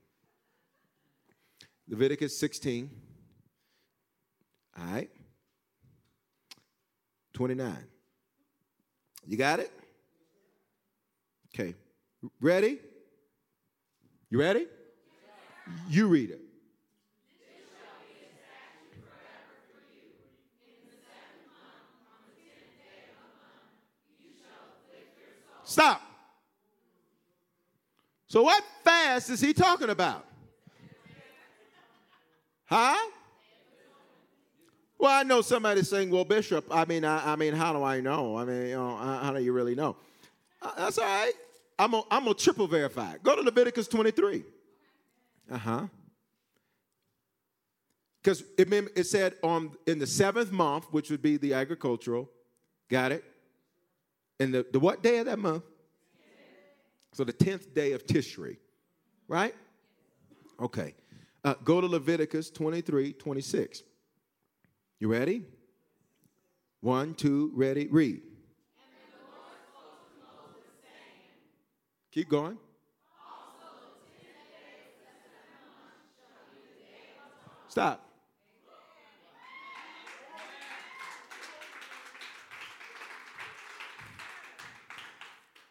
Leviticus 1.88 2.38
16 2.38 2.90
all 4.80 4.94
right. 4.94 5.10
29. 7.34 7.76
You 9.26 9.38
got 9.38 9.60
it? 9.60 9.72
Okay. 11.54 11.76
Ready? 12.40 12.80
You 14.30 14.40
ready? 14.40 14.68
You 15.90 16.08
read 16.08 16.32
it. 16.32 16.42
Stop. 25.64 26.02
So, 28.28 28.44
what 28.44 28.64
fast 28.84 29.30
is 29.30 29.42
he 29.42 29.54
talking 29.54 29.90
about? 29.90 30.26
Huh? 32.66 32.96
Well, 35.00 35.12
I 35.12 35.24
know 35.24 35.42
somebody 35.42 35.84
saying, 35.84 36.10
"Well, 36.10 36.26
Bishop, 36.26 36.66
I 36.72 36.86
mean, 36.86 37.06
I, 37.06 37.34
I 37.34 37.36
mean, 37.36 37.54
how 37.54 37.74
do 37.74 37.84
I 37.84 38.02
know? 38.02 38.38
I 38.38 38.46
mean, 38.46 38.68
you 38.68 38.76
know, 38.76 38.96
how, 38.96 39.32
do 39.32 39.42
you 39.42 39.54
really 39.54 39.76
know?" 39.76 39.96
Uh, 40.62 40.72
that's 40.78 40.98
all 40.98 41.06
right. 41.06 41.34
I'm 41.78 41.92
gonna 41.92 42.04
I'm 42.10 42.34
triple 42.34 42.68
verify. 42.68 43.18
Go 43.22 43.36
to 43.36 43.42
Leviticus 43.42 43.88
23. 43.88 44.44
Uh 45.52 45.58
huh. 45.58 45.88
Because 48.22 48.44
it, 48.58 48.68
it 48.96 49.06
said 49.06 49.36
on 49.44 49.72
in 49.86 50.00
the 50.00 50.08
seventh 50.08 50.52
month, 50.52 50.86
which 50.92 51.10
would 51.12 51.22
be 51.22 51.38
the 51.38 51.54
agricultural. 51.54 52.30
Got 52.90 53.12
it? 53.12 53.24
And 54.40 54.54
the, 54.54 54.66
the 54.72 54.80
what 54.80 55.04
day 55.04 55.20
of 55.20 55.26
that 55.28 55.40
month? 55.40 55.64
So 57.14 57.24
the 57.24 57.34
tenth 57.34 57.74
day 57.74 57.94
of 57.94 58.06
Tishri, 58.06 58.58
right? 59.28 59.56
Okay. 60.60 60.94
Uh, 61.44 61.56
go 61.64 61.80
to 61.82 61.88
Leviticus 61.88 62.50
23 62.50 63.14
26. 63.14 63.84
You 65.00 65.08
ready? 65.10 65.44
One, 66.82 67.14
two, 67.14 67.52
ready, 67.54 67.88
read. 67.88 68.22
Keep 72.12 72.30
going. 72.30 72.58
Stop. 77.68 78.04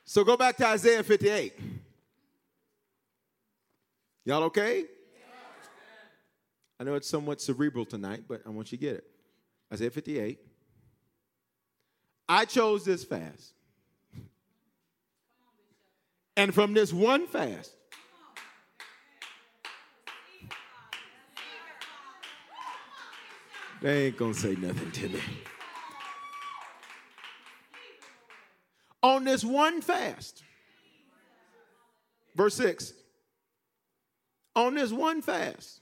So 0.05 0.23
go 0.23 0.36
back 0.36 0.57
to 0.59 0.66
Isaiah 0.69 1.03
58. 1.03 1.53
Y'all 4.24 4.44
okay? 4.44 4.85
I 6.78 6.85
know 6.85 6.94
it's 6.94 7.09
somewhat 7.09 7.40
cerebral 7.40 7.85
tonight, 7.85 8.24
but 8.28 8.43
I 8.47 8.51
want 8.51 8.70
you 8.70 8.78
to 8.78 8.81
get 8.81 8.94
it. 8.97 9.15
Isaiah 9.72 9.90
58. 9.90 10.38
I 12.28 12.44
chose 12.44 12.84
this 12.84 13.05
fast. 13.05 13.55
And 16.36 16.52
from 16.55 16.74
this 16.74 16.93
one 16.93 17.26
fast, 17.26 17.72
they 23.80 24.06
ain't 24.06 24.16
gonna 24.16 24.34
say 24.34 24.55
nothing 24.56 24.90
to 24.93 25.09
me. 25.09 25.20
On 29.02 29.24
this 29.24 29.44
one 29.44 29.80
fast, 29.80 30.43
verse 32.34 32.55
6, 32.56 32.93
on 34.56 34.74
this 34.74 34.93
one 34.93 35.22
fast, 35.22 35.80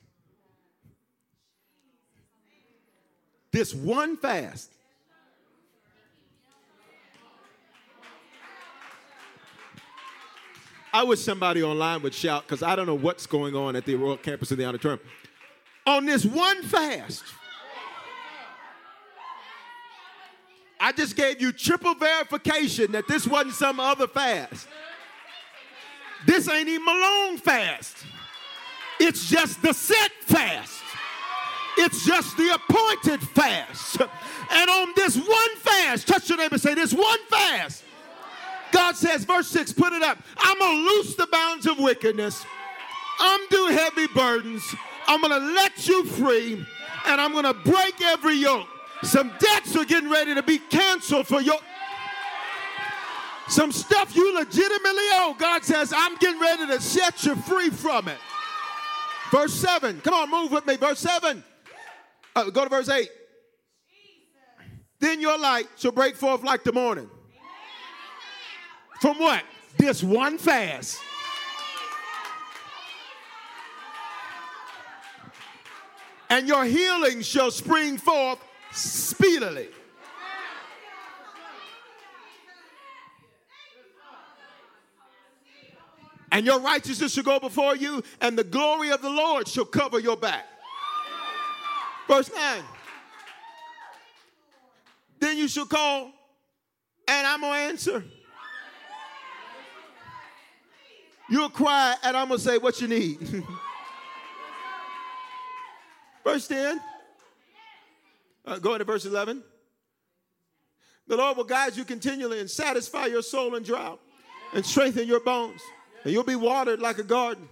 this 3.54 3.72
one 3.72 4.16
fast, 4.16 4.68
I 10.92 11.04
wish 11.04 11.20
somebody 11.20 11.62
online 11.62 12.02
would 12.02 12.14
shout 12.14 12.42
because 12.42 12.64
I 12.64 12.74
don't 12.74 12.86
know 12.86 12.96
what's 12.96 13.26
going 13.26 13.54
on 13.54 13.76
at 13.76 13.84
the 13.84 13.94
Royal 13.94 14.16
Campus 14.16 14.50
of 14.50 14.58
the 14.58 14.64
Auditorium. 14.64 15.00
On 15.86 16.04
this 16.04 16.24
one 16.24 16.62
fast, 16.64 17.22
I 20.80 20.90
just 20.90 21.14
gave 21.14 21.40
you 21.40 21.52
triple 21.52 21.94
verification 21.94 22.90
that 22.92 23.06
this 23.06 23.24
wasn't 23.26 23.54
some 23.54 23.78
other 23.78 24.08
fast. 24.08 24.66
This 26.26 26.48
ain't 26.48 26.68
even 26.68 26.84
Malone 26.84 27.38
fast. 27.38 27.98
It's 28.98 29.30
just 29.30 29.62
the 29.62 29.72
set 29.72 30.10
fast. 30.22 30.83
It's 31.76 32.04
just 32.04 32.36
the 32.36 32.54
appointed 32.54 33.20
fast. 33.20 34.00
And 34.00 34.70
on 34.70 34.92
this 34.94 35.16
one 35.16 35.56
fast, 35.56 36.06
touch 36.06 36.28
your 36.28 36.38
neighbor 36.38 36.54
and 36.54 36.62
say, 36.62 36.74
this 36.74 36.92
one 36.92 37.18
fast, 37.28 37.82
God 38.72 38.96
says, 38.96 39.24
verse 39.24 39.48
6, 39.48 39.72
put 39.72 39.92
it 39.92 40.02
up. 40.02 40.18
I'm 40.36 40.58
going 40.58 40.76
to 40.76 40.92
loose 40.92 41.14
the 41.14 41.26
bounds 41.26 41.66
of 41.66 41.78
wickedness, 41.78 42.44
undo 43.20 43.66
heavy 43.68 44.06
burdens. 44.08 44.62
I'm 45.06 45.20
going 45.20 45.32
to 45.32 45.52
let 45.52 45.86
you 45.86 46.04
free, 46.04 46.54
and 47.06 47.20
I'm 47.20 47.32
going 47.32 47.44
to 47.44 47.54
break 47.54 48.00
every 48.02 48.34
yoke. 48.34 48.66
Some 49.02 49.32
debts 49.38 49.76
are 49.76 49.84
getting 49.84 50.10
ready 50.10 50.34
to 50.34 50.42
be 50.42 50.58
canceled 50.58 51.26
for 51.26 51.40
your. 51.40 51.58
Some 53.48 53.72
stuff 53.72 54.16
you 54.16 54.34
legitimately 54.34 55.04
owe. 55.12 55.36
God 55.38 55.64
says, 55.64 55.92
I'm 55.94 56.16
getting 56.16 56.40
ready 56.40 56.66
to 56.68 56.80
set 56.80 57.24
you 57.24 57.36
free 57.36 57.68
from 57.68 58.08
it. 58.08 58.18
Verse 59.30 59.52
7. 59.52 60.00
Come 60.00 60.14
on, 60.14 60.30
move 60.30 60.50
with 60.50 60.66
me. 60.66 60.76
Verse 60.76 61.00
7. 61.00 61.44
Uh, 62.36 62.50
go 62.50 62.64
to 62.64 62.70
verse 62.70 62.88
8. 62.88 63.08
Then 64.98 65.20
your 65.20 65.38
light 65.38 65.66
shall 65.76 65.92
break 65.92 66.16
forth 66.16 66.42
like 66.42 66.64
the 66.64 66.72
morning. 66.72 67.08
From 69.00 69.18
what? 69.18 69.42
This 69.76 70.02
one 70.02 70.38
fast. 70.38 70.98
And 76.30 76.48
your 76.48 76.64
healing 76.64 77.22
shall 77.22 77.50
spring 77.50 77.98
forth 77.98 78.38
speedily. 78.72 79.68
And 86.32 86.44
your 86.44 86.58
righteousness 86.58 87.12
shall 87.12 87.22
go 87.22 87.38
before 87.38 87.76
you, 87.76 88.02
and 88.20 88.36
the 88.36 88.42
glory 88.42 88.90
of 88.90 89.00
the 89.00 89.10
Lord 89.10 89.46
shall 89.46 89.64
cover 89.64 90.00
your 90.00 90.16
back. 90.16 90.44
Verse 92.08 92.30
9. 92.34 92.62
Then 95.20 95.38
you 95.38 95.48
shall 95.48 95.66
call, 95.66 96.12
and 97.08 97.26
I'm 97.26 97.40
going 97.40 97.52
to 97.52 97.58
answer. 97.58 98.04
You'll 101.30 101.48
cry, 101.48 101.94
and 102.02 102.16
I'm 102.16 102.28
going 102.28 102.38
to 102.38 102.44
say 102.44 102.58
what 102.58 102.80
you 102.80 102.88
need. 102.88 103.18
Verse 106.24 106.46
10. 106.48 106.80
Uh, 108.46 108.58
go 108.58 108.74
into 108.74 108.84
verse 108.84 109.06
11. 109.06 109.42
The 111.06 111.16
Lord 111.16 111.36
will 111.36 111.44
guide 111.44 111.76
you 111.76 111.84
continually 111.84 112.40
and 112.40 112.50
satisfy 112.50 113.06
your 113.06 113.22
soul 113.22 113.54
in 113.54 113.62
drought 113.62 114.00
and 114.52 114.64
strengthen 114.64 115.06
your 115.06 115.20
bones. 115.20 115.60
And 116.02 116.12
you'll 116.12 116.24
be 116.24 116.36
watered 116.36 116.80
like 116.80 116.98
a 116.98 117.02
garden 117.02 117.48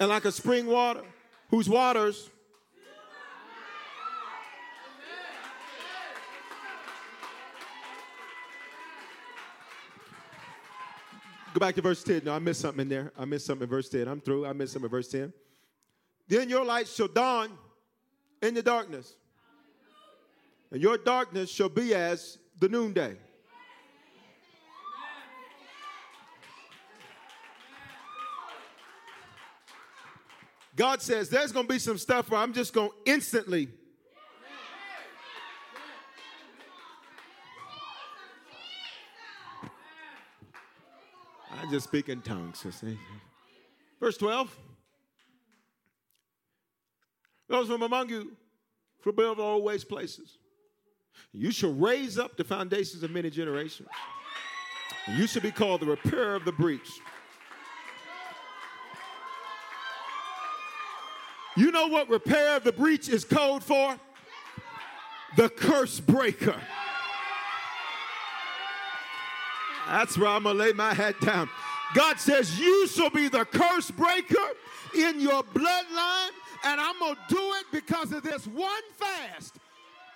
and 0.00 0.08
like 0.08 0.24
a 0.24 0.32
spring 0.32 0.66
water 0.66 1.02
whose 1.50 1.68
waters 1.68 2.30
Go 11.54 11.60
back 11.60 11.76
to 11.76 11.82
verse 11.82 12.02
10. 12.02 12.22
No, 12.24 12.34
I 12.34 12.40
missed 12.40 12.60
something 12.60 12.80
in 12.80 12.88
there. 12.88 13.12
I 13.16 13.24
missed 13.24 13.46
something 13.46 13.62
in 13.62 13.70
verse 13.70 13.88
10. 13.88 14.08
I'm 14.08 14.20
through. 14.20 14.44
I 14.44 14.52
missed 14.52 14.72
something 14.72 14.86
in 14.86 14.90
verse 14.90 15.06
10. 15.06 15.32
Then 16.26 16.48
your 16.48 16.64
light 16.64 16.88
shall 16.88 17.06
dawn 17.06 17.48
in 18.42 18.54
the 18.54 18.62
darkness, 18.62 19.14
and 20.72 20.82
your 20.82 20.98
darkness 20.98 21.48
shall 21.48 21.68
be 21.68 21.94
as 21.94 22.38
the 22.58 22.68
noonday. 22.68 23.16
God 30.74 31.00
says 31.00 31.28
there's 31.28 31.52
going 31.52 31.68
to 31.68 31.72
be 31.72 31.78
some 31.78 31.98
stuff 31.98 32.30
where 32.30 32.40
I'm 32.40 32.52
just 32.52 32.72
going 32.72 32.90
to 32.90 33.12
instantly. 33.12 33.68
I 41.64 41.70
just 41.70 41.88
speak 41.88 42.10
in 42.10 42.20
tongues. 42.20 42.66
Verse 43.98 44.18
12. 44.18 44.54
Those 47.48 47.68
from 47.68 47.82
among 47.82 48.10
you 48.10 48.32
for 49.00 49.12
build 49.12 49.40
old 49.40 49.64
waste 49.64 49.88
places. 49.88 50.36
You 51.32 51.50
shall 51.50 51.72
raise 51.72 52.18
up 52.18 52.36
the 52.36 52.44
foundations 52.44 53.02
of 53.02 53.10
many 53.10 53.30
generations. 53.30 53.88
You 55.16 55.26
shall 55.26 55.40
be 55.40 55.50
called 55.50 55.80
the 55.80 55.86
repairer 55.86 56.34
of 56.34 56.44
the 56.44 56.52
breach. 56.52 56.90
You 61.56 61.70
know 61.70 61.86
what 61.86 62.10
repair 62.10 62.56
of 62.56 62.64
the 62.64 62.72
breach 62.72 63.08
is 63.08 63.24
code 63.24 63.64
for? 63.64 63.96
The 65.36 65.48
curse 65.48 65.98
breaker. 65.98 66.60
That's 69.86 70.16
where 70.18 70.28
I'm 70.28 70.44
going 70.44 70.56
to 70.56 70.62
lay 70.62 70.72
my 70.72 70.94
head 70.94 71.14
down. 71.20 71.48
God 71.94 72.18
says, 72.18 72.58
You 72.58 72.86
shall 72.88 73.10
be 73.10 73.28
the 73.28 73.44
curse 73.44 73.90
breaker 73.90 74.36
in 74.96 75.20
your 75.20 75.42
bloodline, 75.42 76.30
and 76.64 76.80
I'm 76.80 76.98
going 76.98 77.14
to 77.14 77.34
do 77.34 77.52
it 77.54 77.66
because 77.72 78.12
of 78.12 78.22
this 78.22 78.46
one 78.46 78.82
fast. 78.96 79.56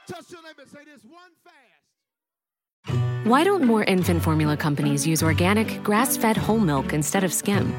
Touch 0.06 0.30
your 0.30 0.42
neighbor 0.42 0.62
and 0.62 0.70
say, 0.70 0.80
This 0.84 1.04
one 1.04 1.30
fast. 1.44 3.26
Why 3.26 3.44
don't 3.44 3.64
more 3.64 3.84
infant 3.84 4.22
formula 4.22 4.56
companies 4.56 5.06
use 5.06 5.22
organic, 5.22 5.82
grass 5.82 6.16
fed 6.16 6.36
whole 6.36 6.58
milk 6.58 6.92
instead 6.94 7.24
of 7.24 7.32
skim? 7.32 7.74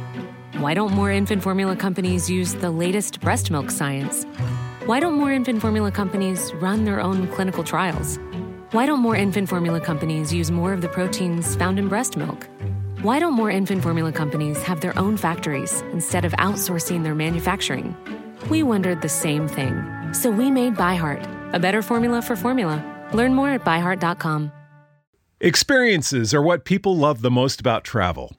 Why 0.59 0.73
don't 0.73 0.93
more 0.93 1.11
infant 1.11 1.41
formula 1.41 1.75
companies 1.75 2.29
use 2.29 2.53
the 2.53 2.69
latest 2.69 3.19
breast 3.21 3.49
milk 3.49 3.71
science? 3.71 4.25
Why 4.85 4.99
don't 4.99 5.15
more 5.15 5.31
infant 5.31 5.61
formula 5.61 5.91
companies 5.91 6.53
run 6.55 6.83
their 6.83 7.01
own 7.01 7.27
clinical 7.29 7.63
trials? 7.63 8.19
Why 8.71 8.85
don't 8.85 8.99
more 8.99 9.15
infant 9.15 9.49
formula 9.49 9.81
companies 9.81 10.31
use 10.31 10.51
more 10.51 10.73
of 10.73 10.81
the 10.81 10.89
proteins 10.89 11.55
found 11.55 11.79
in 11.79 11.87
breast 11.87 12.15
milk? 12.15 12.47
Why 13.01 13.17
don't 13.17 13.33
more 13.33 13.49
infant 13.49 13.81
formula 13.81 14.11
companies 14.11 14.61
have 14.61 14.79
their 14.79 14.95
own 14.99 15.17
factories 15.17 15.81
instead 15.91 16.23
of 16.23 16.33
outsourcing 16.33 17.01
their 17.01 17.15
manufacturing? 17.15 17.97
We 18.47 18.61
wondered 18.61 19.01
the 19.01 19.09
same 19.09 19.47
thing. 19.47 19.73
So 20.13 20.29
we 20.29 20.51
made 20.51 20.75
ByHeart, 20.75 21.53
a 21.53 21.57
better 21.57 21.81
formula 21.81 22.21
for 22.21 22.35
formula. 22.35 22.77
Learn 23.11 23.33
more 23.33 23.49
at 23.49 23.65
byheart.com. 23.65 24.51
Experiences 25.41 26.31
are 26.35 26.41
what 26.43 26.63
people 26.63 26.95
love 26.95 27.21
the 27.21 27.31
most 27.31 27.59
about 27.59 27.83
travel. 27.83 28.38